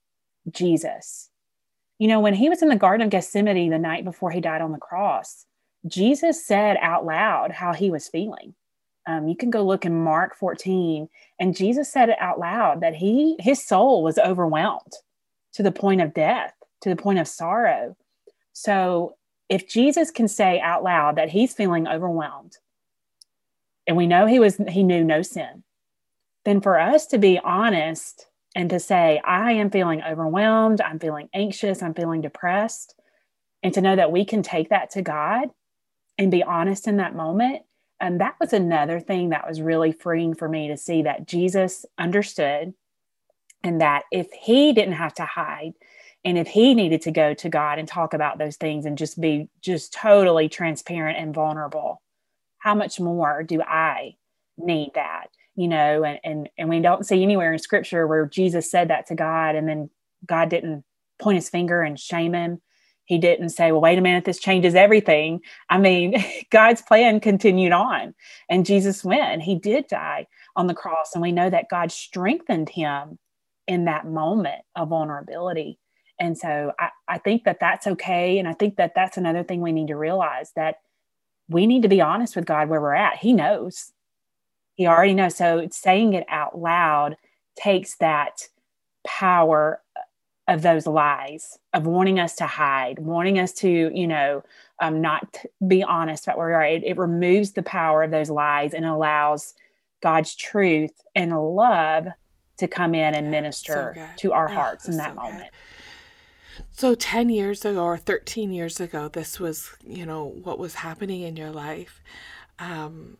Jesus. 0.51 1.30
You 1.99 2.07
know, 2.07 2.20
when 2.20 2.36
he 2.36 2.47
was 2.47 2.61
in 2.61 2.70
the 2.70 2.76
Garden 2.76 3.05
of 3.05 3.09
Gethsemane 3.11 3.72
the 3.72 3.80
night 3.80 4.03
before 4.03 4.30
he 4.30 4.39
died 4.39 4.61
on 4.61 4.72
the 4.72 4.78
cross, 4.78 5.47
Jesus 5.88 6.45
said 6.45 6.78
out 6.80 7.05
loud 7.05 7.51
how 7.51 7.74
he 7.74 7.89
was 7.89 8.07
feeling 8.07 8.53
um, 9.07 9.28
you 9.30 9.36
can 9.36 9.49
go 9.49 9.63
look 9.63 9.86
in 9.86 10.03
Mark 10.03 10.36
14, 10.36 11.07
and 11.39 11.55
Jesus 11.55 11.91
said 11.91 12.09
it 12.09 12.18
out 12.20 12.39
loud 12.39 12.82
that 12.82 12.93
he 12.93 13.38
his 13.39 13.65
soul 13.65 14.03
was 14.03 14.20
overwhelmed 14.20 14.93
to 15.53 15.63
the 15.63 15.72
point 15.72 16.01
of 16.01 16.13
death, 16.13 16.53
to 16.82 16.90
the 16.90 16.96
point 16.96 17.20
of 17.20 17.28
sorrow. 17.28 17.96
So 18.54 19.16
if 19.50 19.68
Jesus 19.68 20.12
can 20.12 20.28
say 20.28 20.60
out 20.60 20.84
loud 20.84 21.16
that 21.16 21.30
he's 21.30 21.54
feeling 21.54 21.88
overwhelmed, 21.88 22.58
and 23.86 23.96
we 23.96 24.08
know 24.08 24.26
he 24.26 24.40
was 24.40 24.58
he 24.68 24.84
knew 24.84 25.04
no 25.04 25.22
sin, 25.22 25.64
then 26.46 26.62
for 26.62 26.80
us 26.80 27.06
to 27.08 27.18
be 27.18 27.40
honest 27.40 28.28
and 28.56 28.70
to 28.70 28.80
say, 28.80 29.22
I 29.24 29.54
am 29.54 29.70
feeling 29.70 30.02
overwhelmed, 30.04 30.82
I'm 30.82 31.00
feeling 31.00 31.30
anxious, 31.34 31.82
I'm 31.82 31.94
feeling 31.94 32.22
depressed, 32.22 32.96
and 33.64 33.74
to 33.74 33.82
know 33.82 33.96
that 33.96 34.12
we 34.12 34.26
can 34.26 34.44
take 34.44 34.70
that 34.70 34.90
to 34.92 35.02
God 35.02 35.50
and 36.18 36.32
be 36.32 36.44
honest 36.44 36.88
in 36.88 36.98
that 36.98 37.16
moment 37.16 37.64
and 38.00 38.22
that 38.22 38.36
was 38.40 38.54
another 38.54 39.00
thing 39.00 39.30
that 39.30 39.48
was 39.48 39.62
really 39.62 39.92
freeing 39.92 40.36
for 40.36 40.48
me 40.48 40.68
to 40.68 40.78
see 40.78 41.04
that 41.04 41.28
Jesus 41.28 41.86
understood 41.98 42.74
and 43.64 43.82
that 43.82 44.04
if 44.12 44.32
he 44.32 44.72
didn't 44.72 44.94
have 44.94 45.16
to 45.16 45.26
hide 45.26 45.74
and 46.26 46.38
if 46.38 46.47
he 46.47 46.74
needed 46.74 47.01
to 47.03 47.11
go 47.11 47.34
to 47.36 47.49
God 47.49 47.80
and 47.80 47.88
talk 47.88 48.13
about 48.13 48.38
those 48.38 48.57
things 48.57 48.86
and 48.86 48.97
just 48.97 49.20
be 49.20 49.49
just 49.61 49.93
totally 49.93 50.49
transparent 50.49 51.18
and 51.18 51.34
vulnerable, 51.34 52.01
how 52.59 52.76
much 52.76 52.99
more 52.99 53.43
do 53.43 53.61
I 53.61 54.15
need 54.57 54.91
that? 54.95 55.28
You 55.55 55.68
know, 55.68 56.03
and 56.03 56.20
and 56.24 56.49
and 56.57 56.70
we 56.70 56.80
don't 56.80 57.05
see 57.05 57.24
anywhere 57.24 57.53
in 57.53 57.59
scripture 57.59 58.07
where 58.07 58.26
Jesus 58.26 58.70
said 58.70 58.89
that 58.89 59.07
to 59.07 59.15
God 59.15 59.55
and 59.55 59.68
then 59.68 59.89
God 60.26 60.49
didn't 60.49 60.84
point 61.20 61.36
his 61.36 61.49
finger 61.49 61.82
and 61.82 61.99
shame 61.99 62.34
him 62.34 62.61
he 63.07 63.18
didn't 63.18 63.49
say, 63.49 63.72
well, 63.72 63.80
wait 63.80 63.97
a 63.97 64.01
minute, 64.01 64.26
this 64.26 64.38
changes 64.38 64.76
everything. 64.76 65.39
I 65.70 65.78
mean, 65.78 66.24
God's 66.51 66.82
plan 66.82 67.22
continued 67.22 67.72
on 67.72 68.13
and 68.49 68.65
Jesus 68.65 69.03
went. 69.03 69.41
He 69.41 69.55
did 69.55 69.88
die 69.88 70.28
on 70.57 70.68
the 70.68 70.76
cross. 70.76 71.11
And 71.13 71.22
we 71.22 71.32
know 71.32 71.49
that 71.49 71.70
God 71.70 71.91
strengthened 71.91 72.70
him 72.70 73.18
in 73.65 73.86
that 73.86 74.05
moment 74.05 74.61
of 74.76 74.89
vulnerability. 74.89 75.80
And 76.20 76.38
so 76.38 76.74
I, 76.80 76.89
I 77.07 77.18
think 77.18 77.43
that 77.43 77.59
that's 77.59 77.88
okay. 77.88 78.39
And 78.39 78.47
I 78.47 78.53
think 78.53 78.78
that 78.78 78.93
that's 78.95 79.18
another 79.18 79.43
thing 79.43 79.61
we 79.61 79.72
need 79.72 79.88
to 79.88 79.95
realize 79.95 80.51
that 80.55 80.82
we 81.47 81.68
need 81.68 81.84
to 81.84 81.88
be 81.89 82.01
honest 82.01 82.36
with 82.36 82.45
God 82.45 82.70
where 82.70 82.82
we're 82.82 82.93
at. 82.93 83.18
He 83.18 83.34
knows, 83.34 83.93
He 84.76 84.88
already 84.88 85.13
knows. 85.13 85.36
So 85.36 85.68
saying 85.72 86.13
it 86.13 86.26
out 86.30 86.57
loud 86.57 87.18
takes 87.55 87.95
that 87.97 88.47
power 89.05 89.82
of 90.47 90.61
those 90.61 90.88
lies 90.88 91.57
of 91.74 91.86
wanting 91.86 92.20
us 92.20 92.36
to 92.36 92.47
hide 92.47 92.99
wanting 92.99 93.38
us 93.38 93.51
to 93.53 93.91
you 93.93 94.07
know 94.07 94.43
um, 94.82 95.01
not 95.01 95.38
be 95.68 95.84
honest 95.84 96.26
about 96.26 96.38
where 96.38 96.47
we 96.47 96.53
are 96.53 96.63
it, 96.63 96.84
it 96.84 96.97
removes 96.97 97.51
the 97.51 97.63
power 97.63 98.03
of 98.03 98.11
those 98.11 98.30
lies 98.30 98.74
and 98.74 98.86
allows 98.86 99.53
god's 100.01 100.36
truth 100.36 101.01
and 101.15 101.38
love 101.38 102.07
to 102.57 102.68
come 102.68 102.95
in 102.95 103.13
and 103.13 103.30
minister 103.30 103.93
so 103.95 104.07
to 104.15 104.34
our 104.34 104.47
hearts 104.47 104.88
oh, 104.88 104.91
in 104.91 104.97
that 104.97 105.15
so 105.15 105.22
moment 105.22 105.43
good. 105.43 105.77
So 106.72 106.95
10 106.95 107.30
years 107.30 107.66
ago 107.66 107.84
or 107.84 107.97
13 107.97 108.51
years 108.51 108.80
ago 108.80 109.08
this 109.08 109.39
was 109.39 109.72
you 109.86 110.05
know 110.05 110.26
what 110.26 110.60
was 110.60 110.76
happening 110.76 111.22
in 111.22 111.36
your 111.36 111.51
life. 111.51 112.01
Um, 112.60 113.18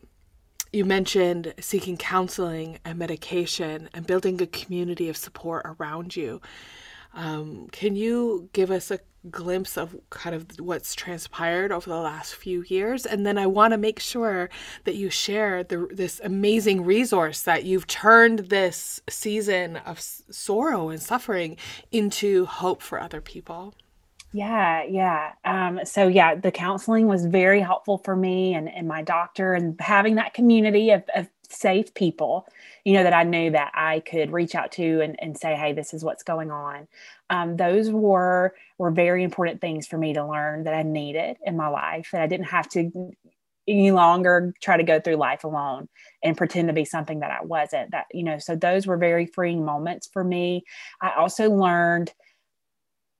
you 0.74 0.84
mentioned 0.84 1.54
seeking 1.60 1.98
counseling 1.98 2.80
and 2.84 3.00
medication 3.00 3.90
and 3.94 4.06
building 4.06 4.42
a 4.42 4.48
community 4.48 5.10
of 5.10 5.16
support 5.16 5.66
around 5.80 6.16
you 6.16 6.42
um, 7.18 7.68
can 7.72 7.96
you 7.96 8.48
give 8.54 8.70
us 8.70 8.92
a 8.92 9.00
glimpse 9.32 9.76
of 9.76 9.98
kind 10.12 10.36
of 10.36 10.46
what's 10.60 10.94
transpired 10.94 11.72
over 11.72 11.90
the 11.90 11.98
last 11.98 12.36
few 12.36 12.64
years? 12.68 13.08
And 13.08 13.26
then 13.26 13.40
I 13.40 13.48
want 13.48 13.74
to 13.74 13.78
make 13.78 14.00
sure 14.00 14.52
that 14.84 14.96
you 14.96 15.10
share 15.10 15.64
the, 15.64 15.88
this 15.92 16.22
amazing 16.24 16.86
resource 16.86 17.42
that 17.42 17.64
you've 17.64 17.88
turned 17.88 18.40
this 18.50 19.02
season 19.10 19.78
of 19.78 20.00
sorrow 20.00 20.90
and 20.90 21.02
suffering 21.02 21.58
into 21.92 22.46
hope 22.46 22.84
for 22.84 23.02
other 23.02 23.20
people. 23.20 23.74
Yeah, 24.32 24.84
yeah. 24.84 25.32
Um, 25.44 25.80
so 25.86 26.08
yeah, 26.08 26.36
the 26.36 26.52
counseling 26.52 27.08
was 27.08 27.26
very 27.26 27.62
helpful 27.62 27.98
for 27.98 28.16
me 28.16 28.54
and, 28.54 28.70
and 28.70 28.88
my 28.88 29.02
doctor 29.02 29.56
and 29.56 29.76
having 29.82 30.16
that 30.16 30.36
community 30.36 30.92
of, 30.92 31.04
of 31.16 31.28
safe 31.50 31.94
people, 31.96 32.48
you 32.88 32.94
know, 32.94 33.04
that 33.04 33.12
I 33.12 33.24
knew 33.24 33.52
that 33.52 33.74
I 33.76 34.00
could 34.00 34.32
reach 34.32 34.56
out 34.56 34.72
to 34.72 35.02
and, 35.02 35.18
and 35.20 35.38
say, 35.38 35.58
hey, 35.58 35.74
this 35.74 35.94
is 35.94 36.06
what's 36.06 36.24
going 36.24 36.52
on. 36.52 36.88
Um, 37.30 37.58
those 37.58 37.92
were 37.92 38.56
were 38.78 38.92
very 38.92 39.26
important 39.26 39.60
things 39.60 39.86
for 39.86 39.98
me 39.98 40.14
to 40.14 40.26
learn 40.26 40.64
that 40.64 40.74
I 40.74 40.84
needed 40.84 41.36
in 41.46 41.58
my 41.58 41.68
life, 41.68 42.08
that 42.14 42.22
I 42.22 42.28
didn't 42.28 42.46
have 42.46 42.70
to 42.70 43.12
any 43.68 43.92
longer 43.92 44.54
try 44.62 44.78
to 44.78 44.84
go 44.84 45.02
through 45.02 45.18
life 45.18 45.44
alone 45.44 45.90
and 46.24 46.38
pretend 46.38 46.70
to 46.70 46.74
be 46.74 46.86
something 46.86 47.20
that 47.20 47.30
I 47.30 47.44
wasn't. 47.44 47.92
That, 47.92 48.06
you 48.14 48.24
know, 48.24 48.38
so 48.40 48.56
those 48.56 48.88
were 48.88 48.96
very 48.96 49.26
freeing 49.26 49.66
moments 49.66 50.08
for 50.14 50.24
me. 50.24 50.64
I 51.02 51.12
also 51.18 51.52
learned 51.52 52.14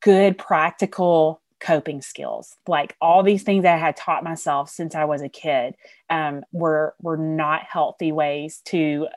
good 0.02 0.38
practical 0.38 1.42
coping 1.60 2.02
skills 2.02 2.56
like 2.68 2.96
all 3.02 3.24
these 3.24 3.42
things 3.42 3.64
that 3.64 3.74
i 3.74 3.80
had 3.80 3.98
taught 3.98 4.24
myself 4.24 4.70
since 4.70 4.94
i 4.94 5.04
was 5.04 5.24
a 5.24 5.28
kid 5.28 5.74
um, 6.12 6.44
were 6.52 6.94
were 7.02 7.18
not 7.18 7.64
healthy 7.64 8.12
ways 8.12 8.62
to 8.64 9.08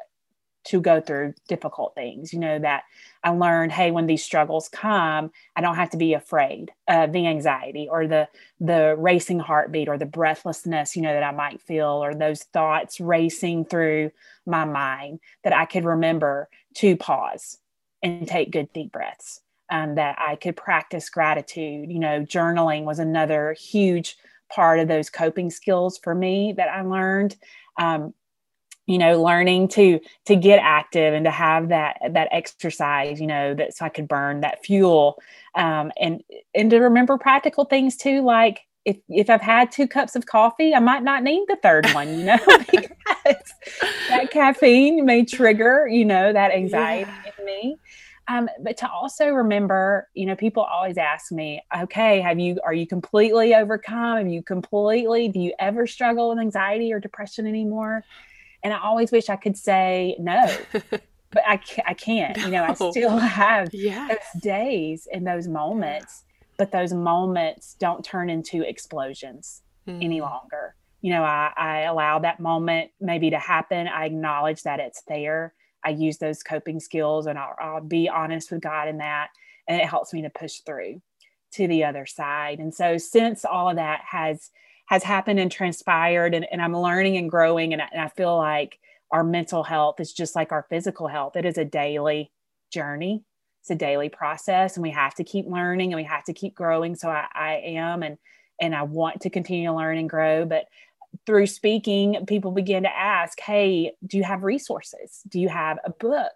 to 0.65 0.81
go 0.81 1.01
through 1.01 1.35
difficult 1.49 1.95
things 1.95 2.33
you 2.33 2.39
know 2.39 2.59
that 2.59 2.83
i 3.25 3.31
learned 3.31 3.73
hey 3.73 3.91
when 3.91 4.07
these 4.07 4.23
struggles 4.23 4.69
come 4.69 5.31
i 5.57 5.61
don't 5.61 5.77
have 5.77 5.91
to 5.91 5.97
be 5.97 6.15
afraid 6.15 6.71
of 6.89 7.13
the 7.13 7.27
anxiety 7.27 7.89
or 7.91 8.07
the 8.07 8.29
the 8.61 8.95
racing 8.99 9.39
heartbeat 9.39 9.89
or 9.89 9.99
the 9.99 10.07
breathlessness 10.07 10.97
you 10.97 11.03
know 11.03 11.13
that 11.13 11.23
i 11.23 11.31
might 11.31 11.61
feel 11.61 12.03
or 12.03 12.15
those 12.15 12.43
thoughts 12.45 13.01
racing 13.01 13.65
through 13.65 14.11
my 14.47 14.65
mind 14.65 15.19
that 15.45 15.53
i 15.53 15.65
could 15.65 15.85
remember 15.85 16.49
to 16.75 16.97
pause 16.97 17.59
and 18.03 18.27
take 18.27 18.51
good 18.51 18.73
deep 18.73 18.93
breaths 18.93 19.41
um, 19.71 19.95
that 19.95 20.17
I 20.19 20.37
could 20.37 20.57
practice 20.57 21.09
gratitude. 21.09 21.91
You 21.91 21.99
know, 21.99 22.21
journaling 22.21 22.85
was 22.85 22.99
another 22.99 23.55
huge 23.59 24.17
part 24.53 24.81
of 24.81 24.89
those 24.89 25.09
coping 25.09 25.51
skills 25.51 25.99
for 25.99 26.15
me 26.15 26.53
that 26.57 26.69
I 26.69 26.83
learned. 26.83 27.37
Um, 27.79 28.13
you 28.91 28.99
know 28.99 29.23
learning 29.23 29.69
to 29.69 30.01
to 30.27 30.35
get 30.35 30.59
active 30.59 31.15
and 31.15 31.25
to 31.25 31.31
have 31.31 31.69
that 31.69 31.97
that 32.11 32.29
exercise 32.33 33.21
you 33.21 33.27
know 33.27 33.55
that 33.55 33.73
so 33.73 33.85
i 33.85 33.89
could 33.89 34.09
burn 34.09 34.41
that 34.41 34.65
fuel 34.65 35.17
um, 35.55 35.93
and 36.01 36.23
and 36.55 36.71
to 36.71 36.79
remember 36.79 37.17
practical 37.17 37.65
things 37.65 37.97
too 37.97 38.21
like 38.23 38.63
if 38.85 38.97
if 39.09 39.31
i've 39.31 39.41
had 39.41 39.71
two 39.71 39.87
cups 39.87 40.17
of 40.17 40.27
coffee 40.27 40.75
i 40.75 40.81
might 40.81 41.05
not 41.05 41.23
need 41.23 41.45
the 41.47 41.57
third 41.63 41.87
one 41.93 42.19
you 42.19 42.25
know 42.25 42.39
because 42.71 43.53
that 44.09 44.29
caffeine 44.33 45.05
may 45.07 45.25
trigger 45.25 45.87
you 45.89 46.05
know 46.05 46.33
that 46.33 46.51
anxiety 46.51 47.11
yeah. 47.25 47.33
in 47.39 47.45
me 47.45 47.77
um, 48.29 48.49
but 48.63 48.77
to 48.77 48.89
also 48.89 49.27
remember, 49.27 50.09
you 50.15 50.25
know, 50.25 50.37
people 50.37 50.63
always 50.63 50.97
ask 50.97 51.33
me, 51.33 51.65
okay, 51.77 52.21
have 52.21 52.39
you, 52.39 52.61
are 52.65 52.73
you 52.73 52.87
completely 52.87 53.57
overcome? 53.57 54.19
Have 54.19 54.29
you 54.29 54.41
completely, 54.41 55.27
do 55.27 55.41
you 55.41 55.53
ever 55.59 55.85
struggle 55.89 56.29
with 56.29 56.39
anxiety 56.39 56.93
or 56.93 57.01
depression 57.01 57.45
anymore? 57.45 58.05
And 58.63 58.73
I 58.73 58.81
always 58.81 59.11
wish 59.11 59.29
I 59.29 59.37
could 59.37 59.57
say 59.57 60.17
no, 60.19 60.47
but 60.91 61.43
I, 61.47 61.61
I 61.87 61.95
can't. 61.95 62.37
No. 62.37 62.45
You 62.45 62.51
know, 62.53 62.65
I 62.65 62.75
still 62.75 63.17
have 63.17 63.73
yes. 63.73 64.09
those 64.09 64.43
days 64.43 65.09
and 65.13 65.27
those 65.27 65.49
moments, 65.49 66.25
but 66.57 66.73
those 66.73 66.93
moments 66.93 67.77
don't 67.79 68.05
turn 68.05 68.29
into 68.29 68.63
explosions 68.69 69.63
mm. 69.87 70.05
any 70.05 70.21
longer. 70.21 70.75
You 71.01 71.13
know, 71.13 71.23
I, 71.23 71.53
I 71.57 71.81
allow 71.83 72.19
that 72.19 72.41
moment 72.41 72.91
maybe 73.01 73.31
to 73.31 73.39
happen. 73.39 73.89
I 73.89 74.05
acknowledge 74.05 74.63
that 74.65 74.81
it's 74.81 75.03
there. 75.09 75.55
I 75.85 75.91
use 75.91 76.19
those 76.19 76.43
coping 76.43 76.79
skills 76.79 77.27
and 77.27 77.39
I'll, 77.39 77.57
I'll 77.59 77.81
be 77.81 78.09
honest 78.09 78.51
with 78.51 78.61
God 78.61 78.89
in 78.89 78.99
that. 78.99 79.29
And 79.67 79.81
it 79.81 79.89
helps 79.89 80.13
me 80.13 80.23
to 80.23 80.31
push 80.31 80.59
through 80.67 81.01
to 81.53 81.67
the 81.67 81.85
other 81.85 82.07
side. 82.07 82.59
And 82.59 82.75
so, 82.75 82.99
since 82.99 83.45
all 83.45 83.71
of 83.71 83.77
that 83.77 84.03
has 84.11 84.51
has 84.91 85.03
happened 85.03 85.41
and 85.41 85.51
transpired 85.51 86.35
and, 86.35 86.47
and 86.53 86.61
i'm 86.61 86.77
learning 86.77 87.17
and 87.17 87.31
growing 87.31 87.73
and 87.73 87.81
I, 87.81 87.89
and 87.93 88.03
I 88.03 88.09
feel 88.09 88.37
like 88.37 88.79
our 89.11 89.25
mental 89.25 89.63
health 89.63 90.01
is 90.01 90.13
just 90.13 90.37
like 90.37 90.53
our 90.53 90.67
physical 90.69 91.09
health. 91.09 91.37
It 91.37 91.45
is 91.45 91.59
a 91.59 91.65
daily 91.65 92.31
journey. 92.73 93.25
It's 93.61 93.71
a 93.71 93.75
daily 93.75 94.09
process 94.09 94.77
and 94.77 94.83
we 94.83 94.91
have 94.91 95.15
to 95.17 95.25
keep 95.25 95.47
learning 95.47 95.93
and 95.93 96.01
we 96.01 96.05
have 96.05 96.25
to 96.25 96.33
keep 96.33 96.55
growing. 96.55 96.95
So 96.95 97.09
i, 97.09 97.27
I 97.35 97.53
am 97.65 98.03
and 98.03 98.19
and 98.61 98.75
i 98.75 98.83
want 98.83 99.23
to 99.23 99.31
continue 99.31 99.69
to 99.69 99.75
learn 99.75 99.99
and 99.99 100.09
grow. 100.09 100.45
But 100.45 100.67
through 101.27 101.47
speaking 101.47 102.25
people 102.27 102.53
begin 102.53 102.85
to 102.85 102.97
ask 102.97 103.39
hey 103.41 103.93
do 104.07 104.17
you 104.17 104.25
have 104.25 104.45
resources? 104.45 105.21
Do 105.29 105.41
you 105.41 105.49
have 105.49 105.79
a 105.85 105.91
book? 105.91 106.33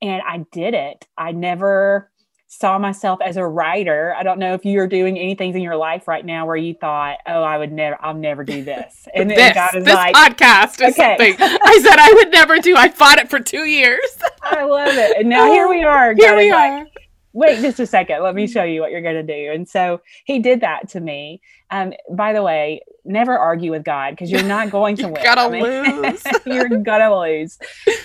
And 0.00 0.22
i 0.26 0.44
did 0.52 0.74
it. 0.74 1.06
I 1.16 1.32
never 1.32 2.10
saw 2.48 2.78
myself 2.78 3.20
as 3.22 3.36
a 3.36 3.46
writer. 3.46 4.14
I 4.16 4.22
don't 4.22 4.38
know 4.38 4.54
if 4.54 4.64
you're 4.64 4.86
doing 4.86 5.18
anything 5.18 5.54
in 5.54 5.60
your 5.60 5.76
life 5.76 6.08
right 6.08 6.24
now 6.24 6.46
where 6.46 6.56
you 6.56 6.74
thought, 6.74 7.18
"Oh, 7.26 7.42
I 7.42 7.58
would 7.58 7.70
never, 7.70 7.96
I'll 8.00 8.14
never 8.14 8.42
do 8.42 8.64
this." 8.64 9.06
And 9.14 9.30
then 9.30 9.54
God 9.54 9.74
is 9.74 9.84
this 9.84 9.94
like, 9.94 10.14
podcast 10.14 10.80
is 10.86 10.98
okay. 10.98 11.18
something 11.18 11.36
I 11.40 11.80
said 11.82 11.98
I 11.98 12.12
would 12.14 12.30
never 12.30 12.58
do. 12.58 12.76
I 12.76 12.88
fought 12.88 13.18
it 13.18 13.28
for 13.28 13.40
two 13.40 13.64
years. 13.64 14.00
I 14.42 14.64
love 14.64 14.94
it, 14.94 15.18
and 15.18 15.28
now 15.28 15.46
here 15.52 15.68
we 15.68 15.82
are. 15.82 16.14
Here 16.14 16.30
God 16.30 16.36
we 16.36 16.50
are. 16.50 16.78
Like, 16.78 17.07
wait 17.32 17.60
just 17.60 17.80
a 17.80 17.86
second. 17.86 18.22
Let 18.22 18.34
me 18.34 18.46
show 18.46 18.64
you 18.64 18.80
what 18.80 18.90
you're 18.90 19.02
going 19.02 19.14
to 19.14 19.22
do. 19.22 19.52
And 19.52 19.68
so 19.68 20.00
he 20.24 20.38
did 20.38 20.60
that 20.60 20.88
to 20.90 21.00
me. 21.00 21.40
Um, 21.70 21.92
by 22.10 22.32
the 22.32 22.42
way 22.42 22.80
never 23.08 23.36
argue 23.36 23.70
with 23.70 23.84
god 23.84 24.10
because 24.10 24.30
you're 24.30 24.42
not 24.42 24.70
going 24.70 24.96
to 24.98 25.08
win. 25.08 25.22
gotta 25.22 25.42
I 25.42 25.48
mean, 25.48 26.02
lose. 26.02 26.22
you're 26.46 26.68
gonna 26.68 27.18
lose. 27.18 27.58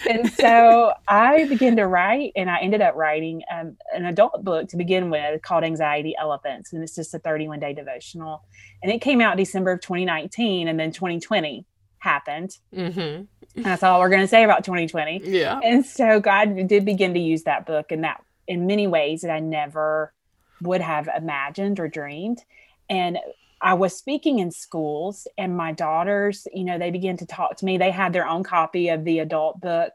And 0.09 0.31
so 0.33 0.93
i 1.07 1.45
began 1.45 1.75
to 1.75 1.85
write 1.85 2.31
and 2.35 2.49
i 2.49 2.59
ended 2.59 2.81
up 2.81 2.95
writing 2.95 3.41
um, 3.53 3.77
an 3.93 4.05
adult 4.05 4.43
book 4.43 4.69
to 4.69 4.77
begin 4.77 5.09
with 5.09 5.41
called 5.41 5.63
anxiety 5.63 6.15
elephants 6.19 6.73
and 6.73 6.81
it's 6.81 6.95
just 6.95 7.13
a 7.13 7.19
31 7.19 7.59
day 7.59 7.73
devotional. 7.73 8.43
And 8.81 8.91
it 8.91 9.01
came 9.01 9.21
out 9.21 9.37
december 9.37 9.71
of 9.71 9.81
2019 9.81 10.67
and 10.67 10.79
then 10.79 10.91
2020 10.91 11.65
happened. 11.99 12.57
Mm-hmm. 12.73 13.61
that's 13.61 13.83
all 13.83 13.99
we're 13.99 14.09
going 14.09 14.21
to 14.21 14.27
say 14.27 14.43
about 14.43 14.63
2020 14.63 15.21
yeah. 15.25 15.59
And 15.63 15.85
so 15.85 16.19
god 16.19 16.67
did 16.67 16.85
begin 16.85 17.13
to 17.13 17.19
use 17.19 17.43
that 17.43 17.65
book 17.65 17.91
and 17.91 18.03
that 18.03 18.23
in 18.47 18.67
many 18.67 18.87
ways 18.87 19.21
that 19.21 19.31
I 19.31 19.39
never 19.39 20.13
would 20.61 20.81
have 20.81 21.09
imagined 21.15 21.79
or 21.79 21.87
dreamed. 21.87 22.43
And 22.89 23.17
I 23.61 23.75
was 23.75 23.97
speaking 23.97 24.39
in 24.39 24.51
schools, 24.51 25.25
and 25.37 25.55
my 25.55 25.71
daughters, 25.71 26.47
you 26.53 26.65
know, 26.65 26.77
they 26.77 26.91
began 26.91 27.15
to 27.17 27.25
talk 27.25 27.55
to 27.57 27.65
me. 27.65 27.77
They 27.77 27.91
had 27.91 28.11
their 28.11 28.27
own 28.27 28.43
copy 28.43 28.89
of 28.89 29.05
the 29.05 29.19
adult 29.19 29.61
book. 29.61 29.93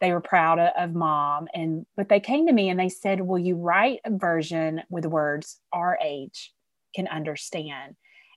They 0.00 0.12
were 0.12 0.20
proud 0.20 0.58
of 0.58 0.94
mom. 0.94 1.46
And, 1.54 1.86
but 1.96 2.08
they 2.08 2.20
came 2.20 2.46
to 2.48 2.52
me 2.52 2.68
and 2.68 2.78
they 2.78 2.88
said, 2.88 3.20
Will 3.20 3.38
you 3.38 3.54
write 3.54 4.00
a 4.04 4.10
version 4.10 4.82
with 4.90 5.06
words 5.06 5.60
our 5.72 5.96
age 6.02 6.52
can 6.94 7.06
understand? 7.06 7.94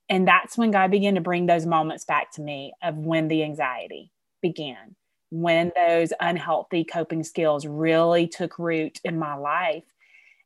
And 0.08 0.28
that's 0.28 0.58
when 0.58 0.72
God 0.72 0.92
began 0.92 1.16
to 1.16 1.22
bring 1.22 1.48
those 1.48 1.66
moments 1.66 2.06
back 2.06 2.32
to 2.34 2.42
me 2.42 2.74
of 2.82 2.96
when 2.96 3.28
the 3.28 3.44
anxiety 3.44 4.12
began 4.42 4.96
when 5.32 5.72
those 5.76 6.12
unhealthy 6.20 6.84
coping 6.84 7.24
skills 7.24 7.66
really 7.66 8.28
took 8.28 8.58
root 8.58 9.00
in 9.04 9.20
my 9.20 9.36
life. 9.36 9.84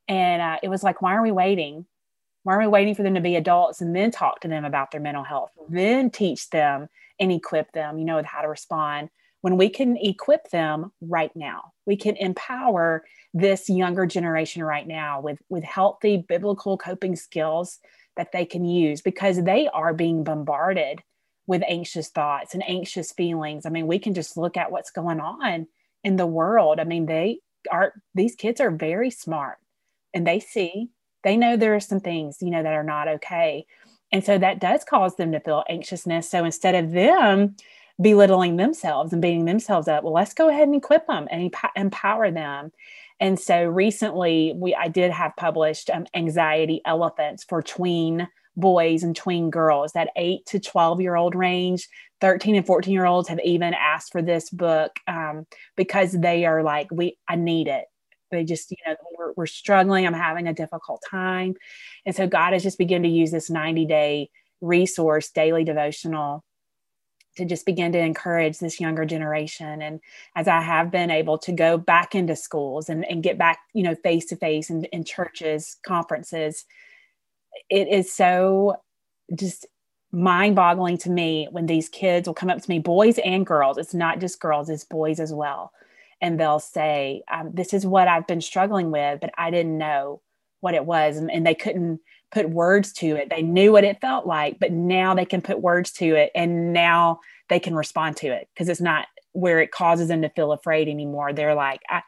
And 0.08 0.42
uh, 0.42 0.58
it 0.62 0.70
was 0.70 0.84
like, 0.84 1.02
why 1.02 1.16
are 1.16 1.24
we 1.24 1.32
waiting? 1.32 1.86
Why 2.44 2.56
are 2.56 2.60
we 2.60 2.68
waiting 2.68 2.94
for 2.94 3.04
them 3.04 3.14
to 3.16 3.22
be 3.22 3.38
adults 3.38 3.80
and 3.80 3.96
then 3.96 4.12
talk 4.12 4.42
to 4.42 4.50
them 4.50 4.66
about 4.66 4.92
their 4.92 5.00
mental 5.00 5.24
health, 5.24 5.52
then 5.70 6.10
teach 6.10 6.50
them 6.50 6.90
and 7.20 7.32
equip 7.32 7.72
them, 7.72 7.98
you 7.98 8.04
know, 8.04 8.18
with 8.18 8.26
how 8.26 8.42
to 8.42 8.50
respond? 8.50 9.10
When 9.42 9.58
we 9.58 9.70
can 9.70 9.98
equip 9.98 10.50
them 10.50 10.92
right 11.02 11.34
now, 11.36 11.74
we 11.86 11.96
can 11.96 12.18
empower 12.18 13.06
this 13.34 13.70
younger 13.70 14.06
generation 14.06 14.64
right 14.64 14.88
now 14.88 15.22
with, 15.22 15.40
with 15.50 15.64
healthy 15.64 16.18
biblical 16.18 16.78
coping 16.78 17.16
skills 17.16 17.80
that 18.16 18.32
they 18.32 18.46
can 18.46 18.66
use 18.66 19.02
because 19.02 19.44
they 19.44 19.68
are 19.70 19.94
being 19.94 20.24
bombarded 20.24 21.02
with 21.48 21.64
anxious 21.68 22.10
thoughts 22.10 22.54
and 22.54 22.64
anxious 22.68 23.12
feelings. 23.12 23.66
I 23.66 23.70
mean, 23.70 23.88
we 23.88 24.00
can 24.00 24.14
just 24.14 24.38
look 24.38 24.58
at 24.58 24.72
what's 24.72 24.92
going 24.92 25.20
on 25.20 25.68
in 26.04 26.16
the 26.16 26.26
world. 26.26 26.80
I 26.80 26.84
mean, 26.84 27.06
they 27.06 27.40
are, 27.72 27.94
these 28.16 28.36
kids 28.36 28.62
are 28.62 28.72
very 28.72 29.10
smart 29.10 29.58
and 30.14 30.26
they 30.26 30.40
see, 30.40 30.90
they 31.24 31.38
know 31.38 31.56
there 31.56 31.76
are 31.76 31.80
some 31.80 32.00
things, 32.00 32.38
you 32.42 32.50
know, 32.50 32.64
that 32.64 32.74
are 32.74 32.84
not 32.84 33.08
okay. 33.08 33.66
And 34.12 34.24
so 34.24 34.38
that 34.38 34.60
does 34.60 34.84
cause 34.84 35.16
them 35.16 35.32
to 35.32 35.40
feel 35.40 35.64
anxiousness. 35.70 36.30
So 36.30 36.46
instead 36.46 36.76
of 36.76 36.92
them 36.92 37.56
belittling 38.02 38.58
themselves 38.58 39.14
and 39.14 39.22
beating 39.22 39.46
themselves 39.46 39.88
up, 39.88 40.04
well, 40.04 40.14
let's 40.14 40.34
go 40.34 40.50
ahead 40.50 40.68
and 40.68 40.76
equip 40.76 41.08
them 41.08 41.28
and 41.32 41.54
empower 41.76 42.32
them. 42.32 42.72
And 43.20 43.40
so 43.40 43.64
recently, 43.64 44.54
we 44.56 44.76
I 44.76 44.88
did 44.88 45.12
have 45.12 45.36
published 45.38 45.90
um, 45.90 46.06
anxiety 46.14 46.82
elephants 46.86 47.44
for 47.44 47.62
tween 47.62 48.28
boys 48.56 49.04
and 49.04 49.16
tween 49.16 49.50
girls, 49.50 49.94
that 49.94 50.10
eight 50.16 50.46
to 50.48 50.60
12 50.60 51.02
year 51.02 51.16
old 51.16 51.36
range. 51.36 51.88
13 52.22 52.56
and 52.56 52.66
14 52.66 52.94
year 52.94 53.06
olds 53.06 53.28
have 53.28 53.40
even 53.44 53.74
asked 53.74 54.12
for 54.12 54.22
this 54.22 54.50
book 54.50 54.98
um, 55.08 55.46
because 55.76 56.14
they 56.14 56.46
are 56.46 56.64
like, 56.64 56.88
we, 56.90 57.18
I 57.28 57.36
need 57.36 57.68
it. 57.68 57.86
They 58.32 58.46
just, 58.46 58.72
you 58.72 58.78
know, 58.88 58.96
we're, 59.18 59.34
we're 59.36 59.46
struggling. 59.46 60.08
I'm 60.08 60.14
having 60.14 60.48
a 60.48 60.54
difficult 60.54 61.04
time. 61.10 61.56
And 62.06 62.16
so 62.16 62.26
God 62.26 62.54
has 62.54 62.64
just 62.64 62.78
begun 62.78 63.04
to 63.04 63.10
use 63.10 63.32
this 63.32 63.50
90 63.50 63.86
day 63.86 64.30
resource, 64.62 65.30
daily 65.32 65.66
devotional 65.66 66.46
to 67.38 67.46
just 67.46 67.66
begin 67.66 67.92
to 67.92 68.00
encourage 68.00 68.60
this 68.60 68.80
younger 68.80 69.06
generation 69.06 69.82
and 69.82 70.00
as 70.36 70.48
i 70.48 70.62
have 70.62 70.92
been 70.92 71.10
able 71.10 71.38
to 71.38 71.52
go 71.52 71.78
back 71.78 72.16
into 72.16 72.36
schools 72.36 72.90
and, 72.90 73.06
and 73.10 73.24
get 73.24 73.38
back 73.38 73.60
you 73.74 73.84
know 73.84 73.96
face 73.96 74.26
to 74.26 74.36
face 74.36 74.70
and 74.70 74.86
in 74.92 75.04
churches 75.04 75.78
conferences 75.86 76.66
it 77.70 77.88
is 77.88 78.12
so 78.14 78.76
just 79.36 79.66
mind 80.12 80.56
boggling 80.56 80.98
to 81.00 81.10
me 81.10 81.48
when 81.52 81.66
these 81.66 81.90
kids 81.90 82.28
will 82.28 82.36
come 82.36 82.50
up 82.50 82.62
to 82.62 82.70
me, 82.70 82.80
boys 82.80 83.18
and 83.20 83.46
girls. 83.46 83.78
It's 83.78 83.94
not 83.94 84.20
just 84.20 84.40
girls, 84.40 84.70
it's 84.70 84.84
boys 84.84 85.20
as 85.20 85.34
well. 85.34 85.72
And 86.22 86.40
they'll 86.40 86.60
say, 86.60 87.24
um, 87.32 87.52
This 87.54 87.74
is 87.74 87.86
what 87.86 88.08
I've 88.08 88.28
been 88.28 88.42
struggling 88.42 88.92
with, 88.92 89.20
but 89.20 89.32
I 89.38 89.52
didn't 89.52 89.78
know 89.78 90.22
what 90.62 90.76
it 90.76 90.86
was. 90.86 91.18
And, 91.18 91.30
and 91.32 91.46
they 91.46 91.56
couldn't 91.56 92.00
put 92.32 92.50
words 92.50 92.94
to 92.94 93.16
it. 93.16 93.30
They 93.30 93.42
knew 93.42 93.72
what 93.72 93.84
it 93.84 94.02
felt 94.02 94.26
like, 94.26 94.60
but 94.60 94.72
now 94.72 95.14
they 95.14 95.26
can 95.26 95.42
put 95.42 95.62
words 95.62 95.92
to 95.94 96.16
it. 96.16 96.32
And 96.34 96.72
now 96.72 97.20
they 97.50 97.60
can 97.60 97.76
respond 97.76 98.18
to 98.18 98.28
it 98.28 98.48
because 98.54 98.70
it's 98.70 98.82
not 98.82 99.08
where 99.34 99.60
it 99.60 99.72
causes 99.72 100.08
them 100.08 100.22
to 100.22 100.30
feel 100.30 100.52
afraid 100.52 100.88
anymore. 100.88 101.34
They're 101.34 101.56
like, 101.56 101.82
I, 101.90 102.02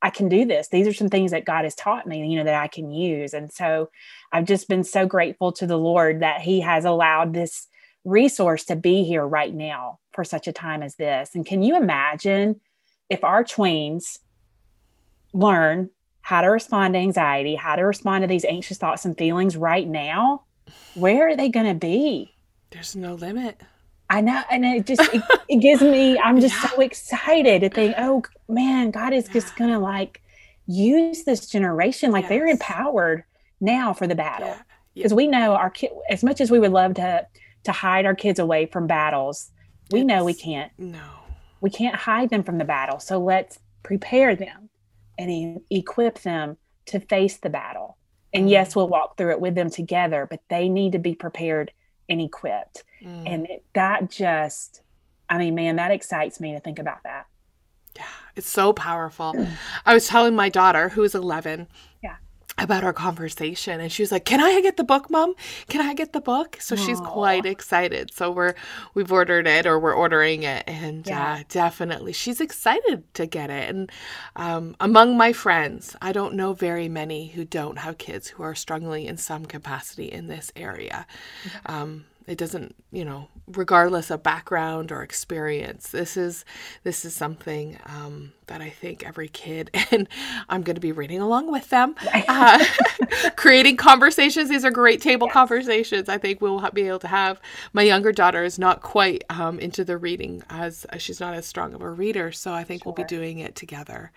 I 0.00 0.10
can 0.10 0.28
do 0.28 0.44
this. 0.44 0.68
These 0.68 0.86
are 0.86 0.92
some 0.92 1.08
things 1.08 1.32
that 1.32 1.44
God 1.44 1.64
has 1.64 1.74
taught 1.74 2.06
me, 2.06 2.26
you 2.28 2.36
know, 2.36 2.44
that 2.44 2.62
I 2.62 2.68
can 2.68 2.90
use. 2.90 3.34
And 3.34 3.52
so 3.52 3.90
I've 4.32 4.44
just 4.44 4.68
been 4.68 4.84
so 4.84 5.06
grateful 5.06 5.52
to 5.52 5.66
the 5.66 5.78
Lord 5.78 6.20
that 6.20 6.40
He 6.40 6.60
has 6.60 6.84
allowed 6.84 7.32
this 7.34 7.66
resource 8.04 8.64
to 8.64 8.76
be 8.76 9.02
here 9.04 9.26
right 9.26 9.52
now 9.52 9.98
for 10.12 10.24
such 10.24 10.46
a 10.46 10.52
time 10.52 10.82
as 10.82 10.94
this. 10.96 11.34
And 11.34 11.44
can 11.44 11.62
you 11.62 11.76
imagine 11.76 12.60
if 13.08 13.24
our 13.24 13.44
tweens 13.44 14.18
learn 15.32 15.90
how 16.20 16.40
to 16.40 16.48
respond 16.48 16.94
to 16.94 17.00
anxiety, 17.00 17.54
how 17.54 17.76
to 17.76 17.82
respond 17.82 18.22
to 18.22 18.28
these 18.28 18.44
anxious 18.44 18.78
thoughts 18.78 19.04
and 19.04 19.16
feelings 19.16 19.56
right 19.56 19.86
now? 19.86 20.44
Where 20.94 21.28
are 21.28 21.36
they 21.36 21.48
going 21.48 21.66
to 21.66 21.74
be? 21.74 22.34
There's 22.70 22.96
no 22.96 23.14
limit. 23.14 23.60
I 24.14 24.20
know, 24.20 24.42
and 24.48 24.64
it 24.64 24.86
just 24.86 25.02
it, 25.12 25.22
it 25.48 25.56
gives 25.56 25.82
me. 25.82 26.16
I'm 26.20 26.40
just 26.40 26.54
yeah. 26.54 26.70
so 26.70 26.80
excited 26.80 27.62
to 27.62 27.68
think, 27.68 27.96
oh 27.98 28.22
man, 28.48 28.92
God 28.92 29.12
is 29.12 29.26
yeah. 29.26 29.32
just 29.32 29.56
gonna 29.56 29.80
like 29.80 30.22
use 30.68 31.24
this 31.24 31.48
generation, 31.48 32.12
like 32.12 32.22
yes. 32.22 32.28
they're 32.28 32.46
empowered 32.46 33.24
now 33.60 33.92
for 33.92 34.06
the 34.06 34.14
battle, 34.14 34.54
because 34.94 35.10
yeah. 35.10 35.16
we 35.16 35.26
know 35.26 35.54
our 35.54 35.68
kid. 35.68 35.90
As 36.08 36.22
much 36.22 36.40
as 36.40 36.48
we 36.48 36.60
would 36.60 36.70
love 36.70 36.94
to 36.94 37.26
to 37.64 37.72
hide 37.72 38.06
our 38.06 38.14
kids 38.14 38.38
away 38.38 38.66
from 38.66 38.86
battles, 38.86 39.50
we 39.90 40.00
it's, 40.00 40.06
know 40.06 40.24
we 40.24 40.34
can't. 40.34 40.70
No, 40.78 41.10
we 41.60 41.70
can't 41.70 41.96
hide 41.96 42.30
them 42.30 42.44
from 42.44 42.58
the 42.58 42.64
battle. 42.64 43.00
So 43.00 43.18
let's 43.18 43.58
prepare 43.82 44.36
them 44.36 44.68
and 45.18 45.28
e- 45.28 45.58
equip 45.70 46.20
them 46.20 46.56
to 46.86 47.00
face 47.00 47.38
the 47.38 47.50
battle. 47.50 47.98
And 48.32 48.48
yes, 48.48 48.72
mm. 48.72 48.76
we'll 48.76 48.88
walk 48.88 49.16
through 49.16 49.32
it 49.32 49.40
with 49.40 49.56
them 49.56 49.70
together, 49.70 50.28
but 50.30 50.40
they 50.48 50.68
need 50.68 50.92
to 50.92 51.00
be 51.00 51.16
prepared 51.16 51.72
and 52.08 52.20
equipped. 52.20 52.84
Mm. 53.02 53.22
And 53.26 53.46
it, 53.46 53.64
that 53.74 54.10
just, 54.10 54.82
I 55.28 55.38
mean, 55.38 55.54
man, 55.54 55.76
that 55.76 55.90
excites 55.90 56.40
me 56.40 56.52
to 56.52 56.60
think 56.60 56.78
about 56.78 57.02
that. 57.04 57.26
Yeah, 57.96 58.04
it's 58.34 58.48
so 58.48 58.72
powerful. 58.72 59.34
I 59.86 59.94
was 59.94 60.08
telling 60.08 60.34
my 60.34 60.48
daughter, 60.48 60.88
who's 60.90 61.14
11, 61.14 61.68
yeah 62.02 62.16
about 62.58 62.84
our 62.84 62.92
conversation 62.92 63.80
and 63.80 63.90
she 63.90 64.02
was 64.02 64.12
like 64.12 64.24
can 64.24 64.40
i 64.40 64.60
get 64.60 64.76
the 64.76 64.84
book 64.84 65.10
mom 65.10 65.34
can 65.68 65.80
i 65.80 65.92
get 65.92 66.12
the 66.12 66.20
book 66.20 66.56
so 66.60 66.76
Aww. 66.76 66.86
she's 66.86 67.00
quite 67.00 67.46
excited 67.46 68.12
so 68.14 68.30
we're 68.30 68.54
we've 68.94 69.10
ordered 69.10 69.46
it 69.46 69.66
or 69.66 69.78
we're 69.78 69.94
ordering 69.94 70.44
it 70.44 70.62
and 70.66 71.06
yeah. 71.06 71.34
uh, 71.34 71.42
definitely 71.48 72.12
she's 72.12 72.40
excited 72.40 73.02
to 73.14 73.26
get 73.26 73.50
it 73.50 73.68
and 73.68 73.90
um, 74.36 74.76
among 74.78 75.16
my 75.16 75.32
friends 75.32 75.96
i 76.00 76.12
don't 76.12 76.34
know 76.34 76.52
very 76.52 76.88
many 76.88 77.28
who 77.28 77.44
don't 77.44 77.78
have 77.78 77.98
kids 77.98 78.28
who 78.28 78.42
are 78.42 78.54
struggling 78.54 79.06
in 79.06 79.16
some 79.16 79.44
capacity 79.44 80.06
in 80.10 80.28
this 80.28 80.52
area 80.54 81.06
mm-hmm. 81.44 81.72
um, 81.72 82.04
it 82.26 82.38
doesn't 82.38 82.74
you 82.90 83.04
know 83.04 83.28
regardless 83.46 84.10
of 84.10 84.22
background 84.22 84.90
or 84.90 85.02
experience 85.02 85.90
this 85.90 86.16
is 86.16 86.44
this 86.82 87.04
is 87.04 87.14
something 87.14 87.78
um, 87.86 88.32
that 88.46 88.60
i 88.60 88.70
think 88.70 89.04
every 89.06 89.28
kid 89.28 89.70
and 89.90 90.08
i'm 90.48 90.62
going 90.62 90.74
to 90.74 90.80
be 90.80 90.92
reading 90.92 91.20
along 91.20 91.50
with 91.50 91.68
them 91.70 91.94
uh, 92.28 92.64
creating 93.36 93.76
conversations 93.76 94.48
these 94.48 94.64
are 94.64 94.70
great 94.70 95.00
table 95.00 95.26
yes. 95.26 95.34
conversations 95.34 96.08
i 96.08 96.16
think 96.18 96.40
we'll 96.40 96.60
be 96.72 96.82
able 96.82 96.98
to 96.98 97.08
have 97.08 97.40
my 97.72 97.82
younger 97.82 98.12
daughter 98.12 98.44
is 98.44 98.58
not 98.58 98.80
quite 98.80 99.24
um, 99.30 99.58
into 99.58 99.84
the 99.84 99.96
reading 99.96 100.42
as, 100.50 100.84
as, 100.86 101.02
she's 101.02 101.20
not 101.20 101.34
as 101.34 101.46
strong 101.46 101.74
of 101.74 101.82
a 101.82 101.90
reader 101.90 102.32
so 102.32 102.52
i 102.52 102.64
think 102.64 102.82
sure. 102.82 102.92
we'll 102.92 103.04
be 103.04 103.08
doing 103.08 103.38
it 103.38 103.54
together 103.54 104.12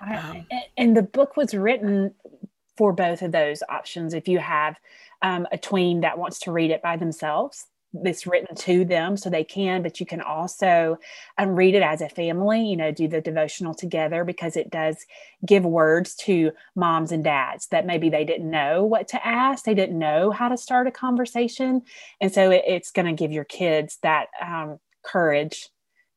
um, 0.00 0.46
and 0.76 0.96
the 0.96 1.02
book 1.02 1.36
was 1.36 1.54
written 1.54 2.14
for 2.76 2.92
both 2.92 3.22
of 3.22 3.32
those 3.32 3.62
options 3.68 4.14
if 4.14 4.28
you 4.28 4.38
have 4.38 4.76
um, 5.22 5.46
a 5.52 5.58
tween 5.58 6.00
that 6.00 6.18
wants 6.18 6.40
to 6.40 6.52
read 6.52 6.70
it 6.70 6.82
by 6.82 6.96
themselves. 6.96 7.66
It's 8.04 8.26
written 8.26 8.54
to 8.54 8.84
them 8.84 9.16
so 9.16 9.30
they 9.30 9.44
can 9.44 9.82
but 9.82 9.98
you 9.98 10.04
can 10.04 10.20
also 10.20 10.98
um, 11.38 11.50
read 11.50 11.74
it 11.74 11.82
as 11.82 12.02
a 12.02 12.08
family 12.10 12.62
you 12.66 12.76
know 12.76 12.92
do 12.92 13.08
the 13.08 13.22
devotional 13.22 13.72
together 13.72 14.24
because 14.24 14.56
it 14.56 14.68
does 14.68 15.06
give 15.46 15.64
words 15.64 16.14
to 16.16 16.52
moms 16.76 17.12
and 17.12 17.24
dads 17.24 17.68
that 17.68 17.86
maybe 17.86 18.10
they 18.10 18.26
didn't 18.26 18.50
know 18.50 18.84
what 18.84 19.08
to 19.08 19.26
ask. 19.26 19.64
They 19.64 19.74
didn't 19.74 19.98
know 19.98 20.30
how 20.30 20.50
to 20.50 20.56
start 20.58 20.86
a 20.86 20.90
conversation. 20.90 21.82
And 22.20 22.30
so 22.30 22.50
it, 22.50 22.64
it's 22.66 22.90
going 22.90 23.06
to 23.06 23.12
give 23.12 23.32
your 23.32 23.44
kids 23.44 23.98
that 24.02 24.26
um, 24.40 24.78
courage 25.02 25.70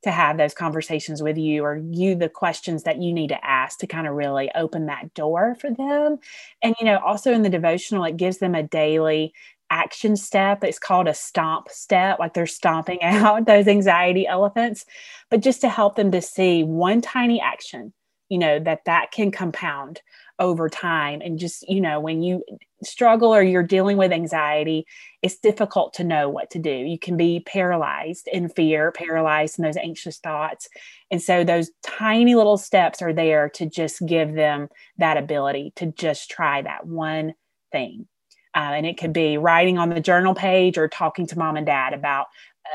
to 0.04 0.12
have 0.12 0.38
those 0.38 0.54
conversations 0.54 1.22
with 1.22 1.38
you 1.38 1.64
or 1.64 1.82
you 1.91 2.16
the 2.16 2.30
questions 2.30 2.84
that 2.84 3.02
you 3.02 3.14
need 3.14 3.28
to 3.30 3.45
ask 3.45 3.80
to 3.80 3.88
kind 3.88 4.08
of 4.08 4.16
really 4.16 4.49
open 4.56 4.88
that 4.88 5.14
door 5.14 5.56
for 5.60 5.70
them. 5.72 6.18
And 6.62 6.76
you 6.80 6.86
know 6.86 6.99
also 6.99 7.32
in 7.32 7.43
the 7.43 7.49
devotional 7.49 8.04
it 8.04 8.18
gives 8.18 8.38
them 8.39 8.56
a 8.56 8.64
daily 8.64 9.34
action 9.70 10.18
step. 10.18 10.64
It's 10.64 10.80
called 10.80 11.08
a 11.08 11.14
stomp 11.14 11.70
step 11.70 12.20
like 12.20 12.34
they're 12.34 12.47
stomping 12.47 12.99
out 13.04 13.45
those 13.45 13.68
anxiety 13.68 14.28
elephants 14.28 14.86
but 15.30 15.41
just 15.41 15.62
to 15.62 15.70
help 15.70 15.95
them 15.95 16.12
to 16.12 16.22
see 16.22 16.64
one 16.64 17.02
tiny 17.02 17.39
action 17.39 17.93
you 18.32 18.38
know 18.38 18.60
that 18.60 18.86
that 18.86 19.12
can 19.12 19.30
compound 19.30 20.02
over 20.41 20.67
time 20.67 21.21
and 21.21 21.39
just 21.39 21.63
you 21.69 21.79
know 21.79 22.01
when 22.01 22.21
you 22.21 22.43
struggle 22.83 23.33
or 23.33 23.41
you're 23.41 23.63
dealing 23.63 23.95
with 23.95 24.11
anxiety 24.11 24.85
it's 25.21 25.37
difficult 25.37 25.93
to 25.93 26.03
know 26.03 26.29
what 26.29 26.49
to 26.51 26.59
do. 26.59 26.71
You 26.71 26.97
can 26.97 27.15
be 27.15 27.41
paralyzed 27.41 28.27
in 28.27 28.49
fear 28.49 28.91
paralyzed 28.91 29.59
in 29.59 29.65
those 29.65 29.77
anxious 29.77 30.17
thoughts. 30.17 30.67
And 31.11 31.21
so 31.21 31.43
those 31.43 31.71
tiny 31.83 32.35
little 32.35 32.57
steps 32.57 33.01
are 33.01 33.13
there 33.13 33.49
to 33.49 33.65
just 33.67 34.05
give 34.05 34.33
them 34.33 34.69
that 34.97 35.17
ability 35.17 35.73
to 35.75 35.87
just 35.87 36.29
try 36.29 36.61
that 36.61 36.87
one 36.87 37.33
thing. 37.71 38.07
Uh, 38.55 38.73
and 38.73 38.85
it 38.85 38.97
could 38.97 39.13
be 39.13 39.37
writing 39.37 39.77
on 39.77 39.89
the 39.89 40.01
journal 40.01 40.33
page 40.33 40.77
or 40.77 40.87
talking 40.87 41.27
to 41.27 41.37
mom 41.37 41.55
and 41.55 41.67
dad 41.67 41.93
about 41.93 42.27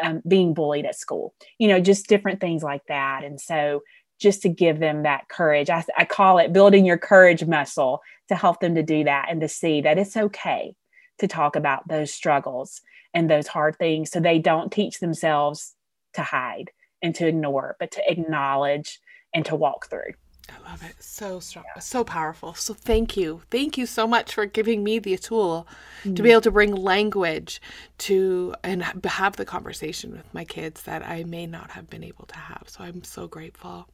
um, 0.03 0.23
being 0.27 0.53
bullied 0.53 0.85
at 0.85 0.97
school 0.97 1.33
you 1.59 1.69
know 1.69 1.79
just 1.79 2.09
different 2.09 2.41
things 2.41 2.63
like 2.63 2.85
that. 2.89 3.25
And 3.25 3.41
so 3.41 3.83
just 4.19 4.43
to 4.43 4.49
give 4.49 4.79
them 4.79 5.03
that 5.03 5.29
courage. 5.29 5.71
I, 5.71 5.85
I 5.97 6.05
call 6.05 6.39
it 6.39 6.53
building 6.53 6.87
your 6.87 6.99
courage 6.99 7.45
muscle 7.45 8.01
to 8.29 8.35
help 8.35 8.61
them 8.61 8.75
to 8.75 8.83
do 8.83 9.05
that 9.05 9.27
and 9.31 9.41
to 9.41 9.49
see 9.49 9.81
that 9.83 9.99
it's 9.99 10.17
okay 10.17 10.75
to 11.19 11.29
talk 11.29 11.57
about 11.57 11.87
those 11.89 12.13
struggles 12.13 12.81
and 13.15 13.31
those 13.31 13.47
hard 13.47 13.77
things 13.79 14.11
so 14.11 14.21
they 14.21 14.39
don't 14.39 14.73
teach 14.73 15.01
themselves 15.01 15.75
to 16.15 16.23
hide 16.23 16.71
and 17.03 17.15
to 17.15 17.27
ignore, 17.27 17.77
but 17.79 17.91
to 17.93 18.11
acknowledge 18.11 19.01
and 19.35 19.45
to 19.47 19.57
walk 19.57 19.89
through. 19.89 20.13
I 20.49 20.71
love 20.71 20.83
it. 20.83 20.95
So 21.01 21.41
strong, 21.41 21.65
yeah. 21.75 21.81
so 21.81 22.05
powerful. 22.05 22.55
So 22.55 22.73
thank 22.73 23.17
you. 23.17 23.43
Thank 23.51 23.77
you 23.77 23.85
so 23.85 24.07
much 24.07 24.33
for 24.33 24.47
giving 24.47 24.85
me 24.85 24.99
the 24.99 25.17
tool 25.17 25.67
mm-hmm. 26.01 26.15
to 26.15 26.23
be 26.23 26.29
mm. 26.29 26.33
able 26.33 26.41
to 26.43 26.51
bring 26.51 26.75
language 26.75 27.61
to 27.99 28.55
and 28.63 28.85
have 29.05 29.37
the 29.37 29.45
conversation 29.45 30.13
with 30.13 30.33
my 30.33 30.45
kids 30.45 30.83
that 30.83 31.05
I 31.05 31.25
may 31.25 31.47
not 31.47 31.73
have 31.73 31.91
been 31.91 32.05
able 32.05 32.27
to 32.27 32.37
have. 32.37 32.65
So 32.67 32.85
I'm 32.85 33.03
so 33.03 33.27
grateful. 33.27 33.89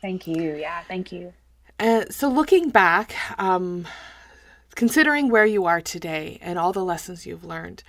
Thank 0.00 0.26
you. 0.26 0.54
Yeah, 0.54 0.82
thank 0.88 1.12
you. 1.12 1.32
Uh, 1.78 2.04
so, 2.10 2.28
looking 2.28 2.70
back, 2.70 3.14
um, 3.38 3.86
considering 4.74 5.28
where 5.30 5.46
you 5.46 5.66
are 5.66 5.80
today 5.80 6.38
and 6.40 6.58
all 6.58 6.72
the 6.72 6.84
lessons 6.84 7.26
you've 7.26 7.44
learned, 7.44 7.82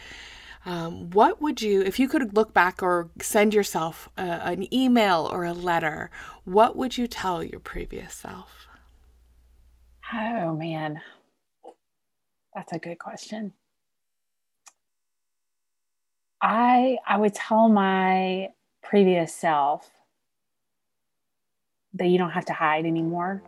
um, 0.65 1.09
what 1.09 1.41
would 1.41 1.61
you, 1.61 1.81
if 1.81 1.99
you 1.99 2.07
could 2.07 2.35
look 2.35 2.53
back 2.53 2.83
or 2.83 3.09
send 3.21 3.53
yourself 3.53 4.09
a, 4.17 4.21
an 4.21 4.73
email 4.73 5.29
or 5.31 5.43
a 5.43 5.53
letter, 5.53 6.11
what 6.43 6.75
would 6.75 6.97
you 6.97 7.07
tell 7.07 7.43
your 7.43 7.59
previous 7.59 8.13
self? 8.13 8.67
Oh, 10.13 10.53
man. 10.55 11.01
That's 12.53 12.73
a 12.73 12.79
good 12.79 12.99
question. 12.99 13.53
I 16.41 16.97
I 17.07 17.17
would 17.17 17.35
tell 17.35 17.69
my 17.69 18.49
previous 18.83 19.33
self 19.33 19.89
that 21.93 22.07
you 22.07 22.17
don't 22.17 22.31
have 22.31 22.45
to 22.45 22.53
hide 22.53 22.85
anymore. 22.85 23.43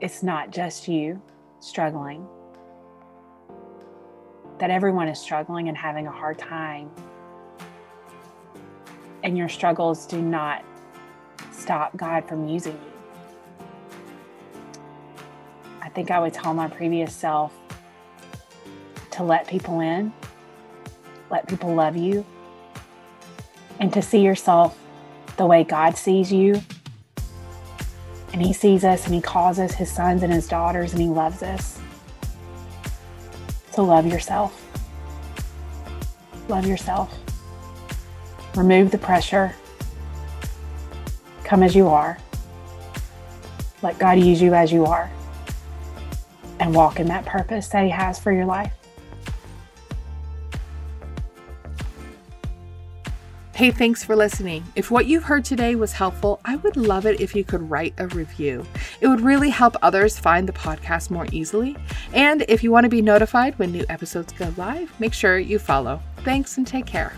It's 0.00 0.22
not 0.22 0.50
just 0.50 0.88
you 0.88 1.22
struggling, 1.60 2.26
that 4.58 4.70
everyone 4.70 5.08
is 5.08 5.18
struggling 5.18 5.68
and 5.68 5.76
having 5.76 6.06
a 6.06 6.10
hard 6.10 6.38
time. 6.38 6.90
And 9.22 9.38
your 9.38 9.48
struggles 9.48 10.06
do 10.06 10.20
not 10.20 10.64
stop 11.52 11.96
God 11.96 12.26
from 12.26 12.48
using 12.48 12.72
you. 12.72 12.92
I 15.80 15.88
think 15.88 16.10
I 16.10 16.18
would 16.18 16.34
tell 16.34 16.54
my 16.54 16.66
previous 16.66 17.14
self 17.14 17.52
to 19.12 19.22
let 19.22 19.46
people 19.46 19.78
in, 19.80 20.12
let 21.30 21.46
people 21.46 21.72
love 21.72 21.96
you, 21.96 22.26
and 23.78 23.92
to 23.92 24.02
see 24.02 24.20
yourself 24.20 24.76
the 25.36 25.46
way 25.46 25.64
God 25.64 25.96
sees 25.96 26.32
you. 26.32 26.62
And 28.32 28.40
He 28.40 28.52
sees 28.52 28.84
us 28.84 29.06
and 29.06 29.14
He 29.14 29.20
calls 29.20 29.58
us 29.58 29.74
His 29.74 29.90
sons 29.90 30.22
and 30.22 30.32
His 30.32 30.48
daughters 30.48 30.92
and 30.92 31.02
He 31.02 31.08
loves 31.08 31.42
us. 31.42 31.78
So 33.72 33.84
love 33.84 34.06
yourself. 34.06 34.58
Love 36.48 36.66
yourself. 36.66 37.18
Remove 38.54 38.90
the 38.90 38.98
pressure. 38.98 39.54
Come 41.44 41.62
as 41.62 41.74
you 41.74 41.88
are. 41.88 42.18
Let 43.82 43.98
God 43.98 44.18
use 44.18 44.40
you 44.40 44.54
as 44.54 44.72
you 44.72 44.84
are. 44.84 45.10
And 46.60 46.74
walk 46.74 47.00
in 47.00 47.06
that 47.08 47.24
purpose 47.24 47.68
that 47.68 47.84
He 47.84 47.90
has 47.90 48.18
for 48.18 48.30
your 48.32 48.46
life. 48.46 48.72
Hey, 53.62 53.70
thanks 53.70 54.02
for 54.02 54.16
listening. 54.16 54.64
If 54.74 54.90
what 54.90 55.06
you've 55.06 55.22
heard 55.22 55.44
today 55.44 55.76
was 55.76 55.92
helpful, 55.92 56.40
I 56.44 56.56
would 56.56 56.76
love 56.76 57.06
it 57.06 57.20
if 57.20 57.36
you 57.36 57.44
could 57.44 57.70
write 57.70 57.94
a 57.96 58.08
review. 58.08 58.66
It 59.00 59.06
would 59.06 59.20
really 59.20 59.50
help 59.50 59.76
others 59.82 60.18
find 60.18 60.48
the 60.48 60.52
podcast 60.52 61.10
more 61.10 61.28
easily. 61.30 61.76
And 62.12 62.44
if 62.48 62.64
you 62.64 62.72
want 62.72 62.86
to 62.86 62.90
be 62.90 63.00
notified 63.00 63.56
when 63.60 63.70
new 63.70 63.84
episodes 63.88 64.32
go 64.32 64.52
live, 64.56 64.92
make 64.98 65.14
sure 65.14 65.38
you 65.38 65.60
follow. 65.60 66.02
Thanks 66.24 66.56
and 66.58 66.66
take 66.66 66.86
care. 66.86 67.12